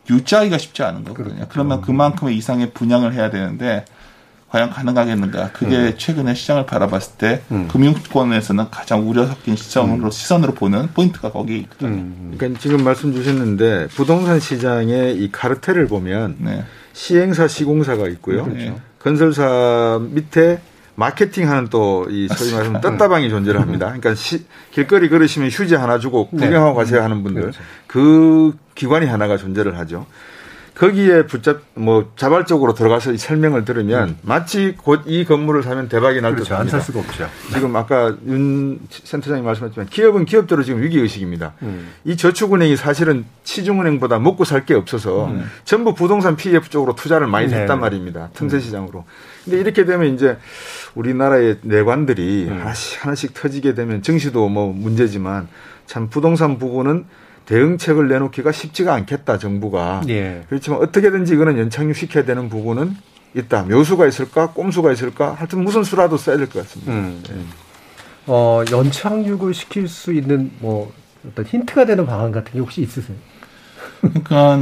유지하기가 0.09 0.59
쉽지 0.59 0.85
않은 0.85 1.05
거거든요. 1.05 1.35
그렇죠. 1.35 1.49
그러면 1.51 1.81
그만큼의 1.81 2.37
이상의 2.37 2.71
분양을 2.71 3.13
해야 3.15 3.31
되는데 3.31 3.85
과연 4.49 4.71
가능하겠는가? 4.71 5.51
그게 5.53 5.77
음. 5.77 5.95
최근에 5.99 6.35
시장을 6.35 6.67
바라봤을 6.67 7.15
때 7.19 7.43
음. 7.51 7.67
금융권에서는 7.67 8.71
가장 8.71 9.09
우려 9.09 9.27
섞인 9.27 9.57
시선으로 9.57 10.05
음. 10.05 10.11
시선으로 10.11 10.55
보는 10.55 10.91
포인트가 10.95 11.33
거기에 11.33 11.57
있거든요. 11.59 11.89
음. 11.89 12.35
그러니까 12.39 12.61
지금 12.61 12.85
말씀 12.85 13.13
주셨는데 13.13 13.89
부동산 13.89 14.39
시장의 14.39 15.17
이 15.17 15.33
카르텔을 15.33 15.89
보면 15.89 16.37
네. 16.39 16.65
시행사 16.93 17.49
시공사가 17.49 18.07
있고요. 18.09 18.47
네. 18.47 18.73
건설사 19.01 20.01
밑에 20.01 20.61
마케팅하는 20.97 21.69
또 21.69 22.07
이 22.11 22.29
소위 22.29 22.53
말하면 22.53 22.81
떴다방이 22.81 23.29
존재를 23.31 23.61
합니다. 23.61 23.87
그러니까 23.87 24.15
시, 24.15 24.45
길거리 24.71 25.09
걸으시면 25.09 25.49
휴지 25.51 25.75
하나 25.75 25.99
주고 25.99 26.29
네. 26.33 26.47
구경하고 26.47 26.75
가세요 26.77 27.03
하는 27.03 27.23
분들 27.23 27.43
그렇죠. 27.43 27.61
그 27.87 28.53
기관이 28.75 29.07
하나가 29.07 29.37
존재를 29.37 29.79
하죠. 29.79 30.07
거기에 30.75 31.25
붙잡 31.27 31.61
뭐 31.73 32.13
자발적으로 32.17 32.75
들어가서 32.75 33.17
설명을 33.17 33.65
들으면 33.65 34.11
음. 34.11 34.19
마치 34.21 34.75
곧 34.77 35.05
이 35.07 35.25
건물을 35.25 35.63
사면 35.63 35.89
대박이 35.89 36.21
날 36.21 36.33
그렇죠. 36.33 36.51
듯합니다. 36.51 36.77
안살 36.77 36.81
수가 36.83 37.01
없죠. 37.01 37.27
지금 37.55 37.75
아까 37.77 38.15
윤 38.27 38.79
센터장님 38.91 39.43
말씀하셨지만 39.47 39.87
기업은 39.89 40.27
기업대로 40.27 40.63
지금 40.63 40.83
위기 40.83 40.99
의식입니다. 40.99 41.55
음. 41.63 41.89
이 42.05 42.19
저축은행이 42.19 42.77
사실은 42.77 43.25
시중은행보다 43.45 44.19
먹고 44.19 44.45
살 44.45 44.67
게 44.67 44.75
없어서 44.75 45.29
음. 45.29 45.51
전부 45.65 45.95
부동산 45.95 46.37
PF 46.37 46.69
쪽으로 46.69 46.95
투자를 46.95 47.27
많이 47.27 47.49
네. 47.49 47.61
했단 47.63 47.81
말입니다. 47.81 48.29
틈새 48.35 48.61
시장으로. 48.61 49.05
근데 49.45 49.59
이렇게 49.59 49.87
되면 49.87 50.13
이제 50.15 50.37
우리나라의 50.97 51.59
내관들이 51.63 52.47
음. 52.49 52.61
하나씩 52.61 53.05
하나씩 53.05 53.35
터지게 53.35 53.75
되면 53.75 54.03
증시도 54.03 54.49
뭐 54.49 54.73
문제지만 54.73 55.47
참 55.87 56.09
부동산 56.09 56.59
부분은 56.59 57.05
대응책을 57.45 58.09
내놓기가 58.09 58.51
쉽지가 58.51 58.93
않겠다 58.95 59.39
정부가. 59.39 60.03
예. 60.09 60.43
그렇지만 60.49 60.81
어떻게든지 60.81 61.35
이거는 61.35 61.59
연착륙 61.59 61.95
시켜야 61.95 62.25
되는 62.25 62.49
부분은 62.49 62.97
있다. 63.35 63.63
묘수가 63.65 64.07
있을까, 64.09 64.49
꼼수가 64.51 64.91
있을까, 64.93 65.35
하여튼 65.35 65.63
무슨 65.63 65.85
수라도 65.85 66.17
써야 66.17 66.37
될 66.39 66.49
것 66.49 66.61
같습니다. 66.63 66.93
음. 66.93 67.23
네. 67.29 67.35
어, 68.27 68.65
연착륙을 68.69 69.55
시킬 69.55 69.87
수 69.87 70.13
있는 70.13 70.51
뭐 70.59 70.93
어떤 71.29 71.45
힌트가 71.45 71.85
되는 71.85 72.05
방안 72.07 72.33
같은 72.33 72.53
게 72.55 72.59
혹시 72.59 72.81
있으세요? 72.83 73.17
그러니까 74.01 74.59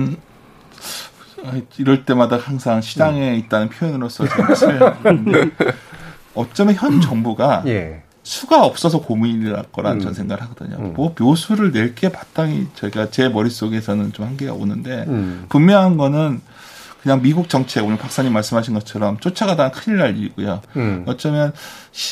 이럴 1.79 2.05
때마다 2.05 2.37
항상 2.37 2.81
시장에 2.81 3.31
음. 3.31 3.35
있다는 3.37 3.69
표현으로서 3.71 4.25
제가 4.27 4.99
어쩌면 6.35 6.75
현 6.75 7.01
정부가 7.01 7.63
예. 7.69 8.03
수가 8.23 8.65
없어서 8.65 9.01
고민일 9.01 9.55
거라는 9.71 9.99
음. 9.99 10.01
전 10.01 10.15
생각을 10.15 10.43
하거든요. 10.45 10.77
음. 10.79 10.93
뭐 10.95 11.15
묘수를 11.19 11.73
낼 11.73 11.95
게 11.95 12.09
마땅히 12.09 12.67
저희가 12.75 13.11
제 13.11 13.29
머릿속에서는 13.29 14.13
좀 14.15 14.25
한계가 14.27 14.53
오는데 14.55 15.05
음. 15.09 15.45
분명한 15.51 15.97
거는 15.99 16.41
그냥 17.03 17.21
미국 17.21 17.51
정책 17.51 17.85
오늘 17.85 17.99
박사님 17.99 18.33
말씀하신 18.33 18.73
것처럼 18.73 19.19
쫓아가다 19.19 19.73
큰일 19.73 19.99
날 19.99 20.17
일이고요. 20.17 20.63
음. 20.77 21.03
어쩌면 21.07 21.53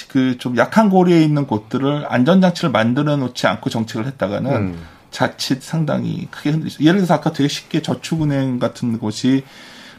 그 0.08 0.36
좀 0.38 0.58
약한 0.58 0.90
고리에 0.90 1.22
있는 1.22 1.46
곳들을 1.46 2.04
안전장치를 2.08 2.70
만들어 2.70 3.16
놓지 3.16 3.46
않고 3.46 3.70
정책을 3.70 4.06
했다가는 4.06 4.52
음. 4.54 4.78
자칫 5.10 5.62
상당히 5.62 6.28
크게 6.30 6.50
흔들리죠. 6.50 6.84
예를 6.84 6.96
들어서 6.96 7.14
아까 7.14 7.32
되게 7.32 7.48
쉽게 7.48 7.80
저축은행 7.80 8.58
같은 8.58 8.98
곳이 8.98 9.44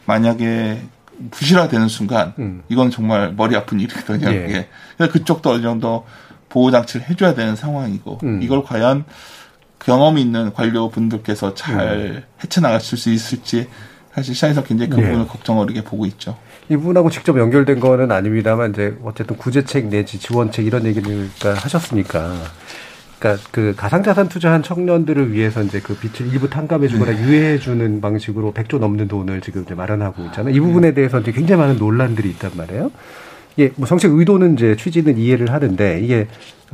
만약에 0.06 0.80
부실화되는 1.30 1.88
순간 1.88 2.34
음. 2.38 2.62
이건 2.68 2.90
정말 2.90 3.32
머리 3.32 3.56
아픈 3.56 3.80
일이거든요. 3.80 4.28
예. 4.30 4.34
예. 4.34 4.68
그러니까 4.96 5.18
그쪽도 5.18 5.50
어느 5.50 5.62
정도 5.62 6.04
보호 6.48 6.70
장치를 6.70 7.08
해줘야 7.08 7.34
되는 7.34 7.56
상황이고 7.56 8.20
음. 8.22 8.40
이걸 8.42 8.62
과연 8.62 9.04
경험 9.78 10.18
있는 10.18 10.52
관료분들께서 10.52 11.54
잘 11.54 11.88
음. 11.88 12.22
헤쳐나가실 12.42 12.98
수 12.98 13.10
있을지 13.10 13.68
사실 14.14 14.34
시장에서 14.34 14.62
굉장히 14.62 14.90
그 14.90 14.98
예. 14.98 15.02
부분을 15.02 15.24
예. 15.24 15.28
걱정 15.28 15.58
어리게 15.58 15.84
보고 15.84 16.06
있죠. 16.06 16.36
이분하고 16.68 17.10
직접 17.10 17.38
연결된 17.38 17.80
거는 17.80 18.10
아닙니다만 18.10 18.70
이제 18.70 18.96
어쨌든 19.04 19.36
구제책 19.36 19.88
내지 19.88 20.18
지원책 20.18 20.66
이런 20.66 20.86
얘기를 20.86 21.28
하셨으니까 21.42 22.34
그러니까 23.24 23.42
그 23.50 23.74
가상자산 23.74 24.28
투자한 24.28 24.62
청년들을 24.62 25.32
위해서 25.32 25.62
이제 25.62 25.80
그 25.80 25.96
빚을 25.96 26.30
일부 26.30 26.50
탕감해주거나 26.50 27.12
네. 27.12 27.22
유예해주는 27.22 28.00
방식으로 28.02 28.52
100조 28.52 28.78
넘는 28.78 29.08
돈을 29.08 29.40
지금 29.40 29.62
이제 29.62 29.74
마련하고 29.74 30.24
있잖아요. 30.26 30.54
이 30.54 30.60
부분에 30.60 30.92
대해서 30.92 31.20
이제 31.20 31.32
굉장히 31.32 31.62
많은 31.62 31.78
논란들이 31.78 32.28
있단 32.30 32.50
말이에요. 32.54 32.90
예, 33.58 33.72
뭐 33.76 33.86
정책 33.86 34.12
의도는 34.12 34.54
이제 34.54 34.76
취지는 34.76 35.16
이해를 35.18 35.52
하는데 35.52 36.00
이게 36.00 36.26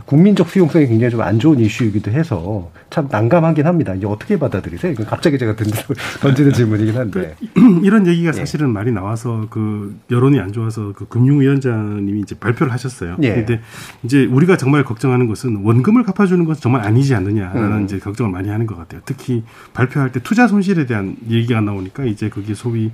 국민적 0.06 0.48
수용성이 0.48 0.86
굉장히 0.86 1.10
좀 1.10 1.20
안 1.20 1.38
좋은 1.38 1.60
이슈이기도 1.60 2.10
해서 2.10 2.70
참 2.88 3.06
난감하긴 3.10 3.66
합니다. 3.66 3.94
이게 3.94 4.06
어떻게 4.06 4.38
받아들이세요? 4.38 4.92
이건 4.92 5.06
갑자기 5.06 5.38
제가 5.38 5.54
던지는 6.20 6.52
질문이긴 6.52 6.96
한데. 6.96 7.36
그, 7.54 7.80
이런 7.84 8.06
얘기가 8.06 8.28
예. 8.28 8.32
사실은 8.32 8.70
말이 8.70 8.90
나와서 8.90 9.46
그 9.50 9.96
여론이 10.10 10.40
안 10.40 10.52
좋아서 10.52 10.92
그 10.96 11.06
금융위원장님이 11.06 12.20
이제 12.20 12.34
발표를 12.38 12.72
하셨어요. 12.72 13.16
예. 13.22 13.34
근데 13.34 13.60
이제 14.02 14.24
우리가 14.24 14.56
정말 14.56 14.82
걱정하는 14.82 15.26
것은 15.28 15.56
원금을 15.62 16.04
갚아주는 16.04 16.42
것은 16.46 16.62
정말 16.62 16.82
아니지 16.86 17.14
않느냐라는 17.14 17.72
음. 17.78 17.84
이제 17.84 17.98
걱정을 17.98 18.32
많이 18.32 18.48
하는 18.48 18.66
것 18.66 18.76
같아요. 18.78 19.02
특히 19.04 19.44
발표할 19.74 20.10
때 20.10 20.20
투자 20.22 20.48
손실에 20.48 20.86
대한 20.86 21.16
얘기가 21.28 21.60
나오니까 21.60 22.04
이제 22.04 22.30
그게 22.30 22.54
소위 22.54 22.90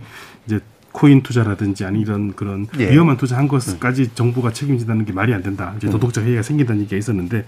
이제 0.47 0.59
코인 0.97 1.23
투자라든지 1.23 1.85
아니 1.85 2.01
이런 2.01 2.33
그런 2.35 2.67
예. 2.79 2.91
위험한 2.91 3.19
투자한 3.19 3.49
것까지 3.49 4.03
음. 4.03 4.09
정부가 4.15 4.51
책임진다는 4.51 5.05
게 5.05 5.13
말이 5.13 5.35
안 5.35 5.43
된다. 5.43 5.75
이제 5.77 5.89
음. 5.89 5.93
도덕적 5.93 6.25
해이가 6.25 6.41
생긴다는 6.41 6.81
얘기가 6.81 6.97
있었는데 6.97 7.45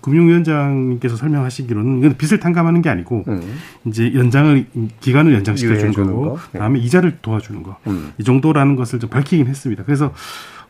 금융위원장님께서 0.00 1.14
설명하시기로는 1.14 1.98
이건 2.00 2.16
빚을 2.16 2.40
탕감하는 2.40 2.82
게 2.82 2.88
아니고 2.88 3.22
음. 3.28 3.40
이제 3.84 4.12
연장을 4.12 4.66
기간을 4.98 5.32
연장시켜 5.32 5.78
주는 5.78 5.92
거고 5.92 6.38
예. 6.48 6.52
그다음에 6.54 6.80
이자를 6.80 7.18
도와주는 7.22 7.62
거. 7.62 7.76
음. 7.86 8.14
이 8.18 8.24
정도라는 8.24 8.74
것을 8.74 8.98
좀 8.98 9.08
밝히긴 9.08 9.46
했습니다. 9.46 9.84
그래서 9.84 10.12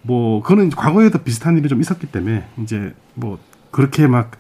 뭐 0.03 0.43
그거는 0.43 0.69
과거에도 0.69 1.19
비슷한 1.21 1.57
일이 1.57 1.67
좀 1.67 1.81
있었기 1.81 2.09
때문에 2.09 2.45
이제 2.63 2.93
뭐 3.15 3.39
그렇게 3.71 4.07
막 4.07 4.33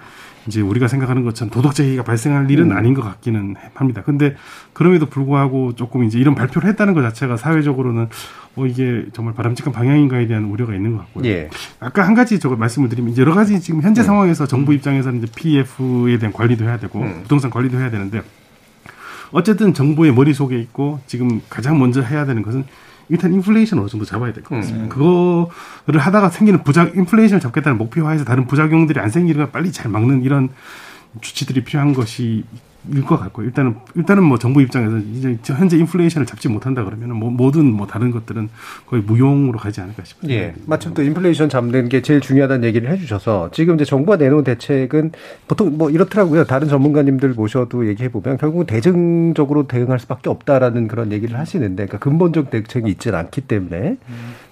이제 0.46 0.60
우리가 0.60 0.88
생각하는 0.88 1.24
것처럼 1.24 1.50
도덕적 1.50 1.86
해이가 1.86 2.02
발생할 2.02 2.50
일은 2.50 2.70
음. 2.70 2.76
아닌 2.76 2.94
것 2.94 3.02
같기는 3.02 3.54
합니다. 3.74 4.02
근데 4.02 4.34
그럼에도 4.72 5.06
불구하고 5.06 5.74
조금 5.74 6.04
이제 6.04 6.18
이런 6.18 6.34
발표를 6.34 6.68
했다는 6.70 6.94
것 6.94 7.02
자체가 7.02 7.36
사회적으로는 7.36 8.08
어 8.56 8.66
이게 8.66 9.06
정말 9.12 9.34
바람직한 9.34 9.72
방향인가에 9.72 10.26
대한 10.26 10.44
우려가 10.44 10.74
있는 10.74 10.92
것 10.92 10.98
같고요. 10.98 11.24
예. 11.26 11.48
아까 11.80 12.06
한 12.06 12.14
가지 12.14 12.38
저걸 12.38 12.58
말씀을 12.58 12.88
드리면 12.88 13.12
이제 13.12 13.22
여러 13.22 13.34
가지 13.34 13.60
지금 13.60 13.82
현재 13.82 14.02
음. 14.02 14.04
상황에서 14.04 14.46
정부 14.46 14.74
입장에서는 14.74 15.22
이제 15.22 15.32
PF에 15.34 16.18
대한 16.18 16.32
관리도 16.32 16.64
해야 16.64 16.78
되고 16.78 17.00
음. 17.00 17.20
부동산 17.22 17.50
관리도 17.50 17.78
해야 17.78 17.90
되는데 17.90 18.22
어쨌든 19.30 19.72
정부의 19.72 20.12
머릿속에 20.12 20.58
있고 20.58 21.00
지금 21.06 21.40
가장 21.48 21.78
먼저 21.78 22.02
해야 22.02 22.26
되는 22.26 22.42
것은 22.42 22.64
일단 23.08 23.32
인플레이션 23.34 23.78
어느 23.78 23.88
정도 23.88 24.04
잡아야 24.04 24.32
될 24.32 24.42
것 24.42 24.54
같습니다. 24.56 24.84
음. 24.84 24.88
그거를 24.88 25.98
하다가 26.00 26.30
생기는 26.30 26.62
부작 26.62 26.96
인플레이션을 26.96 27.40
잡겠다는 27.40 27.78
목표화해서 27.78 28.24
다른 28.24 28.46
부작용들이 28.46 28.98
안 29.00 29.10
생기는 29.10 29.38
걸 29.42 29.50
빨리 29.52 29.72
잘 29.72 29.90
막는 29.90 30.22
이런 30.22 30.48
주치들이 31.20 31.64
필요한 31.64 31.92
것이 31.92 32.44
일것 32.90 33.20
같고 33.20 33.42
일단은 33.42 33.76
일단은 33.94 34.24
뭐 34.24 34.38
정부 34.38 34.60
입장에서 34.60 34.98
이제 34.98 35.38
현재 35.44 35.76
인플레이션을 35.78 36.26
잡지 36.26 36.48
못한다 36.48 36.84
그러면은 36.84 37.16
뭐 37.16 37.30
모든 37.30 37.66
뭐 37.66 37.86
다른 37.86 38.10
것들은 38.10 38.48
거의 38.86 39.02
무용으로 39.02 39.58
가지 39.58 39.80
않을까 39.80 40.02
싶습니다. 40.04 40.40
예. 40.40 40.54
마침 40.66 40.92
또 40.94 41.02
인플레이션 41.02 41.48
잡는 41.48 41.88
게 41.88 42.02
제일 42.02 42.20
중요하다는 42.20 42.64
얘기를 42.64 42.90
해주셔서 42.90 43.50
지금 43.52 43.76
이제 43.76 43.84
정부가 43.84 44.16
내놓은 44.16 44.44
대책은 44.44 45.12
보통 45.46 45.78
뭐 45.78 45.90
이렇더라고요. 45.90 46.44
다른 46.44 46.68
전문가님들 46.68 47.30
모셔도 47.30 47.86
얘기해 47.86 48.08
보면 48.10 48.36
결국 48.38 48.66
대증적으로 48.66 49.68
대응할 49.68 50.00
수밖에 50.00 50.28
없다라는 50.30 50.88
그런 50.88 51.12
얘기를 51.12 51.38
하시는데 51.38 51.86
그러니까 51.86 51.98
근본적 51.98 52.50
대책이 52.50 52.90
있지는 52.90 53.18
않기 53.18 53.42
때문에 53.42 53.96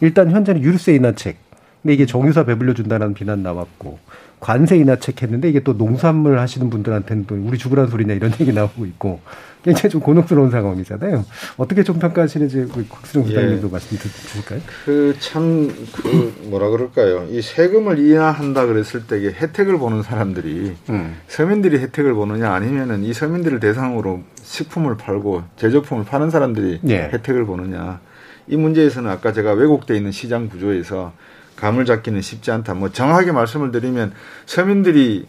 일단 0.01 0.31
현재는 0.31 0.63
유류세 0.63 0.95
인하책 0.95 1.50
근데 1.83 1.95
이게 1.95 2.07
정유사 2.07 2.45
배불려 2.45 2.75
준다는 2.75 3.15
비난 3.15 3.43
나왔고 3.43 3.99
관세 4.39 4.77
인하 4.77 4.97
책 4.97 5.23
했는데 5.23 5.49
이게 5.49 5.61
또 5.61 5.75
농산물 5.75 6.39
하시는 6.39 6.71
분들한테는 6.71 7.27
또 7.27 7.35
우리 7.37 7.59
죽으라는 7.59 7.91
소리냐 7.91 8.15
이런 8.15 8.33
얘기 8.41 8.53
나오고 8.53 8.87
있고 8.87 9.21
굉장히 9.63 9.91
좀 9.91 10.01
곤혹스러운 10.01 10.51
상황이잖아요. 10.51 11.25
어떻게 11.59 11.83
좀 11.83 11.99
평가하시는지 11.99 12.69
우리 12.75 12.89
곽수정 12.89 13.25
부장님도 13.25 13.67
예. 13.67 13.71
말씀 13.71 13.99
주실까요? 13.99 14.61
그 14.87 15.15
참그 15.19 16.03
그 16.03 16.47
뭐라 16.49 16.71
그럴까요? 16.71 17.27
이 17.31 17.43
세금을 17.43 17.99
인하한다 17.99 18.65
그랬을 18.65 19.07
때 19.07 19.17
혜택을 19.17 19.79
보는 19.79 20.03
사람들이 20.03 20.77
음. 20.89 21.17
서민들이 21.29 21.79
혜택을 21.79 22.15
보느냐 22.15 22.53
아니면은 22.53 23.03
이 23.03 23.13
서민들을 23.13 23.61
대상으로 23.61 24.23
식품을 24.43 24.97
팔고 24.97 25.43
제조품을 25.57 26.05
파는 26.05 26.31
사람들이 26.31 26.81
예. 26.89 27.11
혜택을 27.13 27.45
보느냐 27.45 28.01
이 28.49 28.57
문제에서는 28.57 29.11
아까 29.11 29.35
제가 29.35 29.53
왜곡돼 29.53 29.95
있는 29.95 30.11
시장 30.11 30.49
구조에서 30.49 31.13
감을 31.61 31.85
잡기는 31.85 32.21
쉽지 32.23 32.51
않다. 32.51 32.75
뭐 32.75 32.89
정확하게 32.91 33.33
말씀을 33.33 33.71
드리면 33.71 34.13
서민들이 34.47 35.27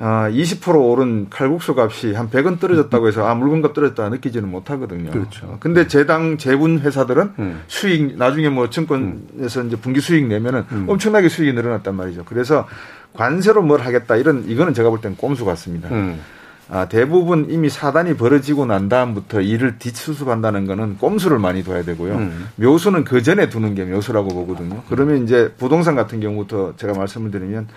아, 0.00 0.30
20% 0.30 0.74
오른 0.90 1.28
칼국수 1.28 1.74
값이 1.78 2.14
한 2.14 2.30
100원 2.30 2.58
떨어졌다고 2.58 3.08
해서 3.08 3.26
아, 3.26 3.34
물건값 3.34 3.74
떨어졌다 3.74 4.08
느끼지는 4.08 4.48
못하거든요. 4.48 5.10
그렇죠. 5.10 5.58
근데 5.60 5.86
재당 5.86 6.38
재분 6.38 6.78
회사들은 6.80 7.32
음. 7.38 7.60
수익 7.66 8.16
나중에 8.16 8.48
뭐 8.48 8.70
증권에서 8.70 9.60
음. 9.60 9.66
이제 9.66 9.76
분기 9.76 10.00
수익 10.00 10.26
내면은 10.26 10.64
음. 10.72 10.86
엄청나게 10.88 11.28
수익이 11.28 11.52
늘어났단 11.52 11.94
말이죠. 11.94 12.24
그래서 12.24 12.66
관세로 13.12 13.60
뭘 13.62 13.82
하겠다 13.82 14.16
이런 14.16 14.48
이거는 14.48 14.72
제가 14.72 14.88
볼 14.88 15.00
땐 15.02 15.14
꼼수 15.14 15.44
같습니다. 15.44 15.90
음. 15.90 16.18
아, 16.74 16.88
대부분 16.88 17.48
이미 17.50 17.68
사단이 17.68 18.16
벌어지고 18.16 18.64
난 18.64 18.88
다음부터 18.88 19.42
일을 19.42 19.78
뒷수습한다는 19.78 20.66
거는 20.66 20.96
꼼수를 20.96 21.38
많이 21.38 21.62
둬야 21.62 21.82
되고요. 21.82 22.14
음. 22.14 22.48
묘수는 22.56 23.04
그 23.04 23.22
전에 23.22 23.50
두는 23.50 23.74
게 23.74 23.84
묘수라고 23.84 24.30
보거든요. 24.30 24.82
그러면 24.88 25.22
이제 25.22 25.52
부동산 25.58 25.94
같은 25.94 26.20
경우부터 26.20 26.72
제가 26.76 26.94
말씀을 26.94 27.30
드리면 27.30 27.68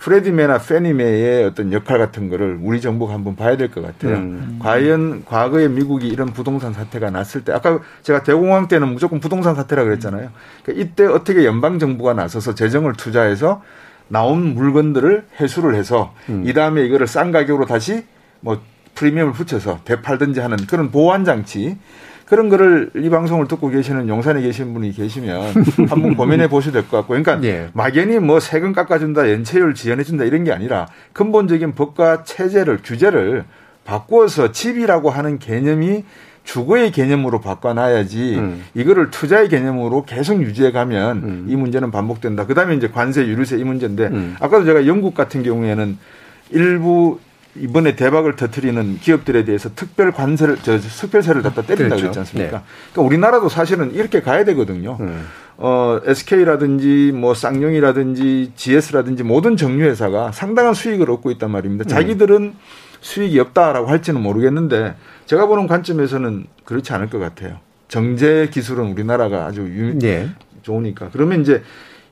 프레디메나 0.00 0.58
페니메의 0.58 1.44
어떤 1.44 1.72
역할 1.72 1.98
같은 1.98 2.28
거를 2.28 2.58
우리 2.60 2.80
정부가 2.80 3.14
한번 3.14 3.36
봐야 3.36 3.56
될 3.56 3.68
것 3.70 3.80
같아요. 3.80 4.16
음. 4.16 4.58
과연 4.60 5.24
과거에 5.24 5.68
미국이 5.68 6.08
이런 6.08 6.32
부동산 6.32 6.72
사태가 6.72 7.10
났을 7.10 7.44
때 7.44 7.52
아까 7.52 7.78
제가 8.02 8.24
대공황 8.24 8.66
때는 8.66 8.88
무조건 8.88 9.20
부동산 9.20 9.54
사태라 9.54 9.84
그랬잖아요. 9.84 10.30
그러니까 10.64 10.84
이때 10.84 11.06
어떻게 11.06 11.44
연방 11.44 11.78
정부가 11.78 12.14
나서서 12.14 12.56
재정을 12.56 12.94
투자해서 12.94 13.62
나온 14.08 14.54
물건들을 14.54 15.26
회수를 15.38 15.76
해서 15.76 16.12
음. 16.28 16.42
이 16.44 16.52
다음에 16.52 16.82
이거를 16.84 17.06
싼 17.06 17.30
가격으로 17.30 17.66
다시 17.66 18.02
뭐 18.42 18.60
프리미엄을 18.94 19.32
붙여서 19.32 19.80
되팔든지 19.84 20.40
하는 20.40 20.58
그런 20.66 20.90
보완 20.90 21.24
장치 21.24 21.78
그런 22.26 22.48
거를 22.48 22.90
이 22.96 23.10
방송을 23.10 23.48
듣고 23.48 23.68
계시는 23.68 24.08
용산에 24.08 24.42
계신 24.42 24.72
분이 24.74 24.92
계시면 24.92 25.52
한번 25.88 26.16
고민해 26.16 26.48
보셔도 26.48 26.80
될것 26.80 26.90
같고 26.90 27.08
그러니까 27.08 27.36
네. 27.36 27.68
막연히 27.72 28.18
뭐 28.18 28.40
세금 28.40 28.72
깎아준다 28.72 29.30
연체율 29.30 29.74
지연해준다 29.74 30.24
이런 30.24 30.44
게 30.44 30.52
아니라 30.52 30.86
근본적인 31.12 31.74
법과 31.74 32.24
체제를 32.24 32.80
규제를 32.82 33.44
바꾸어서 33.84 34.52
집이라고 34.52 35.10
하는 35.10 35.38
개념이 35.38 36.04
주거의 36.44 36.90
개념으로 36.90 37.40
바꿔놔야지 37.40 38.36
음. 38.36 38.64
이거를 38.74 39.10
투자의 39.10 39.48
개념으로 39.48 40.04
계속 40.04 40.42
유지해 40.42 40.72
가면 40.72 41.16
음. 41.18 41.46
이 41.48 41.56
문제는 41.56 41.90
반복된다. 41.90 42.46
그다음에 42.46 42.74
이제 42.74 42.88
관세 42.88 43.26
유류세 43.26 43.58
이 43.58 43.64
문제인데 43.64 44.06
음. 44.06 44.36
아까도 44.40 44.64
제가 44.64 44.86
영국 44.86 45.14
같은 45.14 45.42
경우에는 45.42 45.98
일부 46.50 47.20
이번에 47.54 47.96
대박을 47.96 48.36
터트리는 48.36 48.98
기업들에 49.00 49.44
대해서 49.44 49.70
특별 49.74 50.10
관세를 50.10 50.58
저 50.62 50.78
특별세를 50.78 51.42
갖다 51.42 51.62
때린다 51.62 51.96
그렇죠. 51.96 52.02
그랬지 52.02 52.18
않습니까? 52.20 52.58
네. 52.58 52.64
그러니까 52.92 53.02
우리나라도 53.02 53.48
사실은 53.48 53.94
이렇게 53.94 54.22
가야 54.22 54.44
되거든요. 54.44 54.96
음. 55.00 55.26
어, 55.58 56.00
SK라든지 56.04 57.12
뭐 57.14 57.34
쌍용이라든지 57.34 58.52
GS라든지 58.56 59.22
모든 59.22 59.56
정유 59.56 59.84
회사가 59.84 60.32
상당한 60.32 60.72
수익을 60.72 61.10
얻고 61.10 61.30
있단 61.32 61.50
말입니다. 61.50 61.84
음. 61.84 61.88
자기들은 61.88 62.54
수익이 63.02 63.38
없다라고 63.38 63.88
할지는 63.88 64.22
모르겠는데 64.22 64.94
제가 65.26 65.46
보는 65.46 65.66
관점에서는 65.66 66.46
그렇지 66.64 66.92
않을 66.94 67.10
것 67.10 67.18
같아요. 67.18 67.58
정제 67.88 68.48
기술은 68.50 68.92
우리나라가 68.92 69.44
아주 69.44 69.60
유, 69.62 69.98
네. 69.98 70.30
좋으니까. 70.62 71.10
그러면 71.12 71.42
이제 71.42 71.62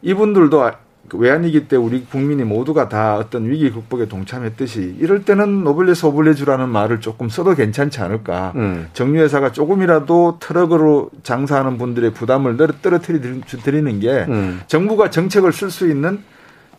이분들도 0.02 0.58
그 0.60 0.72
외환위기 1.18 1.68
때 1.68 1.76
우리 1.76 2.04
국민이 2.04 2.44
모두가 2.44 2.88
다 2.88 3.16
어떤 3.16 3.48
위기 3.48 3.70
극복에 3.70 4.06
동참했듯이 4.06 4.96
이럴 4.98 5.24
때는 5.24 5.64
노블레스 5.64 6.06
오블레주라는 6.06 6.68
말을 6.68 7.00
조금 7.00 7.28
써도 7.28 7.54
괜찮지 7.54 8.00
않을까. 8.00 8.52
음. 8.56 8.88
정유회사가 8.92 9.52
조금이라도 9.52 10.38
트럭으로 10.40 11.10
장사하는 11.22 11.78
분들의 11.78 12.12
부담을 12.12 12.56
떨어뜨리는 12.56 14.00
게 14.00 14.26
음. 14.28 14.60
정부가 14.66 15.10
정책을 15.10 15.52
쓸 15.52 15.70
수 15.70 15.88
있는 15.88 16.20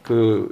그 0.03 0.49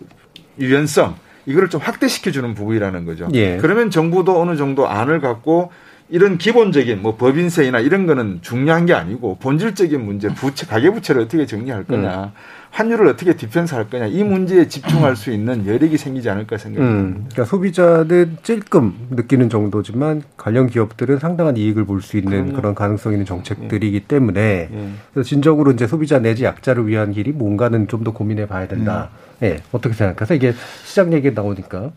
유연성 0.60 1.16
이거를 1.46 1.70
좀 1.70 1.82
확대시켜 1.82 2.32
주는 2.32 2.54
부분이라는 2.54 3.06
거죠. 3.06 3.28
예. 3.34 3.58
그러면 3.58 3.90
정부도 3.90 4.40
어느 4.40 4.56
정도 4.56 4.88
안을 4.88 5.20
갖고 5.20 5.72
이런 6.10 6.38
기본적인 6.38 7.02
뭐 7.02 7.16
법인세나 7.16 7.80
이런 7.80 8.06
거는 8.08 8.40
중요한 8.42 8.86
게 8.86 8.94
아니고 8.94 9.38
본질적인 9.40 10.04
문제 10.04 10.28
부채 10.30 10.66
가계부채를 10.66 11.24
어떻게 11.24 11.46
정리할 11.46 11.84
거냐. 11.84 12.24
음. 12.26 12.32
환율을 12.72 13.08
어떻게 13.08 13.36
디펜스 13.36 13.74
할 13.76 13.90
거냐 13.90 14.06
이 14.08 14.24
문제에 14.24 14.68
집중할 14.68 15.16
수 15.16 15.32
있는 15.32 15.66
여력이 15.66 15.98
생기지 15.98 16.30
않을까 16.30 16.58
생각합니다. 16.58 16.98
음, 17.00 17.26
그러니까 17.30 17.46
소비자는 17.46 18.38
찔끔 18.44 19.08
느끼는 19.10 19.50
정도지만 19.50 20.24
관련 20.38 20.68
기업들은 20.68 21.20
상당한 21.20 21.58
이익을 21.58 21.86
볼 21.86 22.02
수 22.02 22.18
있는 22.18 22.32
그럼요. 22.44 22.54
그런 22.54 22.76
가능성 22.76 23.12
있는 23.14 23.26
정책들이기 23.26 23.96
예. 23.96 24.00
때문에 24.08 24.70
예. 24.72 24.90
그래서 25.14 25.28
진정으로 25.28 25.72
이제 25.72 25.88
소비자 25.88 26.20
내지 26.20 26.44
약자를 26.46 26.88
위한 26.88 27.12
길이 27.12 27.32
뭔가는 27.32 27.88
좀 27.88 28.00
더 28.04 28.12
고민해 28.12 28.48
봐야 28.48 28.66
된다. 28.68 29.10
음. 29.42 29.46
예, 29.46 29.62
어떻게 29.74 29.94
생각하세요? 29.94 30.36
이게 30.38 30.54
시장 30.86 31.12
얘기 31.12 31.32
나오니까 31.32 31.92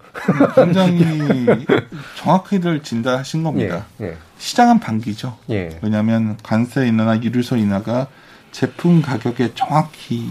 굉장히 0.54 1.46
정확히들 2.16 2.82
진단하신 2.82 3.42
겁니다. 3.44 3.86
예, 4.00 4.06
예. 4.06 4.16
시장은 4.38 4.80
반기죠. 4.80 5.36
예. 5.50 5.78
왜냐하면 5.82 6.36
관세 6.42 6.86
인하나 6.86 7.20
유류소 7.22 7.56
인하가 7.56 8.08
제품 8.50 9.00
가격에 9.02 9.52
정확히 9.54 10.26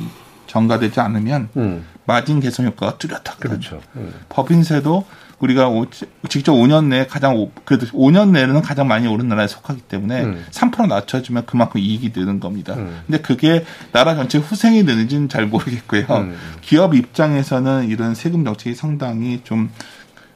전가되지 0.51 0.99
않으면 0.99 1.47
음. 1.55 1.85
마진 2.05 2.41
개선 2.41 2.65
효과가 2.65 2.97
뚜렷하거든요. 2.97 3.49
그렇죠. 3.49 3.81
음. 3.95 4.13
법인세도 4.27 5.05
우리가 5.39 5.69
오, 5.69 5.85
직접 6.29 6.51
5년 6.53 6.87
내에 6.87 7.07
가장 7.07 7.49
그래도 7.63 7.85
5년 7.87 8.31
내에는 8.31 8.61
가장 8.61 8.87
많이 8.87 9.07
오른 9.07 9.29
나라에 9.29 9.47
속하기 9.47 9.81
때문에 9.83 10.23
음. 10.23 10.45
3% 10.51 10.87
낮춰주면 10.87 11.45
그만큼 11.45 11.79
이익이 11.79 12.11
느는 12.13 12.41
겁니다. 12.41 12.75
음. 12.75 13.01
근데 13.07 13.21
그게 13.21 13.63
나라 13.93 14.13
전체 14.15 14.37
후생이 14.37 14.85
되는지는 14.85 15.29
잘 15.29 15.47
모르겠고요. 15.47 16.05
음. 16.09 16.37
기업 16.59 16.95
입장에서는 16.95 17.87
이런 17.87 18.13
세금 18.13 18.43
정책이 18.43 18.75
상당히 18.75 19.41
좀 19.45 19.69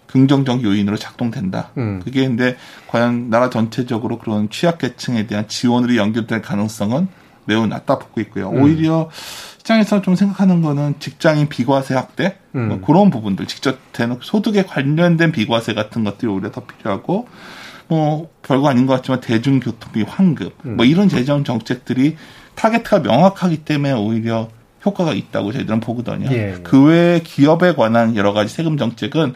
긍정적 0.08 0.64
요인으로 0.64 0.96
작동된다. 0.96 1.72
음. 1.78 2.00
그게 2.04 2.26
근데 2.26 2.56
과연 2.88 3.30
나라 3.30 3.50
전체적으로 3.50 4.18
그런 4.18 4.50
취약계층에 4.50 5.28
대한 5.28 5.50
지원으로 5.50 5.98
연결될 5.98 6.42
가능성은 6.42 7.10
매우 7.46 7.68
낮다 7.68 8.00
보고 8.00 8.22
있고요. 8.22 8.50
음. 8.50 8.64
오히려 8.64 9.10
시장에서 9.66 10.02
좀 10.02 10.16
생각하는 10.16 10.62
거는 10.62 10.96
직장인 11.00 11.50
비과세 11.50 11.96
확대 11.96 12.38
음. 12.54 12.68
뭐 12.68 12.82
그런 12.82 13.10
부분들 13.10 13.48
직접 13.48 13.80
대놓고 13.94 14.22
소득에 14.22 14.64
관련된 14.64 15.32
비과세 15.32 15.74
같은 15.74 16.04
것들이 16.04 16.32
오히려 16.32 16.52
더 16.52 16.62
필요하고 16.66 17.28
뭐 17.88 18.30
별거 18.44 18.70
아닌 18.70 18.86
것 18.86 18.94
같지만 18.94 19.22
대중교통비 19.22 20.04
환급 20.04 20.54
음. 20.66 20.78
뭐 20.78 20.86
이런 20.86 21.10
재정 21.10 21.44
정책들이 21.44 22.16
타겟가 22.54 23.00
명확하기 23.00 23.58
때문에 23.66 23.94
오히려 23.94 24.50
효과가 24.86 25.14
있다고 25.14 25.52
저희들은 25.52 25.80
보거든요. 25.80 26.32
예. 26.32 26.58
그 26.64 26.84
외에 26.84 27.20
기업에 27.22 27.74
관한 27.74 28.16
여러 28.16 28.34
가지 28.34 28.54
세금 28.54 28.78
정책은 28.78 29.34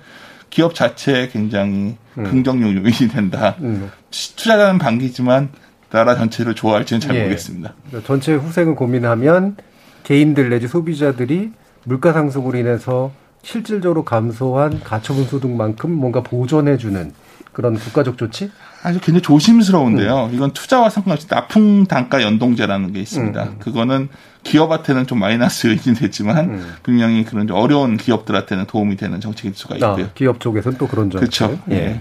기업 0.51 0.75
자체에 0.75 1.29
굉장히 1.29 1.95
음. 2.19 2.23
긍정적 2.23 2.75
요인이 2.75 3.09
된다. 3.11 3.55
음. 3.61 3.91
투자자는 4.11 4.77
반기지만 4.77 5.49
나라 5.89 6.15
전체를 6.15 6.53
좋아할지는 6.53 6.99
잘 6.99 7.15
예. 7.15 7.21
모르겠습니다. 7.21 7.73
전체 8.05 8.35
후생을 8.35 8.75
고민하면 8.75 9.55
개인들 10.03 10.49
내지 10.49 10.67
소비자들이 10.67 11.51
물가 11.83 12.13
상승으로 12.13 12.57
인해서 12.57 13.11
실질적으로 13.41 14.03
감소한 14.03 14.81
가처분 14.83 15.25
소득만큼 15.25 15.91
뭔가 15.91 16.21
보존해주는 16.21 17.13
그런 17.53 17.75
국가적 17.75 18.17
조치? 18.17 18.51
아주 18.83 18.99
굉장히 18.99 19.21
조심스러운데요. 19.21 20.25
음. 20.25 20.35
이건 20.35 20.51
투자와 20.51 20.89
상관없이 20.89 21.27
납품 21.27 21.85
단가 21.87 22.21
연동제라는 22.21 22.93
게 22.93 23.01
있습니다. 23.01 23.43
음. 23.43 23.55
그거는 23.59 24.09
기업한테는 24.43 25.07
좀 25.07 25.19
마이너스 25.19 25.67
요인이 25.67 25.97
됐지만 25.97 26.37
음. 26.49 26.73
분명히 26.83 27.25
그런 27.25 27.49
어려운 27.51 27.97
기업들한테는 27.97 28.65
도움이 28.65 28.95
되는 28.95 29.19
정책일 29.19 29.53
수가 29.55 29.75
아, 29.75 29.77
있고요. 29.77 30.05
아, 30.05 30.09
기업 30.15 30.39
쪽에서는 30.39 30.77
또 30.77 30.87
그런 30.87 31.09
정책. 31.09 31.19
그렇죠. 31.19 31.59
예. 31.71 31.75
예. 31.75 31.99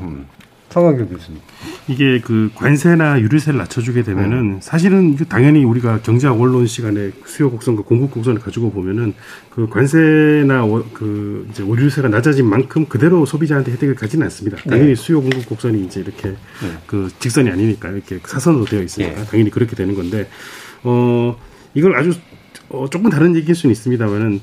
음. 0.69 0.73
성광규 0.73 1.09
교수님. 1.09 1.41
이게 1.89 2.21
그 2.21 2.51
관세나 2.55 3.21
유류세를 3.21 3.59
낮춰주게 3.59 4.03
되면은 4.03 4.39
음. 4.39 4.59
사실은 4.61 5.17
당연히 5.29 5.65
우리가 5.65 6.01
경제학 6.03 6.39
원론 6.39 6.67
시간에 6.67 7.11
수요 7.25 7.51
곡선과 7.51 7.83
공급 7.83 8.11
곡선을 8.11 8.41
가지고 8.41 8.71
보면은 8.71 9.15
그 9.51 9.69
관세나 9.69 10.67
그 10.93 11.47
이제 11.51 11.67
유류세가 11.67 12.09
낮아진 12.09 12.47
만큼 12.47 12.87
그대로 12.87 13.25
소비자한테 13.25 13.73
혜택을 13.73 13.95
가지는 13.95 14.25
않습니다. 14.25 14.59
네. 14.59 14.71
당연히 14.71 14.89
네. 14.91 14.95
수요 14.95 15.21
공급 15.21 15.47
곡선이 15.47 15.83
이제 15.85 16.01
이렇게 16.01 16.31
네. 16.31 16.37
그 16.87 17.09
직선이 17.19 17.51
아니니까 17.51 17.89
이렇게 17.89 18.21
사선으로 18.23 18.67
되어 18.67 18.83
있으니까 18.83 19.15
네. 19.15 19.25
당연히 19.25 19.51
그렇게 19.51 19.75
되는 19.75 19.95
건데 19.95 20.29
어 20.85 21.37
이걸 21.75 21.97
아주 21.97 22.13
어, 22.69 22.87
조금 22.91 23.11
다른 23.11 23.35
얘기일 23.35 23.55
수는 23.55 23.73
있습니다만은 23.73 24.41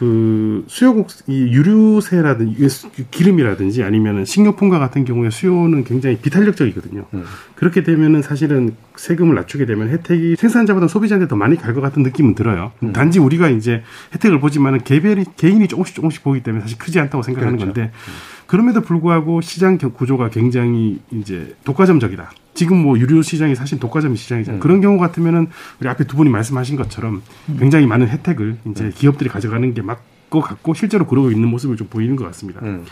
그 0.00 0.64
수요 0.66 1.04
이 1.26 1.42
유류세라든지 1.42 2.88
기름이라든지 3.10 3.82
아니면은 3.82 4.24
식료품과 4.24 4.78
같은 4.78 5.04
경우에 5.04 5.28
수요는 5.28 5.84
굉장히 5.84 6.16
비탄력적이거든요. 6.16 7.04
음. 7.12 7.24
그렇게 7.54 7.82
되면은 7.82 8.22
사실은 8.22 8.76
세금을 9.00 9.34
낮추게 9.34 9.64
되면 9.64 9.88
혜택이 9.88 10.36
생산자보다 10.36 10.86
소비자한테 10.86 11.26
더 11.26 11.34
많이 11.34 11.56
갈 11.56 11.70
것 11.70 11.80
같은 11.80 12.02
느낌은 12.02 12.34
들어요. 12.34 12.72
음. 12.82 12.92
단지 12.92 13.20
우리가 13.20 13.48
이제 13.48 13.82
혜택을 14.12 14.40
보지만은 14.40 14.80
개별이 14.82 15.24
개인이 15.36 15.66
조금씩 15.68 15.94
조금씩 15.94 16.24
보기 16.24 16.42
때문에 16.42 16.62
사실 16.62 16.76
크지 16.78 16.98
않다고 16.98 17.22
생각하는 17.22 17.56
그렇죠. 17.56 17.72
건데 17.72 17.92
음. 17.94 18.12
그럼에도 18.46 18.80
불구하고 18.82 19.40
시장 19.40 19.78
구조가 19.78 20.30
굉장히 20.30 21.00
이제 21.12 21.54
독과점적이다. 21.64 22.32
지금 22.54 22.78
뭐 22.82 22.98
유료 22.98 23.22
시장이 23.22 23.54
사실 23.54 23.78
독과점 23.78 24.16
시장이잖아요. 24.16 24.58
음. 24.58 24.60
그런 24.60 24.80
경우 24.80 24.98
같으면은 24.98 25.46
우리 25.80 25.88
앞에 25.88 26.04
두 26.04 26.16
분이 26.16 26.28
말씀하신 26.28 26.76
것처럼 26.76 27.22
음. 27.48 27.56
굉장히 27.58 27.86
많은 27.86 28.08
혜택을 28.08 28.58
이제 28.66 28.84
음. 28.84 28.92
기업들이 28.94 29.30
가져가는 29.30 29.72
게 29.72 29.80
맞고 29.80 30.40
같고 30.40 30.74
실제로 30.74 31.06
그러고 31.06 31.30
있는 31.30 31.48
모습을 31.48 31.76
좀 31.76 31.86
보이는 31.88 32.16
것 32.16 32.24
같습니다. 32.26 32.60
음. 32.64 32.84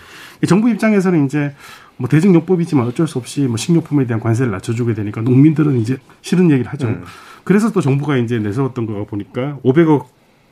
정부 0.46 0.70
입장에서는 0.70 1.26
이제 1.26 1.52
뭐 1.98 2.08
대중요법이지만 2.08 2.86
어쩔 2.86 3.06
수 3.06 3.18
없이 3.18 3.42
뭐 3.42 3.56
식료품에 3.56 4.06
대한 4.06 4.20
관세를 4.20 4.50
낮춰주게 4.52 4.94
되니까 4.94 5.20
농민들은 5.20 5.78
이제 5.80 5.98
싫은 6.22 6.50
얘기를 6.50 6.70
하죠. 6.72 6.88
음. 6.88 7.04
그래서 7.44 7.70
또 7.72 7.80
정부가 7.80 8.16
이제 8.16 8.38
내세웠던 8.38 8.86
거 8.86 9.04
보니까 9.04 9.58
500억 9.64 10.06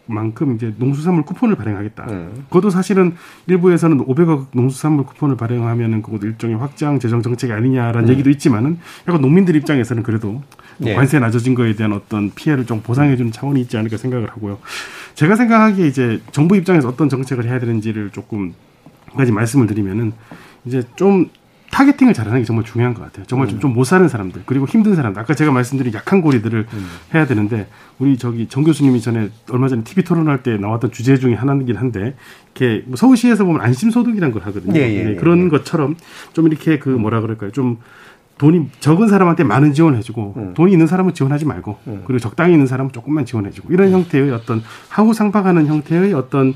만큼 0.07 0.55
이제 0.55 0.73
농수산물 0.79 1.25
쿠폰을 1.25 1.57
발행하겠다. 1.57 2.07
음. 2.11 2.45
그것도 2.49 2.71
사실은 2.71 3.15
일부에서는 3.47 3.99
500억 4.07 4.47
농수산물 4.53 5.05
쿠폰을 5.05 5.37
발행하면은 5.37 6.03
그것도 6.03 6.27
일종의 6.27 6.57
확장 6.57 6.99
재정 6.99 7.23
정책이 7.23 7.53
아니냐라는 7.53 8.09
음. 8.09 8.13
얘기도 8.13 8.31
있지만은 8.31 8.79
약간 9.09 9.21
농민들 9.21 9.57
입장에서는 9.57 10.03
그래도 10.03 10.43
네. 10.79 10.95
관세 10.95 11.19
낮아진 11.19 11.55
거에 11.55 11.75
대한 11.75 11.93
어떤 11.93 12.31
피해를 12.35 12.67
좀 12.67 12.81
보상해 12.81 13.17
주는 13.17 13.33
차원이 13.33 13.61
있지 13.61 13.77
않을까 13.77 13.97
생각을 13.97 14.29
하고요. 14.31 14.59
제가 15.15 15.37
생각하기에 15.37 15.87
이제 15.87 16.21
정부 16.33 16.57
입장에서 16.57 16.89
어떤 16.89 17.09
정책을 17.09 17.47
해야 17.47 17.59
되는지를 17.59 18.11
조금 18.11 18.55
한 19.07 19.17
가지 19.17 19.33
말씀을 19.33 19.67
드리면은 19.67 20.13
이제 20.67 20.83
좀 20.97 21.31
타겟팅을 21.71 22.15
잘하는 22.15 22.41
게 22.41 22.45
정말 22.45 22.65
중요한 22.65 22.95
것 22.95 23.03
같아요. 23.03 23.27
정말 23.27 23.49
음. 23.49 23.61
좀못 23.61 23.87
사는 23.87 24.09
사람들 24.09 24.43
그리고 24.47 24.67
힘든 24.67 24.95
사람들. 24.95 25.21
아까 25.21 25.35
제가 25.35 25.53
말씀드린 25.53 25.93
약한 25.93 26.21
고리들을 26.21 26.67
음. 26.73 26.87
해야 27.15 27.27
되는데 27.27 27.69
우리 27.99 28.17
저기 28.17 28.49
정 28.49 28.65
교수님이 28.65 29.01
전에 29.01 29.29
얼마 29.51 29.69
전에 29.69 29.83
TV 29.85 30.05
토론할 30.05 30.43
때 30.43 30.57
나왔던 30.57 30.93
주제 30.93 31.19
중에 31.19 31.35
하나이긴 31.35 31.77
한데 31.77 32.15
이렇게 32.55 32.83
뭐 32.87 32.97
서울시에서 32.97 33.45
보면 33.45 33.61
안심 33.61 33.91
소득이라는 33.91 34.33
걸 34.33 34.43
하거든요. 34.45 34.79
예, 34.79 34.83
예, 34.83 35.05
네, 35.05 35.11
예, 35.11 35.15
그런 35.17 35.49
것처럼 35.49 35.97
좀 36.33 36.47
이렇게 36.47 36.79
그 36.79 36.89
뭐라 36.89 37.21
그럴까요? 37.21 37.51
좀 37.51 37.79
돈이 38.39 38.69
적은 38.81 39.09
사람한테 39.09 39.45
많은 39.45 39.73
지원해주고 39.73 40.35
음. 40.37 40.55
돈이 40.55 40.73
있는 40.73 40.87
사람은 40.87 41.15
지원하지 41.15 41.47
말고 41.47 41.79
음. 41.87 42.03
그리고 42.07 42.21
적당히 42.21 42.53
있는 42.53 42.67
사람은 42.67 42.93
조금만 42.93 43.25
지원해주고 43.25 43.73
이런 43.73 43.89
음. 43.89 43.93
형태의 43.93 44.31
어떤 44.31 44.63
하고 44.89 45.13
상박하는 45.13 45.67
형태의 45.67 46.13
어떤 46.13 46.55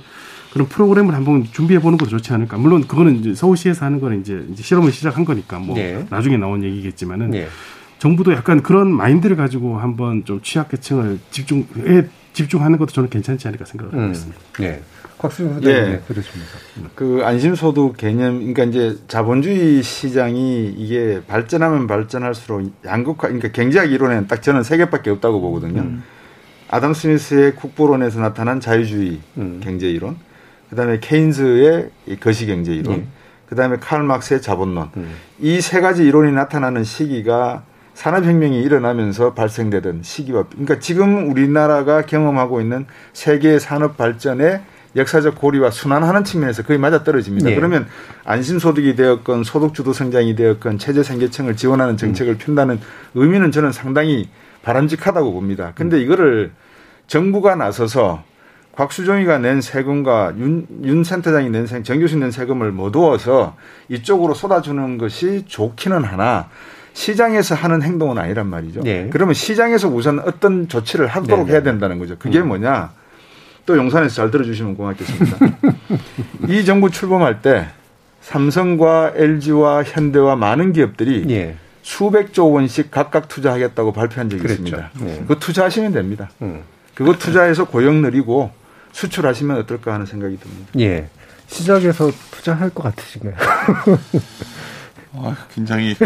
그런 0.52 0.68
프로그램을 0.68 1.14
한번 1.14 1.44
준비해 1.44 1.80
보는 1.80 1.96
것도 1.98 2.10
좋지 2.10 2.32
않을까. 2.32 2.56
물론 2.58 2.86
그거는 2.86 3.16
이제 3.16 3.34
서울시에서 3.34 3.84
하는 3.84 4.00
거는 4.00 4.20
이제, 4.20 4.44
이제 4.50 4.62
실험을 4.62 4.92
시작한 4.92 5.24
거니까 5.24 5.58
뭐 5.58 5.76
네. 5.76 6.04
나중에 6.10 6.36
나온 6.36 6.64
얘기겠지만은 6.64 7.30
네. 7.30 7.48
정부도 7.98 8.32
약간 8.32 8.62
그런 8.62 8.90
마인드를 8.90 9.36
가지고 9.36 9.78
한번 9.78 10.24
좀 10.24 10.40
취약계층을 10.42 11.18
집중에 11.30 12.04
집중하는 12.32 12.78
것도 12.78 12.92
저는 12.92 13.10
괜찮지 13.10 13.46
않을까 13.48 13.64
생각을 13.64 13.92
하고 13.92 14.04
음. 14.04 14.10
있습니다. 14.12 14.40
네. 14.58 14.82
곽수영 15.18 15.54
소장님 15.54 15.92
예. 15.92 16.02
그렇습니다. 16.08 16.50
그 16.94 17.20
안심소득 17.22 17.98
개념, 17.98 18.38
그러니까 18.38 18.64
이제 18.64 18.96
자본주의 19.06 19.82
시장이 19.82 20.74
이게 20.78 21.20
발전하면 21.26 21.86
발전할수록 21.86 22.72
양극화, 22.86 23.28
그러니까 23.28 23.52
경제학 23.52 23.92
이론에는 23.92 24.28
딱 24.28 24.40
저는 24.40 24.62
세 24.62 24.78
개밖에 24.78 25.10
없다고 25.10 25.42
보거든요. 25.42 25.82
음. 25.82 26.02
아담 26.70 26.94
스미스의 26.94 27.54
국보론에서 27.56 28.20
나타난 28.20 28.60
자유주의 28.60 29.20
음. 29.36 29.60
경제 29.62 29.90
이론, 29.90 30.16
그다음에 30.70 30.98
케인즈의 31.00 31.90
거시경제 32.20 32.72
이론, 32.72 32.94
음. 32.94 33.08
그다음에 33.48 33.76
칼 33.78 34.02
막스의 34.02 34.40
자본론. 34.40 34.90
음. 34.96 35.14
이세 35.40 35.80
가지 35.80 36.04
이론이 36.04 36.32
나타나는 36.32 36.84
시기가 36.84 37.64
산업혁명이 37.94 38.62
일어나면서 38.62 39.34
발생되던 39.34 40.02
시기와 40.02 40.44
그러니까 40.48 40.78
지금 40.78 41.30
우리나라가 41.30 42.02
경험하고 42.02 42.60
있는 42.60 42.86
세계 43.12 43.58
산업 43.58 43.96
발전의 43.98 44.62
역사적 44.96 45.36
고리와 45.36 45.70
순환하는 45.70 46.24
측면에서 46.24 46.62
거의 46.62 46.78
맞아떨어집니다. 46.78 47.50
네. 47.50 47.54
그러면 47.54 47.86
안심소득이 48.24 48.96
되었건 48.96 49.44
소득주도 49.44 49.92
성장이 49.92 50.34
되었건 50.34 50.78
체제 50.78 51.02
생계층을 51.02 51.56
지원하는 51.56 51.96
정책을 51.96 52.34
음. 52.34 52.38
핀다는 52.38 52.80
의미는 53.14 53.52
저는 53.52 53.72
상당히 53.72 54.28
바람직하다고 54.62 55.32
봅니다. 55.32 55.72
근데 55.74 56.00
이거를 56.00 56.52
정부가 57.06 57.54
나서서 57.54 58.24
곽수종이가 58.76 59.38
낸 59.38 59.60
세금과 59.60 60.34
윤, 60.38 60.66
윤 60.84 61.04
센터장이 61.04 61.50
낸 61.50 61.66
세금, 61.66 61.82
정 61.82 61.98
교수님 61.98 62.20
낸 62.20 62.30
세금을 62.30 62.72
모두어서 62.72 63.56
이쪽으로 63.88 64.34
쏟아주는 64.34 64.98
것이 64.98 65.44
좋기는 65.46 66.04
하나 66.04 66.48
시장에서 66.92 67.54
하는 67.54 67.82
행동은 67.82 68.18
아니란 68.18 68.46
말이죠. 68.46 68.82
네. 68.82 69.08
그러면 69.10 69.34
시장에서 69.34 69.88
우선 69.88 70.18
어떤 70.20 70.68
조치를 70.68 71.06
하도록 71.06 71.46
네. 71.46 71.52
해야 71.52 71.62
된다는 71.62 71.98
거죠. 71.98 72.16
그게 72.18 72.40
음. 72.40 72.48
뭐냐? 72.48 72.92
또 73.66 73.76
용산에서 73.76 74.14
잘 74.14 74.30
들어주시면 74.30 74.76
고맙겠습니다. 74.76 75.36
이 76.48 76.64
정부 76.64 76.90
출범할 76.90 77.42
때 77.42 77.68
삼성과 78.22 79.12
LG와 79.14 79.84
현대와 79.84 80.36
많은 80.36 80.72
기업들이 80.72 81.26
네. 81.26 81.56
수백조 81.82 82.50
원씩 82.50 82.90
각각 82.90 83.28
투자하겠다고 83.28 83.92
발표한 83.92 84.28
적이 84.28 84.42
그랬죠. 84.42 84.62
있습니다. 84.62 84.90
네. 85.00 85.24
그 85.26 85.38
투자하시면 85.38 85.92
됩니다. 85.92 86.30
음. 86.42 86.62
그거 86.94 87.14
투자해서 87.14 87.64
고용 87.66 88.02
늘리고 88.02 88.50
수출하시면 88.92 89.56
어떨까 89.58 89.94
하는 89.94 90.06
생각이 90.06 90.38
듭니다. 90.38 90.70
예. 90.78 91.08
시작에서 91.46 92.10
투자할 92.30 92.70
것 92.70 92.82
같으신가요? 92.84 93.34
어, 95.12 95.34
굉장히 95.52 95.96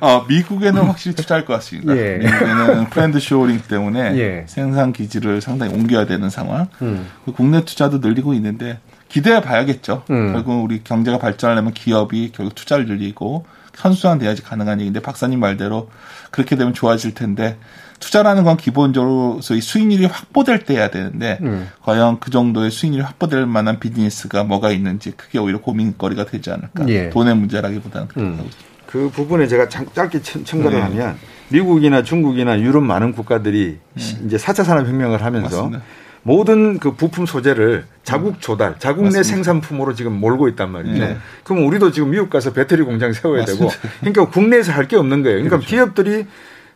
어, 0.00 0.24
미국에는 0.28 0.82
확실히 0.82 1.16
투자할 1.16 1.44
것 1.44 1.54
같습니다. 1.54 1.96
예. 1.96 2.18
미국에는 2.18 2.90
friend 2.90 3.18
shoring 3.18 3.60
때문에 3.68 4.16
예. 4.16 4.44
생산 4.46 4.92
기지를 4.92 5.40
상당히 5.40 5.74
옮겨야 5.74 6.06
되는 6.06 6.30
상황. 6.30 6.68
음. 6.82 7.06
그 7.24 7.32
국내 7.32 7.64
투자도 7.64 7.98
늘리고 7.98 8.34
있는데 8.34 8.78
기대해 9.08 9.42
봐야겠죠. 9.42 10.04
음. 10.10 10.32
결국 10.32 10.62
우리 10.62 10.84
경제가 10.84 11.18
발전하려면 11.18 11.74
기업이 11.74 12.30
결국 12.32 12.54
투자를 12.54 12.86
늘리고 12.86 13.44
현수화돼야지 13.76 14.42
가능한 14.42 14.80
얘기인데 14.80 15.00
박사님 15.00 15.40
말대로 15.40 15.90
그렇게 16.30 16.56
되면 16.56 16.74
좋아질 16.74 17.14
텐데 17.14 17.58
투자라는 18.00 18.42
건 18.42 18.56
기본적으로 18.56 19.40
소위 19.40 19.60
수익률이 19.60 20.06
확보될 20.06 20.64
때 20.64 20.74
해야 20.74 20.90
되는데 20.90 21.38
음. 21.42 21.68
과연 21.82 22.18
그 22.18 22.30
정도의 22.30 22.70
수익률이 22.70 23.02
확보될 23.02 23.46
만한 23.46 23.78
비즈니스가 23.78 24.44
뭐가 24.44 24.72
있는지 24.72 25.12
그게 25.12 25.38
오히려 25.38 25.60
고민거리가 25.60 26.26
되지 26.26 26.50
않을까. 26.50 26.88
예. 26.88 27.10
돈의 27.10 27.36
문제라기보다는 27.36 28.08
음. 28.16 28.50
그 28.86 29.08
부분에 29.08 29.46
제가 29.46 29.68
짧게 29.68 30.20
첨가를 30.20 30.78
네. 30.78 30.84
하면 30.84 31.16
미국이나 31.48 32.02
중국이나 32.02 32.58
유럽 32.60 32.82
많은 32.82 33.12
국가들이 33.12 33.78
네. 33.94 34.02
이제 34.26 34.36
4차 34.36 34.64
산업혁명을 34.64 35.22
하면서 35.22 35.56
맞습니다. 35.56 35.82
모든 36.22 36.78
그 36.78 36.94
부품 36.94 37.26
소재를 37.26 37.84
자국 38.04 38.40
조달, 38.40 38.76
자국 38.78 39.02
맞습니다. 39.04 39.18
내 39.18 39.22
생산품으로 39.22 39.94
지금 39.94 40.12
몰고 40.12 40.48
있단 40.48 40.70
말이죠. 40.70 40.98
네. 40.98 41.16
그럼 41.44 41.66
우리도 41.66 41.90
지금 41.90 42.10
미국 42.10 42.30
가서 42.30 42.52
배터리 42.52 42.82
공장 42.82 43.12
세워야 43.12 43.40
맞습니다. 43.42 43.68
되고, 43.74 43.88
그러니까 44.00 44.28
국내에서 44.28 44.72
할 44.72 44.86
게 44.86 44.96
없는 44.96 45.22
거예요. 45.22 45.36
그러니까 45.38 45.56
그렇죠. 45.58 45.68
기업들이 45.70 46.26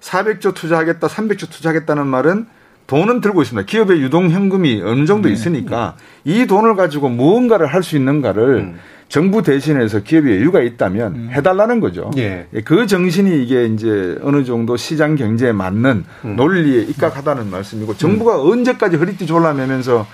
400조 0.01 0.55
투자하겠다, 0.55 1.07
300조 1.07 1.51
투자하겠다는 1.51 2.07
말은 2.07 2.47
돈은 2.87 3.21
들고 3.21 3.43
있습니다. 3.43 3.67
기업의 3.67 4.01
유동 4.01 4.31
현금이 4.31 4.83
어느 4.85 5.07
정도 5.07 5.29
네. 5.29 5.35
있으니까 5.35 5.97
이 6.25 6.47
돈을 6.47 6.77
가지고 6.77 7.09
무언가를 7.09 7.67
할 7.67 7.83
수 7.83 7.97
있는가를 7.97 8.55
음. 8.59 8.79
정부 9.09 9.43
대신해서 9.43 10.01
기업이 10.01 10.29
여유가 10.31 10.61
있다면 10.61 11.15
음. 11.15 11.29
해달라는 11.33 11.79
거죠. 11.79 12.11
예. 12.17 12.47
그 12.65 12.87
정신이 12.89 13.41
이게 13.45 13.67
이제 13.67 14.19
어느 14.23 14.43
정도 14.45 14.77
시장 14.77 15.15
경제에 15.15 15.53
맞는 15.53 16.05
음. 16.25 16.37
논리에 16.37 16.83
입각하다는 16.83 17.49
말씀이고 17.51 17.97
정부가 17.97 18.43
음. 18.43 18.51
언제까지 18.51 18.97
허리띠 18.97 19.27
졸라매면서 19.27 20.07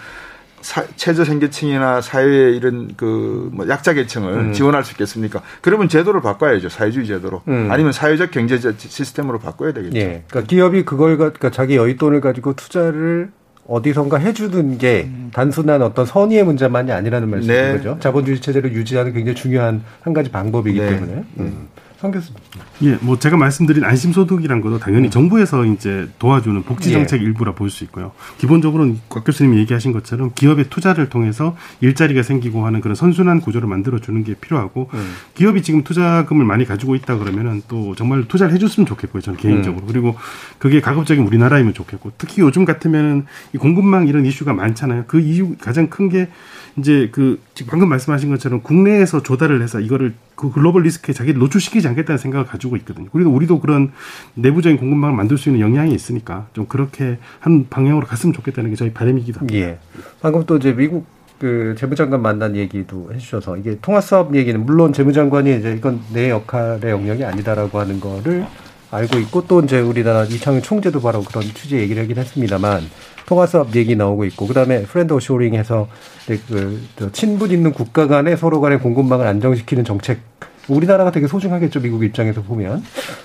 사, 0.63 0.85
최저 0.97 1.25
생계층이나 1.25 2.01
사회의 2.01 2.57
이런 2.57 2.95
그 2.97 3.51
뭐 3.53 3.69
약자 3.69 3.93
계층을 3.93 4.33
음. 4.33 4.53
지원할 4.53 4.85
수 4.85 4.93
있겠습니까? 4.93 5.43
그러면 5.61 5.89
제도를 5.89 6.21
바꿔야죠. 6.23 6.69
사회주의 6.69 7.07
제도로. 7.07 7.43
음. 7.49 7.69
아니면 7.71 7.93
사회적 7.93 8.31
경제 8.31 8.59
시스템으로 8.77 9.39
바꿔야 9.39 9.73
되겠죠. 9.73 9.97
예. 9.99 10.25
그러니까 10.29 10.49
기업이 10.49 10.85
그걸 10.85 11.17
그러니까 11.17 11.51
자기 11.51 11.77
여윳돈을 11.77 12.21
가지고 12.21 12.55
투자를 12.55 13.31
어디선가 13.67 14.19
해주는 14.19 14.79
게 14.79 15.05
음. 15.07 15.31
단순한 15.33 15.83
어떤 15.83 16.05
선의의 16.07 16.45
문제만이 16.45 16.91
아니라는 16.93 17.29
말씀인 17.31 17.55
네. 17.57 17.73
거죠. 17.73 17.97
자본주의 18.01 18.41
체제를 18.41 18.73
유지하는 18.73 19.13
굉장히 19.13 19.37
중요한 19.37 19.83
한 20.01 20.13
가지 20.13 20.31
방법이기 20.31 20.81
네. 20.81 20.89
때문에. 20.89 21.25
음. 21.39 21.69
성 22.03 22.11
교수님. 22.11 22.37
예, 22.83 22.99
뭐 23.01 23.17
제가 23.17 23.37
말씀드린 23.37 23.85
안심소득이란 23.85 24.61
것도 24.61 24.81
당연히 24.81 25.07
음. 25.07 25.11
정부에서 25.11 25.65
이제 25.65 26.09
도와주는 26.19 26.65
복지정책 26.65 27.21
예. 27.21 27.25
일부라 27.25 27.55
볼 27.55 27.71
수 27.71 27.85
있고요. 27.85 28.11
기본적으로는 28.39 28.99
곽 29.09 29.25
교수님이 29.25 29.57
얘기하신 29.59 29.93
것처럼 29.93 30.33
기업의 30.35 30.69
투자를 30.69 31.09
통해서 31.09 31.57
일자리가 31.81 32.25
생기고 32.25 32.67
하는 32.67 32.81
그런 32.81 32.97
선순환 32.97 33.41
구조를 33.41 33.69
만들어주는 33.69 34.25
게 34.25 34.35
필요하고 34.35 34.91
음. 34.93 35.13
기업이 35.35 35.63
지금 35.63 35.85
투자금을 35.85 36.45
많이 36.45 36.65
가지고 36.65 36.97
있다 36.97 37.19
그러면은 37.19 37.63
또 37.69 37.95
정말 37.95 38.27
투자를 38.27 38.53
해줬으면 38.53 38.85
좋겠고요. 38.87 39.23
저는 39.23 39.39
개인적으로. 39.39 39.85
음. 39.85 39.89
그리고 39.89 40.17
그게 40.59 40.81
가급적인 40.81 41.25
우리나라이면 41.25 41.73
좋겠고 41.73 42.13
특히 42.19 42.43
요즘 42.43 42.65
같으면은 42.65 43.27
이 43.55 43.59
공급망 43.59 44.09
이런 44.09 44.27
이슈가 44.27 44.53
많잖아요. 44.53 45.05
그 45.07 45.21
이유 45.21 45.55
가장 45.61 45.89
큰 45.89 46.09
게 46.09 46.29
이제 46.77 47.09
그 47.13 47.41
방금 47.69 47.89
말씀하신 47.89 48.31
것처럼 48.31 48.61
국내에서 48.63 49.23
조달을 49.23 49.63
해서 49.63 49.79
이거를 49.81 50.15
그 50.43 50.51
글로벌 50.51 50.83
리스크에 50.83 51.15
자기를 51.15 51.39
노출시키지 51.39 51.87
않겠다는 51.87 52.19
생각을 52.19 52.45
가지고 52.45 52.77
있거든요. 52.79 53.07
그리고 53.13 53.31
우리도 53.31 53.61
그런 53.61 53.93
내부적인 54.35 54.77
공급망을 54.77 55.15
만들 55.15 55.39
수 55.39 55.49
있는 55.49 55.61
영향이 55.61 55.95
있으니까 55.95 56.49
좀 56.53 56.67
그렇게 56.67 57.19
한 57.39 57.69
방향으로 57.71 58.05
갔으면 58.09 58.33
좋겠다는 58.33 58.71
게 58.71 58.75
저희 58.75 58.93
바람이기도 58.93 59.39
합니다. 59.39 59.57
예. 59.57 59.79
방금 60.21 60.45
또 60.45 60.57
이제 60.57 60.75
미국 60.75 61.07
그 61.39 61.77
재무장관 61.79 62.23
만난 62.23 62.57
얘기도 62.57 63.11
해주셔서 63.15 63.57
이게 63.57 63.79
통화 63.81 64.01
스왑 64.01 64.35
얘기는 64.35 64.59
물론 64.67 64.93
재무장관이 64.93 65.59
이제 65.59 65.75
이건 65.77 66.01
내 66.13 66.31
역할의 66.31 66.91
영역이 66.91 67.25
아니다라고 67.25 67.79
하는 67.79 68.01
거를 68.01 68.45
알고 68.93 69.19
있고 69.21 69.47
또 69.47 69.61
이제 69.61 69.81
우리나라 69.81 70.25
이창용 70.25 70.63
총재도 70.63 71.01
바로 71.01 71.23
그런 71.23 71.43
취지 71.43 71.77
얘기를 71.77 72.03
하긴 72.03 72.19
했습니다만 72.19 72.83
통화 73.27 73.47
스왑 73.47 73.75
얘기 73.75 73.97
나오고 73.97 74.27
있고 74.27 74.47
그다음에 74.47 74.83
friend 74.83 75.15
shoring해서 75.15 75.89
그 76.27 77.11
친분 77.13 77.51
있는 77.51 77.73
국가 77.73 78.07
간에 78.07 78.37
서로 78.37 78.61
간의 78.61 78.81
공급망을 78.81 79.27
안정시키는 79.27 79.85
정책 79.85 80.21
우리나라가 80.69 81.11
되게 81.11 81.27
소중하겠죠 81.27 81.81
미국 81.81 82.05
입장에서 82.05 82.43
보면 82.43 82.85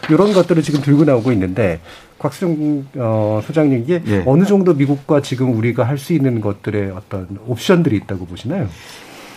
이런 0.10 0.34
것들을 0.34 0.64
지금 0.64 0.82
들고 0.82 1.04
나오고 1.04 1.32
있는데 1.34 1.80
곽수정 2.18 2.86
어, 2.96 3.42
소장님 3.46 3.84
이게 3.84 4.02
예. 4.08 4.24
어느 4.26 4.44
정도 4.46 4.74
미국과 4.74 5.22
지금 5.22 5.56
우리가 5.56 5.84
할 5.84 5.98
수 5.98 6.14
있는 6.14 6.42
것들의 6.42 6.92
어떤 6.92 7.28
옵션들이 7.46 7.96
있다고 7.98 8.26
보시나요? 8.26 8.70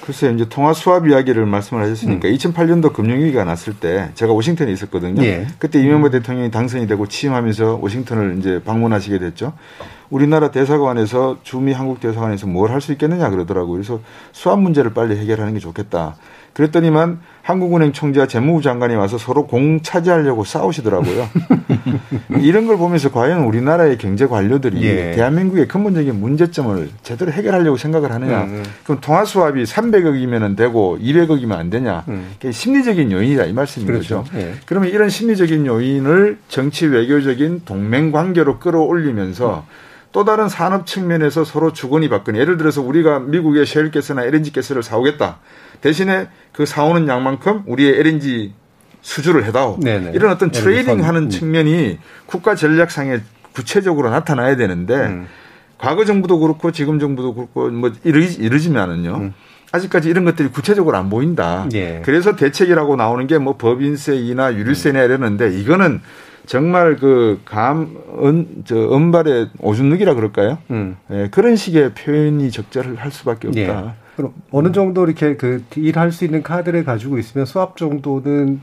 글쎄요, 0.05 0.33
이제 0.33 0.47
통화 0.49 0.73
수합 0.73 1.07
이야기를 1.07 1.45
말씀을 1.47 1.83
하셨으니까 1.83 2.29
음. 2.29 2.35
2008년도 2.35 2.93
금융위기가 2.93 3.45
났을 3.45 3.75
때 3.75 4.11
제가 4.15 4.33
워싱턴에 4.33 4.73
있었거든요. 4.73 5.23
예. 5.23 5.47
그때 5.59 5.81
이명박 5.81 6.09
음. 6.09 6.13
대통령이 6.13 6.51
당선이 6.51 6.87
되고 6.87 7.07
취임하면서 7.07 7.79
워싱턴을 7.83 8.39
이제 8.39 8.61
방문하시게 8.65 9.19
됐죠. 9.19 9.53
우리나라 10.09 10.51
대사관에서 10.51 11.39
주미 11.43 11.73
한국 11.73 12.01
대사관에서 12.01 12.47
뭘 12.47 12.71
할 12.71 12.81
수 12.81 12.93
있겠느냐 12.93 13.29
그러더라고요. 13.31 13.73
그래서 13.75 14.01
수합 14.33 14.59
문제를 14.61 14.95
빨리 14.95 15.17
해결하는 15.17 15.55
게 15.55 15.61
좋겠다. 15.61 16.17
그랬더니만 16.55 17.21
한국은행 17.43 17.93
총재와 17.93 18.27
재무부 18.27 18.63
장관이 18.63 18.95
와서 18.95 19.19
서로 19.19 19.47
공 19.47 19.81
차지하려고 19.83 20.45
싸우시더라고요. 20.45 21.29
이런 22.41 22.67
걸 22.67 22.77
보면서 22.77 23.11
과연 23.11 23.45
우리나라의 23.45 23.99
경제 23.99 24.27
관료들이 24.27 24.83
예. 24.85 25.13
대한민국의 25.13 25.67
근본적인 25.69 26.21
문제점을 26.21 26.89
제대로 27.03 27.33
해결하려고 27.33 27.77
생각을 27.77 28.13
하느냐. 28.13 28.43
음, 28.43 28.49
음. 28.49 28.65
그럼 28.85 29.01
통화 29.01 29.25
수합이 29.25 29.65
300억이면 29.65 30.57
되고 30.57 30.99
200억이면 31.01 31.53
안 31.53 31.71
되냐. 31.71 32.05
음. 32.09 32.31
심리적인 32.51 33.11
요인이다 33.11 33.45
이 33.47 33.53
말씀인 33.53 33.87
그렇죠. 33.87 34.25
거죠. 34.25 34.39
예. 34.39 34.55
그러면 34.67 34.91
이런 34.91 35.09
심리적인 35.09 35.67
요인을 35.67 36.39
정치 36.49 36.87
외교적인 36.87 37.63
동맹 37.65 38.13
관계로 38.13 38.59
끌어올리면서 38.59 39.65
음. 39.67 39.91
또 40.13 40.25
다른 40.25 40.49
산업 40.49 40.87
측면에서 40.87 41.45
서로 41.45 41.73
주거니 41.73 42.09
받거니 42.09 42.39
예를 42.39 42.57
들어서 42.57 42.83
우리가 42.83 43.21
미국의 43.21 43.65
셰일가스나 43.65 44.25
LNG 44.25 44.53
가스를 44.53 44.83
사오겠다. 44.83 45.39
대신에 45.81 46.29
그 46.53 46.67
사오는 46.67 47.09
양만큼 47.09 47.65
우리의 47.67 47.99
LNG 48.01 48.53
수주를 49.03 49.45
해다오. 49.47 49.81
네네. 49.81 50.13
이런 50.15 50.31
어떤 50.31 50.51
trading 50.51 51.05
하는 51.05 51.23
음. 51.25 51.31
측면이 51.31 51.99
국가 52.27 52.55
전략상에 52.55 53.21
구체적으로 53.55 54.11
나타나야 54.11 54.57
되는데 54.57 54.95
음. 54.95 55.27
과거 55.79 56.05
정부도 56.05 56.39
그렇고 56.39 56.71
지금 56.73 56.99
정부도 56.99 57.35
그렇고 57.35 57.69
뭐 57.71 57.91
이러지, 58.05 58.43
이러지만은요. 58.43 59.15
음. 59.17 59.35
아직까지 59.73 60.11
이런 60.11 60.25
것들이 60.25 60.49
구체적으로 60.49 60.97
안 60.97 61.09
보인다. 61.09 61.67
예. 61.73 62.03
그래서 62.05 62.35
대책이라고 62.37 62.97
나오는 62.97 63.27
게 63.29 63.39
뭐 63.39 63.57
법인세이나 63.57 64.55
유류세나 64.55 65.03
이러는데 65.05 65.57
이거는 65.59 66.01
정말 66.45 66.97
그 66.97 67.41
감, 67.45 67.97
은, 68.23 68.65
저, 68.65 68.75
언 68.77 69.08
발에 69.08 69.51
오줌누기라 69.61 70.15
그럴까요? 70.15 70.59
음. 70.71 70.97
예, 71.13 71.29
그런 71.31 71.55
식의 71.55 71.93
표현이 71.95 72.51
적절할 72.51 73.13
수밖에 73.13 73.47
없다. 73.49 73.61
예. 73.61 73.95
그럼 74.21 74.35
어느 74.51 74.73
정도 74.73 75.05
이렇게 75.07 75.37
그 75.37 75.65
일할 75.77 76.13
수 76.13 76.27
있는 76.27 76.43
카드를 76.43 76.85
가지고 76.85 77.19
있으면 77.19 77.47
수합 77.47 77.79
정도는 77.79 78.61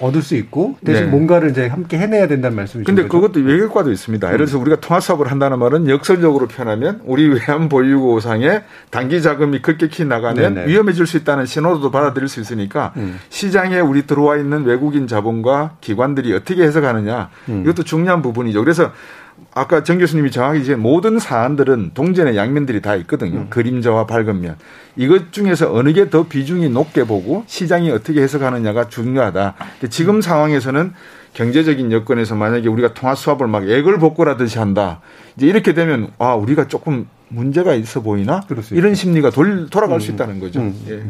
얻을 0.00 0.22
수 0.22 0.34
있고 0.34 0.76
대신 0.84 1.04
네. 1.04 1.10
뭔가를 1.10 1.50
이제 1.50 1.66
함께 1.68 1.98
해내야 1.98 2.26
된다는 2.26 2.56
말씀이죠. 2.56 2.86
근데 2.86 3.06
그것도 3.06 3.40
외교과도 3.40 3.92
있습니다. 3.92 4.26
예를 4.26 4.38
들어서 4.38 4.58
음. 4.58 4.62
우리가 4.62 4.80
통화 4.80 4.98
사업을 4.98 5.30
한다는 5.30 5.58
말은 5.58 5.88
역설적으로 5.88 6.48
표현하면 6.48 7.02
우리 7.04 7.28
외환 7.28 7.68
보유고 7.68 8.18
상에 8.20 8.62
단기 8.90 9.22
자금이 9.22 9.60
급격히 9.62 10.04
나가면 10.04 10.54
네네. 10.54 10.66
위험해질 10.68 11.06
수 11.06 11.16
있다는 11.18 11.46
신호도 11.46 11.90
받아들일 11.90 12.28
수 12.28 12.40
있으니까 12.40 12.92
음. 12.96 13.20
시장에 13.28 13.78
우리 13.78 14.06
들어와 14.06 14.36
있는 14.36 14.64
외국인 14.64 15.06
자본과 15.06 15.76
기관들이 15.80 16.34
어떻게 16.34 16.62
해석하느냐 16.64 17.28
음. 17.50 17.62
이것도 17.62 17.84
중요한 17.84 18.20
부분이죠. 18.20 18.60
그래서 18.62 18.90
아까 19.56 19.84
정 19.84 19.98
교수님이 19.98 20.30
정확히 20.32 20.60
이제 20.60 20.74
모든 20.74 21.18
사안들은 21.18 21.92
동전의 21.94 22.36
양면들이 22.36 22.82
다 22.82 22.96
있거든요. 22.96 23.40
음. 23.40 23.46
그림자와 23.50 24.06
밝은 24.06 24.40
면. 24.40 24.56
이것 24.96 25.32
중에서 25.32 25.72
어느 25.72 25.92
게 25.92 26.10
더 26.10 26.26
비중이 26.26 26.68
높게 26.70 27.04
보고 27.04 27.44
시장이 27.46 27.90
어떻게 27.90 28.20
해석하느냐가 28.22 28.88
중요하다. 28.88 29.54
지금 29.90 30.20
상황에서는 30.20 30.92
경제적인 31.34 31.90
여건에서 31.92 32.34
만약에 32.34 32.68
우리가 32.68 32.94
통화 32.94 33.14
수합을 33.14 33.46
막 33.48 33.68
액을 33.68 33.98
복구하듯이 33.98 34.58
한다. 34.58 35.00
이제 35.36 35.46
이렇게 35.46 35.72
되면 35.74 36.10
아 36.18 36.34
우리가 36.34 36.68
조금 36.68 37.06
문제가 37.28 37.74
있어 37.74 38.02
보이나 38.02 38.42
이런 38.70 38.94
심리가 38.94 39.30
돌, 39.30 39.68
돌아갈 39.70 39.98
음. 39.98 40.00
수 40.00 40.10
있다는 40.12 40.38
거죠. 40.40 40.60
음. 40.60 40.74
예. 40.88 41.02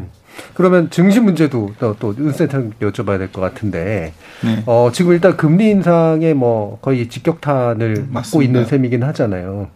그러면 0.53 0.89
증시 0.89 1.19
문제도 1.19 1.73
또, 1.79 1.95
또 1.99 2.15
윤센터 2.17 2.59
여쭤봐야 2.81 3.17
될 3.17 3.31
것 3.31 3.41
같은데 3.41 4.13
네. 4.43 4.63
어, 4.65 4.89
지금 4.93 5.11
일단 5.13 5.35
금리 5.37 5.69
인상에 5.69 6.33
뭐 6.33 6.79
거의 6.81 7.07
직격탄을 7.09 8.07
맞고 8.09 8.41
있는 8.41 8.65
셈이긴 8.65 9.03
하잖아요. 9.03 9.69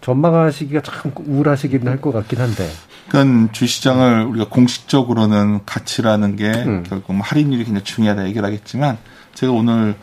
전망하시기가 0.00 0.80
참 0.82 1.12
우울하시긴 1.16 1.86
할것 1.88 2.12
같긴 2.12 2.40
한데. 2.40 2.68
그건 3.06 3.50
주시장을 3.52 4.24
우리가 4.26 4.48
공식적으로는 4.48 5.60
가치라는 5.66 6.36
게 6.36 6.50
음. 6.50 6.84
결국 6.86 7.14
뭐 7.14 7.22
할인율이 7.24 7.64
굉장히 7.64 7.84
중요하다 7.84 8.26
얘기를 8.26 8.44
하겠지만 8.44 8.98
제가 9.34 9.52
오늘 9.52 9.94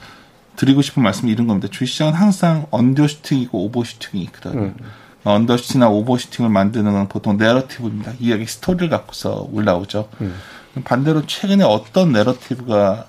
드리고 0.55 0.81
싶은 0.81 1.01
말씀이 1.03 1.31
이런 1.31 1.47
겁니다. 1.47 1.67
주시장은 1.71 2.13
항상 2.13 2.65
언더슈팅이고 2.71 3.65
오버슈팅이 3.65 4.23
있거든요. 4.25 4.61
음. 4.61 4.75
언더슈팅이나 5.23 5.89
오버슈팅을 5.89 6.49
만드는 6.49 6.91
건 6.91 7.07
보통 7.07 7.37
내러티브입니다. 7.37 8.13
이야기 8.19 8.45
스토리를 8.45 8.89
갖고서 8.89 9.47
올라오죠. 9.51 10.09
음. 10.21 10.35
반대로 10.83 11.25
최근에 11.25 11.63
어떤 11.63 12.11
내러티브가 12.11 13.05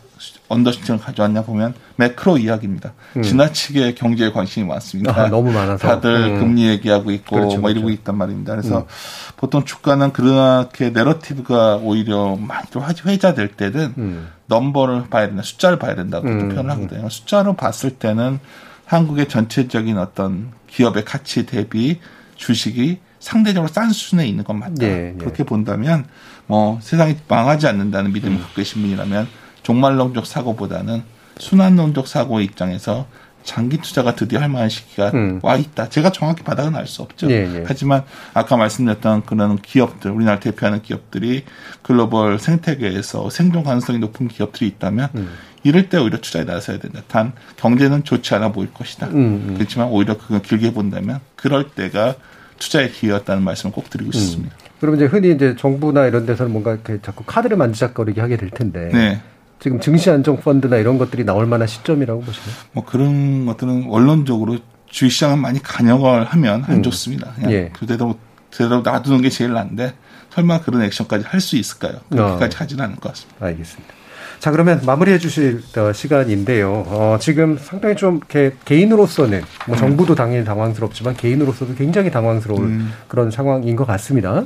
언더슈팅을 0.48 1.00
가져왔냐 1.00 1.42
보면 1.42 1.74
매크로 1.96 2.38
이야기입니다. 2.38 2.92
음. 3.16 3.22
지나치게 3.22 3.94
경제에 3.94 4.30
관심이 4.32 4.66
많습니다. 4.66 5.18
아, 5.18 5.28
너무 5.28 5.50
많아서 5.50 5.78
다들 5.78 6.10
음. 6.10 6.38
금리 6.40 6.68
얘기하고 6.68 7.10
있고 7.10 7.36
그렇죠, 7.36 7.58
뭐 7.58 7.70
이러고 7.70 7.86
그렇죠. 7.86 8.00
있단 8.00 8.16
말입니다. 8.16 8.54
그래서 8.54 8.80
음. 8.80 8.84
보통 9.36 9.64
주가는 9.64 10.12
그렇게 10.12 10.90
내러티브가 10.90 11.76
오히려 11.76 12.36
많이 12.36 12.66
좀 12.70 12.84
회자될 13.06 13.48
때는 13.48 13.94
음. 13.98 14.28
넘버를 14.46 15.08
봐야 15.08 15.26
된다, 15.26 15.42
숫자를 15.42 15.78
봐야 15.78 15.94
된다고 15.94 16.28
음. 16.28 16.50
표현을 16.50 16.70
하거든요. 16.72 17.08
숫자로 17.08 17.54
봤을 17.54 17.90
때는 17.90 18.38
한국의 18.93 19.28
전체적인 19.28 19.97
어떤 19.97 20.53
기업의 20.66 21.05
가치 21.05 21.47
대비 21.47 21.99
주식이 22.36 22.99
상대적으로 23.20 23.72
싼 23.72 23.90
수준에 23.90 24.26
있는 24.26 24.45
건 24.45 24.59
맞다. 24.59 24.84
예, 24.84 25.12
예. 25.14 25.18
그렇게 25.18 25.45
본다면 25.45 26.05
뭐 26.47 26.78
세상이 26.82 27.16
망하지 27.28 27.66
않는다는 27.68 28.12
믿음을 28.12 28.38
갖고 28.38 28.55
계신 28.55 28.82
분이라면 28.82 29.28
종말론적 29.62 30.26
사고보다는 30.26 31.03
순환론적 31.38 32.07
사고의 32.07 32.45
입장에서 32.45 33.07
장기 33.45 33.78
투자가 33.78 34.14
드디어 34.14 34.40
할 34.40 34.49
만한 34.49 34.68
시기가 34.68 35.11
음. 35.14 35.40
와 35.43 35.57
있다. 35.57 35.88
제가 35.88 36.12
정확히 36.12 36.43
바닥은 36.43 36.76
알 36.76 36.86
수 36.86 37.03
없죠. 37.03 37.30
예, 37.30 37.43
예. 37.55 37.64
하지만 37.66 38.05
아까 38.34 38.57
말씀드렸던 38.57 39.24
그런 39.24 39.57
기업들, 39.57 40.11
우리나라 40.11 40.38
대표하는 40.38 40.82
기업들이 40.82 41.45
글로벌 41.82 42.38
생태계에서 42.38 43.30
생존 43.30 43.64
가능성이 43.64 43.99
높은 43.99 44.28
기업들이 44.28 44.66
있다면 44.68 45.09
음. 45.14 45.32
이럴 45.64 45.88
때 45.88 45.98
오히려 45.98 46.18
투자에 46.18 46.44
나서야 46.44 46.78
된다. 46.78 47.02
단 47.08 47.32
경제는 47.56 48.04
좋지 48.04 48.34
않아 48.34 48.52
보일 48.52 48.72
것이다. 48.72 49.06
음, 49.08 49.14
음. 49.14 49.54
그렇지만 49.54 49.88
오히려 49.88 50.18
그걸 50.18 50.42
길게 50.42 50.72
본다면 50.72 51.20
그럴 51.36 51.70
때가 51.70 52.14
투자의 52.58 52.90
기회였다는 52.92 53.42
말씀을 53.42 53.72
꼭 53.72 53.88
드리고 53.90 54.10
음. 54.10 54.12
싶습니다. 54.12 54.56
그러면 54.80 54.98
이제 55.00 55.06
흔히 55.06 55.32
이제 55.32 55.54
정부나 55.56 56.06
이런 56.06 56.26
데서는 56.26 56.50
뭔가 56.52 56.72
이렇게 56.72 56.98
자꾸 57.02 57.22
카드를 57.24 57.56
만지작거리게 57.56 58.20
하게 58.20 58.36
될 58.36 58.50
텐데. 58.50 58.90
네. 58.92 59.20
지금 59.60 59.78
증시 59.78 60.10
안정 60.10 60.38
펀드나 60.40 60.76
이런 60.76 60.98
것들이 60.98 61.24
나올 61.24 61.46
만한 61.46 61.68
시점이라고 61.68 62.20
보시나요? 62.22 62.50
뭐 62.72 62.84
그런 62.84 63.46
것들은 63.46 63.84
원론적으로 63.86 64.58
주식시장은 64.90 65.38
많이 65.38 65.62
간역을 65.62 66.24
하면 66.24 66.64
안 66.66 66.76
음. 66.78 66.82
좋습니다. 66.82 67.30
그냥 67.36 67.52
예. 67.52 67.70
그대로 67.72 68.18
그대로 68.50 68.80
놔두는 68.80 69.22
게 69.22 69.30
제일 69.30 69.52
난데 69.52 69.94
설마 70.30 70.62
그런 70.62 70.82
액션까지 70.82 71.24
할 71.26 71.40
수 71.40 71.56
있을까요? 71.56 72.00
그렇게까지 72.10 72.56
어. 72.56 72.60
하지는 72.60 72.84
않을 72.86 72.96
것 72.96 73.10
같습니다. 73.10 73.46
알겠습니다. 73.46 73.94
자, 74.43 74.51
그러면 74.51 74.80
마무리해 74.84 75.18
주실 75.18 75.62
어, 75.76 75.93
시간인데요. 75.93 76.84
어, 76.88 77.16
지금 77.20 77.57
상당히 77.57 77.95
좀 77.95 78.18
개, 78.26 78.51
개인으로서는 78.64 79.40
뭐 79.68 79.76
음. 79.76 79.78
정부도 79.78 80.16
당연히 80.16 80.45
당황스럽지만 80.45 81.14
개인으로서도 81.14 81.76
굉장히 81.76 82.11
당황스러운 82.11 82.62
음. 82.64 82.93
그런 83.07 83.30
상황인 83.30 83.76
것 83.76 83.86
같습니다. 83.86 84.45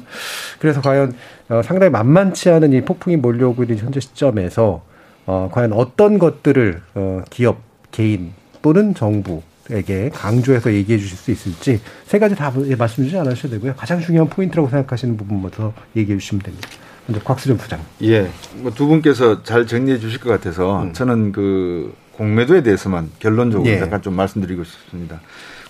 그래서 0.59 0.83
과연 0.83 1.15
어, 1.49 1.63
상당히 1.65 1.91
만만치 1.93 2.51
않은 2.51 2.75
이 2.75 2.83
폭풍이 2.83 3.17
몰려오고 3.17 3.63
있는 3.63 3.79
현재 3.79 3.99
시점에서 3.99 4.85
어, 5.25 5.49
과연 5.51 5.73
어떤 5.73 6.19
것들을 6.19 6.83
어, 6.95 7.23
기업, 7.31 7.63
개인 7.91 8.35
또는 8.61 8.95
정부 8.95 9.41
에게 9.71 10.11
강조해서 10.13 10.75
얘기해 10.75 10.99
주실 10.99 11.17
수 11.17 11.31
있을지 11.31 11.81
세 12.05 12.19
가지 12.19 12.37
다 12.37 12.53
말씀 12.77 13.03
주지 13.03 13.17
않으셔도 13.17 13.55
되고요. 13.55 13.75
가장 13.77 14.01
중요한 14.01 14.29
포인트라고 14.29 14.69
생각하시는 14.69 15.17
부분부터 15.17 15.73
얘기해 15.97 16.19
주시면 16.19 16.43
됩니다. 16.43 16.69
먼저 17.07 17.23
곽수정 17.25 17.57
부장. 17.57 17.81
예. 18.03 18.31
뭐두 18.57 18.87
분께서 18.87 19.43
잘 19.43 19.67
정리해 19.67 19.99
주실 19.99 20.21
것 20.21 20.31
같아서 20.31 20.83
음. 20.83 20.93
저는 20.93 21.33
그 21.33 21.95
공매도에 22.13 22.63
대해서만 22.63 23.11
결론적으로 23.19 23.69
예. 23.71 23.79
잠깐 23.79 24.03
좀 24.03 24.15
말씀드리고 24.15 24.65
싶습니다. 24.65 25.21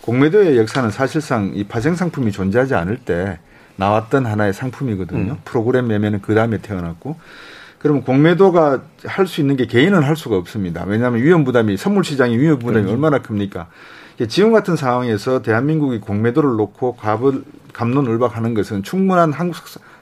공매도의 0.03 0.57
역사는 0.57 0.91
사실상 0.91 1.53
이 1.55 1.65
파생 1.65 1.95
상품이 1.97 2.33
존재하지 2.33 2.75
않을 2.75 2.99
때 2.99 3.39
나왔던 3.77 4.25
하나의 4.25 4.53
상품이거든요. 4.55 5.33
음. 5.33 5.39
프로그램 5.45 5.89
매매는 5.89 6.23
그 6.23 6.35
다음에 6.35 6.59
태어났고 6.59 7.17
그러면 7.79 8.03
공매도가 8.05 8.83
할 9.05 9.27
수 9.27 9.41
있는 9.41 9.57
게 9.57 9.67
개인은 9.67 10.03
할 10.03 10.17
수가 10.17 10.37
없습니다. 10.37 10.85
왜냐하면 10.87 11.23
위험 11.23 11.45
부담이 11.45 11.77
선물 11.77 12.05
시장의 12.05 12.39
위험 12.39 12.59
부담이 12.59 12.87
그렇죠. 12.87 12.93
얼마나 12.93 13.19
큽니까? 13.21 13.69
지금 14.29 14.53
같은 14.53 14.77
상황에서 14.77 15.43
대한민국이 15.43 15.99
공매도를 16.01 16.57
놓고 16.57 16.97
갑을 16.97 17.43
감론을박하는 17.75 18.55
것은 18.55 18.83
충분한 18.83 19.33
한국 19.33 19.57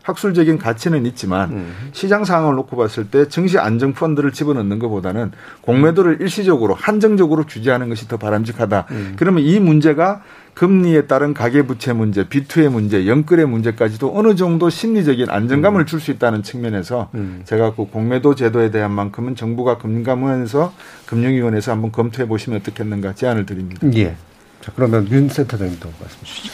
학술적인 0.04 0.58
가치는 0.58 1.06
있지만 1.06 1.50
음. 1.50 1.74
시장 1.92 2.24
상황을 2.24 2.54
놓고 2.56 2.76
봤을 2.76 3.08
때 3.08 3.26
증시 3.26 3.58
안정 3.58 3.94
펀드를 3.94 4.32
집어넣는 4.32 4.78
것보다는 4.78 5.32
공매도를 5.62 6.18
일시적으로 6.20 6.74
한정적으로 6.74 7.44
규제하는 7.46 7.88
것이 7.88 8.06
더 8.06 8.18
바람직하다. 8.18 8.86
음. 8.90 9.14
그러면 9.16 9.42
이 9.42 9.58
문제가 9.58 10.22
금리에 10.52 11.06
따른 11.06 11.32
가계부채 11.32 11.94
문제, 11.94 12.28
비투의 12.28 12.68
문제, 12.68 13.06
연끌의 13.06 13.46
문제까지도 13.46 14.12
어느 14.14 14.36
정도 14.36 14.68
심리적인 14.68 15.30
안정감을 15.30 15.80
음. 15.80 15.86
줄수 15.86 16.10
있다는 16.12 16.42
측면에서 16.42 17.08
음. 17.14 17.40
제가 17.46 17.74
그 17.74 17.86
공매도 17.86 18.34
제도에 18.34 18.70
대한 18.70 18.92
만큼은 18.92 19.36
정부가 19.36 19.78
금감원에서 19.78 20.74
금융위원회에서 21.06 21.72
한번 21.72 21.90
검토해 21.92 22.28
보시면 22.28 22.60
어떻겠는가 22.60 23.14
제안을 23.14 23.46
드립니다. 23.46 23.88
예. 23.94 24.16
자 24.60 24.70
그러면 24.76 25.08
윤 25.10 25.30
센터장님도 25.30 25.90
말씀 25.98 26.18
주시죠. 26.22 26.52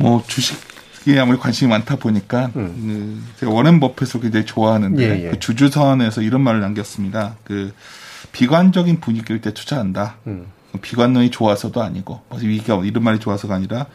어 0.00 0.22
주식 0.26 0.71
에 1.08 1.18
아무리 1.18 1.38
관심이 1.38 1.68
많다 1.68 1.96
보니까 1.96 2.50
음. 2.56 3.24
그 3.34 3.40
제가 3.40 3.52
워렌 3.52 3.80
버핏을 3.80 4.20
굉장히 4.20 4.46
좋아하는데 4.46 5.02
예, 5.02 5.26
예. 5.26 5.30
그 5.30 5.40
주주선에서 5.40 6.22
이런 6.22 6.42
말을 6.42 6.60
남겼습니다. 6.60 7.36
그 7.44 7.72
비관적인 8.32 9.00
분위기일 9.00 9.40
때 9.40 9.52
투자한다. 9.52 10.16
음. 10.26 10.46
비관론이 10.80 11.30
좋아서도 11.30 11.82
아니고 11.82 12.22
위기가 12.40 12.80
이런 12.84 13.04
말이 13.04 13.18
좋아서가 13.18 13.54
아니라 13.54 13.86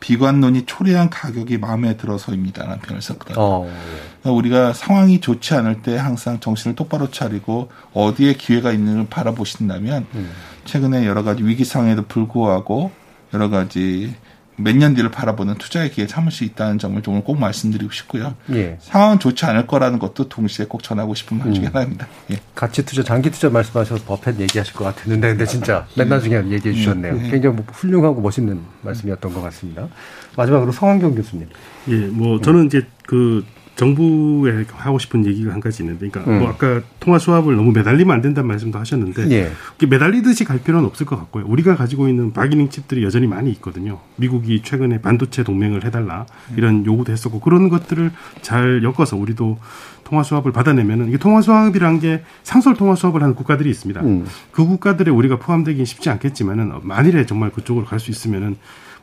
비관론이 0.00 0.66
초래한 0.66 1.08
가격이 1.08 1.58
마음에 1.58 1.96
들어서입니다라는 1.96 2.80
표현을 2.80 3.00
썼거든요. 3.00 3.36
어, 3.38 3.64
네. 3.64 3.72
그러니까 4.20 4.38
우리가 4.38 4.72
상황이 4.72 5.20
좋지 5.20 5.54
않을 5.54 5.82
때 5.82 5.96
항상 5.96 6.40
정신을 6.40 6.74
똑바로 6.74 7.10
차리고 7.10 7.70
어디에 7.94 8.34
기회가 8.34 8.72
있는을 8.72 9.06
바라보신다면 9.08 10.06
음. 10.14 10.30
최근에 10.64 11.06
여러 11.06 11.22
가지 11.22 11.42
위기 11.44 11.64
상황에도 11.64 12.04
불구하고 12.06 12.90
여러 13.32 13.48
가지 13.48 14.14
몇 14.56 14.76
년 14.76 14.94
뒤를 14.94 15.10
바라보는 15.10 15.54
투자의 15.56 15.90
기회 15.90 16.06
참을 16.06 16.30
수 16.30 16.44
있다는 16.44 16.78
점을 16.78 17.00
좀꼭 17.00 17.38
말씀드리고 17.38 17.92
싶고요. 17.92 18.34
예. 18.52 18.76
상황은 18.80 19.18
좋지 19.18 19.44
않을 19.46 19.66
거라는 19.66 19.98
것도 19.98 20.28
동시에 20.28 20.66
꼭 20.66 20.82
전하고 20.82 21.14
싶은 21.14 21.38
말 21.38 21.52
중에 21.52 21.64
음. 21.64 21.70
하나입니다. 21.72 22.06
예. 22.30 22.40
가치 22.54 22.84
투자, 22.84 23.02
장기 23.02 23.30
투자 23.30 23.50
말씀하셔서 23.50 24.04
버펫 24.04 24.38
얘기하실 24.40 24.74
것 24.74 24.84
같았는데, 24.84 25.28
근데 25.30 25.46
진짜 25.46 25.86
맨날 25.96 26.20
중에 26.20 26.36
얘기해 26.50 26.74
주셨네요. 26.74 27.16
예. 27.24 27.30
굉장히 27.30 27.56
뭐 27.56 27.64
훌륭하고 27.72 28.20
멋있는 28.20 28.60
말씀이었던 28.82 29.32
것 29.32 29.42
같습니다. 29.42 29.88
마지막으로 30.36 30.72
성한경 30.72 31.14
교수님. 31.14 31.48
예, 31.88 31.94
뭐 32.06 32.40
저는 32.40 32.66
이제 32.66 32.86
그 33.06 33.44
정부에 33.76 34.64
하고 34.72 34.98
싶은 34.98 35.26
얘기가 35.26 35.52
한 35.52 35.60
가지 35.60 35.82
있는데, 35.82 36.08
그러니까 36.08 36.30
음. 36.30 36.38
뭐 36.40 36.48
아까 36.48 36.80
통화 37.00 37.18
수합을 37.18 37.56
너무 37.56 37.72
매달리면 37.72 38.14
안 38.14 38.20
된다는 38.20 38.46
말씀도 38.48 38.78
하셨는데, 38.78 39.30
예. 39.32 39.52
매달리듯이 39.86 40.44
갈 40.44 40.58
필요는 40.58 40.86
없을 40.86 41.06
것 41.06 41.16
같고요. 41.16 41.44
우리가 41.46 41.74
가지고 41.76 42.08
있는 42.08 42.32
바기닝 42.32 42.70
칩들이 42.70 43.02
여전히 43.02 43.26
많이 43.26 43.50
있거든요. 43.52 44.00
미국이 44.16 44.62
최근에 44.62 45.00
반도체 45.00 45.42
동맹을 45.42 45.84
해달라 45.84 46.26
이런 46.56 46.86
요구도 46.86 47.12
했었고 47.12 47.40
그런 47.40 47.68
것들을 47.68 48.12
잘 48.42 48.82
엮어서 48.84 49.16
우리도 49.16 49.58
통화 50.04 50.22
수합을 50.22 50.52
받아내면은 50.52 51.08
이게 51.08 51.16
통화 51.16 51.40
수합이란 51.40 51.98
게 51.98 52.22
상설 52.42 52.74
통화 52.74 52.94
수합을 52.94 53.22
하는 53.22 53.34
국가들이 53.34 53.70
있습니다. 53.70 54.02
음. 54.02 54.26
그 54.52 54.64
국가들에 54.64 55.10
우리가 55.10 55.38
포함되긴 55.38 55.84
쉽지 55.84 56.10
않겠지만은 56.10 56.72
만일에 56.82 57.26
정말 57.26 57.50
그쪽으로 57.50 57.86
갈 57.86 57.98
수 57.98 58.10
있으면은 58.10 58.56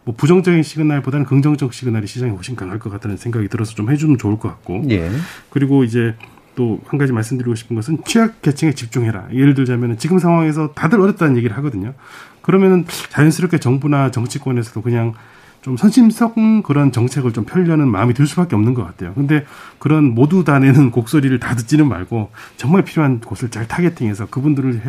뭐 0.04 0.16
부정적인 0.16 0.64
시그널보다는 0.64 1.26
긍정적 1.26 1.74
시그널이 1.74 2.08
시장에 2.08 2.32
훨씬 2.32 2.56
강할 2.56 2.80
것 2.80 2.89
같다는 2.89 3.18
생각이 3.18 3.47
들어서 3.47 3.74
좀 3.76 3.91
해주면 3.91 4.18
좋을 4.18 4.39
것 4.39 4.49
같고. 4.49 4.84
예. 4.89 5.10
그리고 5.49 5.84
이제 5.84 6.16
또 6.56 6.80
한 6.88 6.97
가지 6.97 7.14
말씀드리고 7.14 7.56
싶은 7.56 7.76
것은 7.76 7.99
취약 8.06 8.41
계층에 8.41 8.74
집중해라. 8.74 9.30
예를 9.34 9.54
들자면 9.54 9.97
지금 9.97 10.20
상황에서 10.20 10.74
다들 10.74 10.99
어렵다는 10.99 11.38
얘기를 11.38 11.56
하거든요. 11.58 11.93
그러면은 12.41 12.86
자연스럽게 13.10 13.60
정부나 13.60 14.12
정치권에서도 14.12 14.82
그냥 14.82 15.14
좀 15.62 15.78
선심성 15.78 16.64
그런 16.64 16.91
정책을 16.91 17.34
좀 17.34 17.45
펴려는 17.45 17.88
마음이 17.88 18.14
들 18.14 18.26
수밖에 18.26 18.55
없는 18.55 18.74
것 18.74 18.84
같아요. 18.84 19.14
근데 19.14 19.45
그런 19.80 20.16
모두 20.16 20.43
다 20.43 20.59
내는 20.59 20.89
곡소리를 20.91 21.39
다 21.39 21.55
듣지는 21.55 21.88
말고 21.88 22.32
정말 22.57 22.84
필요한 22.84 23.20
곳을 23.20 23.49
잘 23.49 23.68
타겟팅해서 23.68 24.28
그분들을 24.28 24.82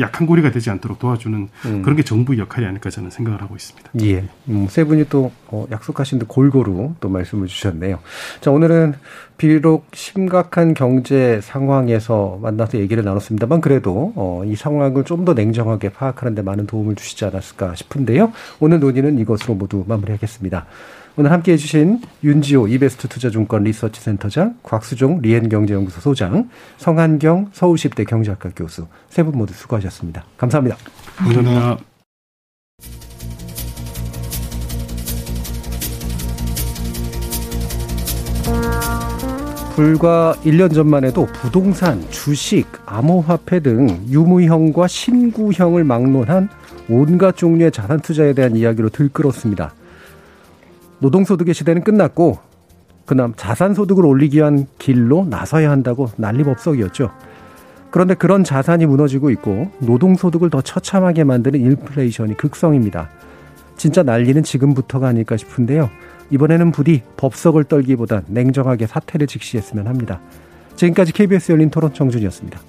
약한 0.00 0.26
고리가 0.26 0.50
되지 0.50 0.70
않도록 0.70 0.98
도와주는 0.98 1.48
음. 1.66 1.82
그런 1.82 1.96
게 1.96 2.02
정부 2.02 2.36
역할이 2.38 2.66
아닐까 2.66 2.90
저는 2.90 3.10
생각을 3.10 3.40
하고 3.40 3.54
있습니다. 3.54 3.90
예. 4.02 4.28
음, 4.48 4.66
세 4.68 4.84
분이 4.84 5.08
또 5.08 5.32
어, 5.46 5.66
약속하신 5.70 6.18
데 6.18 6.24
골고루 6.26 6.94
또 7.00 7.08
말씀을 7.08 7.46
주셨네요. 7.46 8.00
자, 8.40 8.50
오늘은 8.50 8.94
비록 9.40 9.86
심각한 9.94 10.74
경제 10.74 11.40
상황에서 11.42 12.38
만나서 12.42 12.76
얘기를 12.78 13.02
나눴습니다만 13.02 13.62
그래도 13.62 14.12
어, 14.14 14.42
이 14.44 14.54
상황을 14.54 15.02
좀 15.04 15.24
더 15.24 15.32
냉정하게 15.32 15.88
파악하는 15.90 16.34
데 16.34 16.42
많은 16.42 16.66
도움을 16.66 16.94
주시지 16.94 17.24
않았을까 17.24 17.74
싶은데요. 17.74 18.32
오늘 18.58 18.80
논의는 18.80 19.18
이것으로 19.18 19.54
모두 19.54 19.82
마무리하겠습니다. 19.88 20.66
오늘 21.16 21.32
함께 21.32 21.52
해 21.52 21.56
주신 21.56 22.02
윤지호 22.22 22.68
이베스트 22.68 23.08
투자증권 23.08 23.64
리서치 23.64 23.98
센터장, 24.00 24.56
곽수종 24.62 25.20
리엔경제연구소 25.22 26.00
소장, 26.02 26.50
성한경 26.76 27.48
서울시대 27.52 28.04
경제학과 28.04 28.50
교수 28.54 28.86
세 29.08 29.22
분 29.22 29.38
모두 29.38 29.54
수고하셨습니다. 29.54 30.24
감사합니다. 30.36 30.76
감사합니다. 31.16 31.78
불과 39.80 40.34
1년 40.44 40.74
전만 40.74 41.04
해도 41.04 41.26
부동산, 41.32 42.02
주식, 42.10 42.66
암호화폐 42.84 43.60
등 43.60 44.04
유무형과 44.10 44.86
신구형을 44.86 45.84
막론한 45.84 46.50
온갖 46.90 47.34
종류의 47.34 47.72
자산 47.72 47.98
투자에 48.00 48.34
대한 48.34 48.56
이야기로 48.56 48.90
들끓었습니다. 48.90 49.72
노동소득의 50.98 51.54
시대는 51.54 51.82
끝났고 51.82 52.40
그남 53.06 53.32
자산 53.38 53.72
소득을 53.72 54.04
올리기 54.04 54.36
위한 54.36 54.66
길로 54.78 55.24
나서야 55.24 55.70
한다고 55.70 56.10
난리법석이었죠. 56.16 57.10
그런데 57.90 58.12
그런 58.12 58.44
자산이 58.44 58.84
무너지고 58.84 59.30
있고 59.30 59.70
노동 59.78 60.14
소득을 60.14 60.50
더 60.50 60.60
처참하게 60.60 61.24
만드는 61.24 61.58
인플레이션이 61.58 62.36
극성입니다. 62.36 63.08
진짜 63.80 64.02
난리는 64.02 64.42
지금부터가 64.42 65.08
아닐까 65.08 65.38
싶은데요. 65.38 65.88
이번에는 66.28 66.70
부디 66.70 67.00
법석을 67.16 67.64
떨기보단 67.64 68.24
냉정하게 68.26 68.86
사태를 68.86 69.26
직시했으면 69.26 69.86
합니다. 69.86 70.20
지금까지 70.76 71.14
KBS 71.14 71.52
열린 71.52 71.70
토론 71.70 71.94
정준이었습니다. 71.94 72.60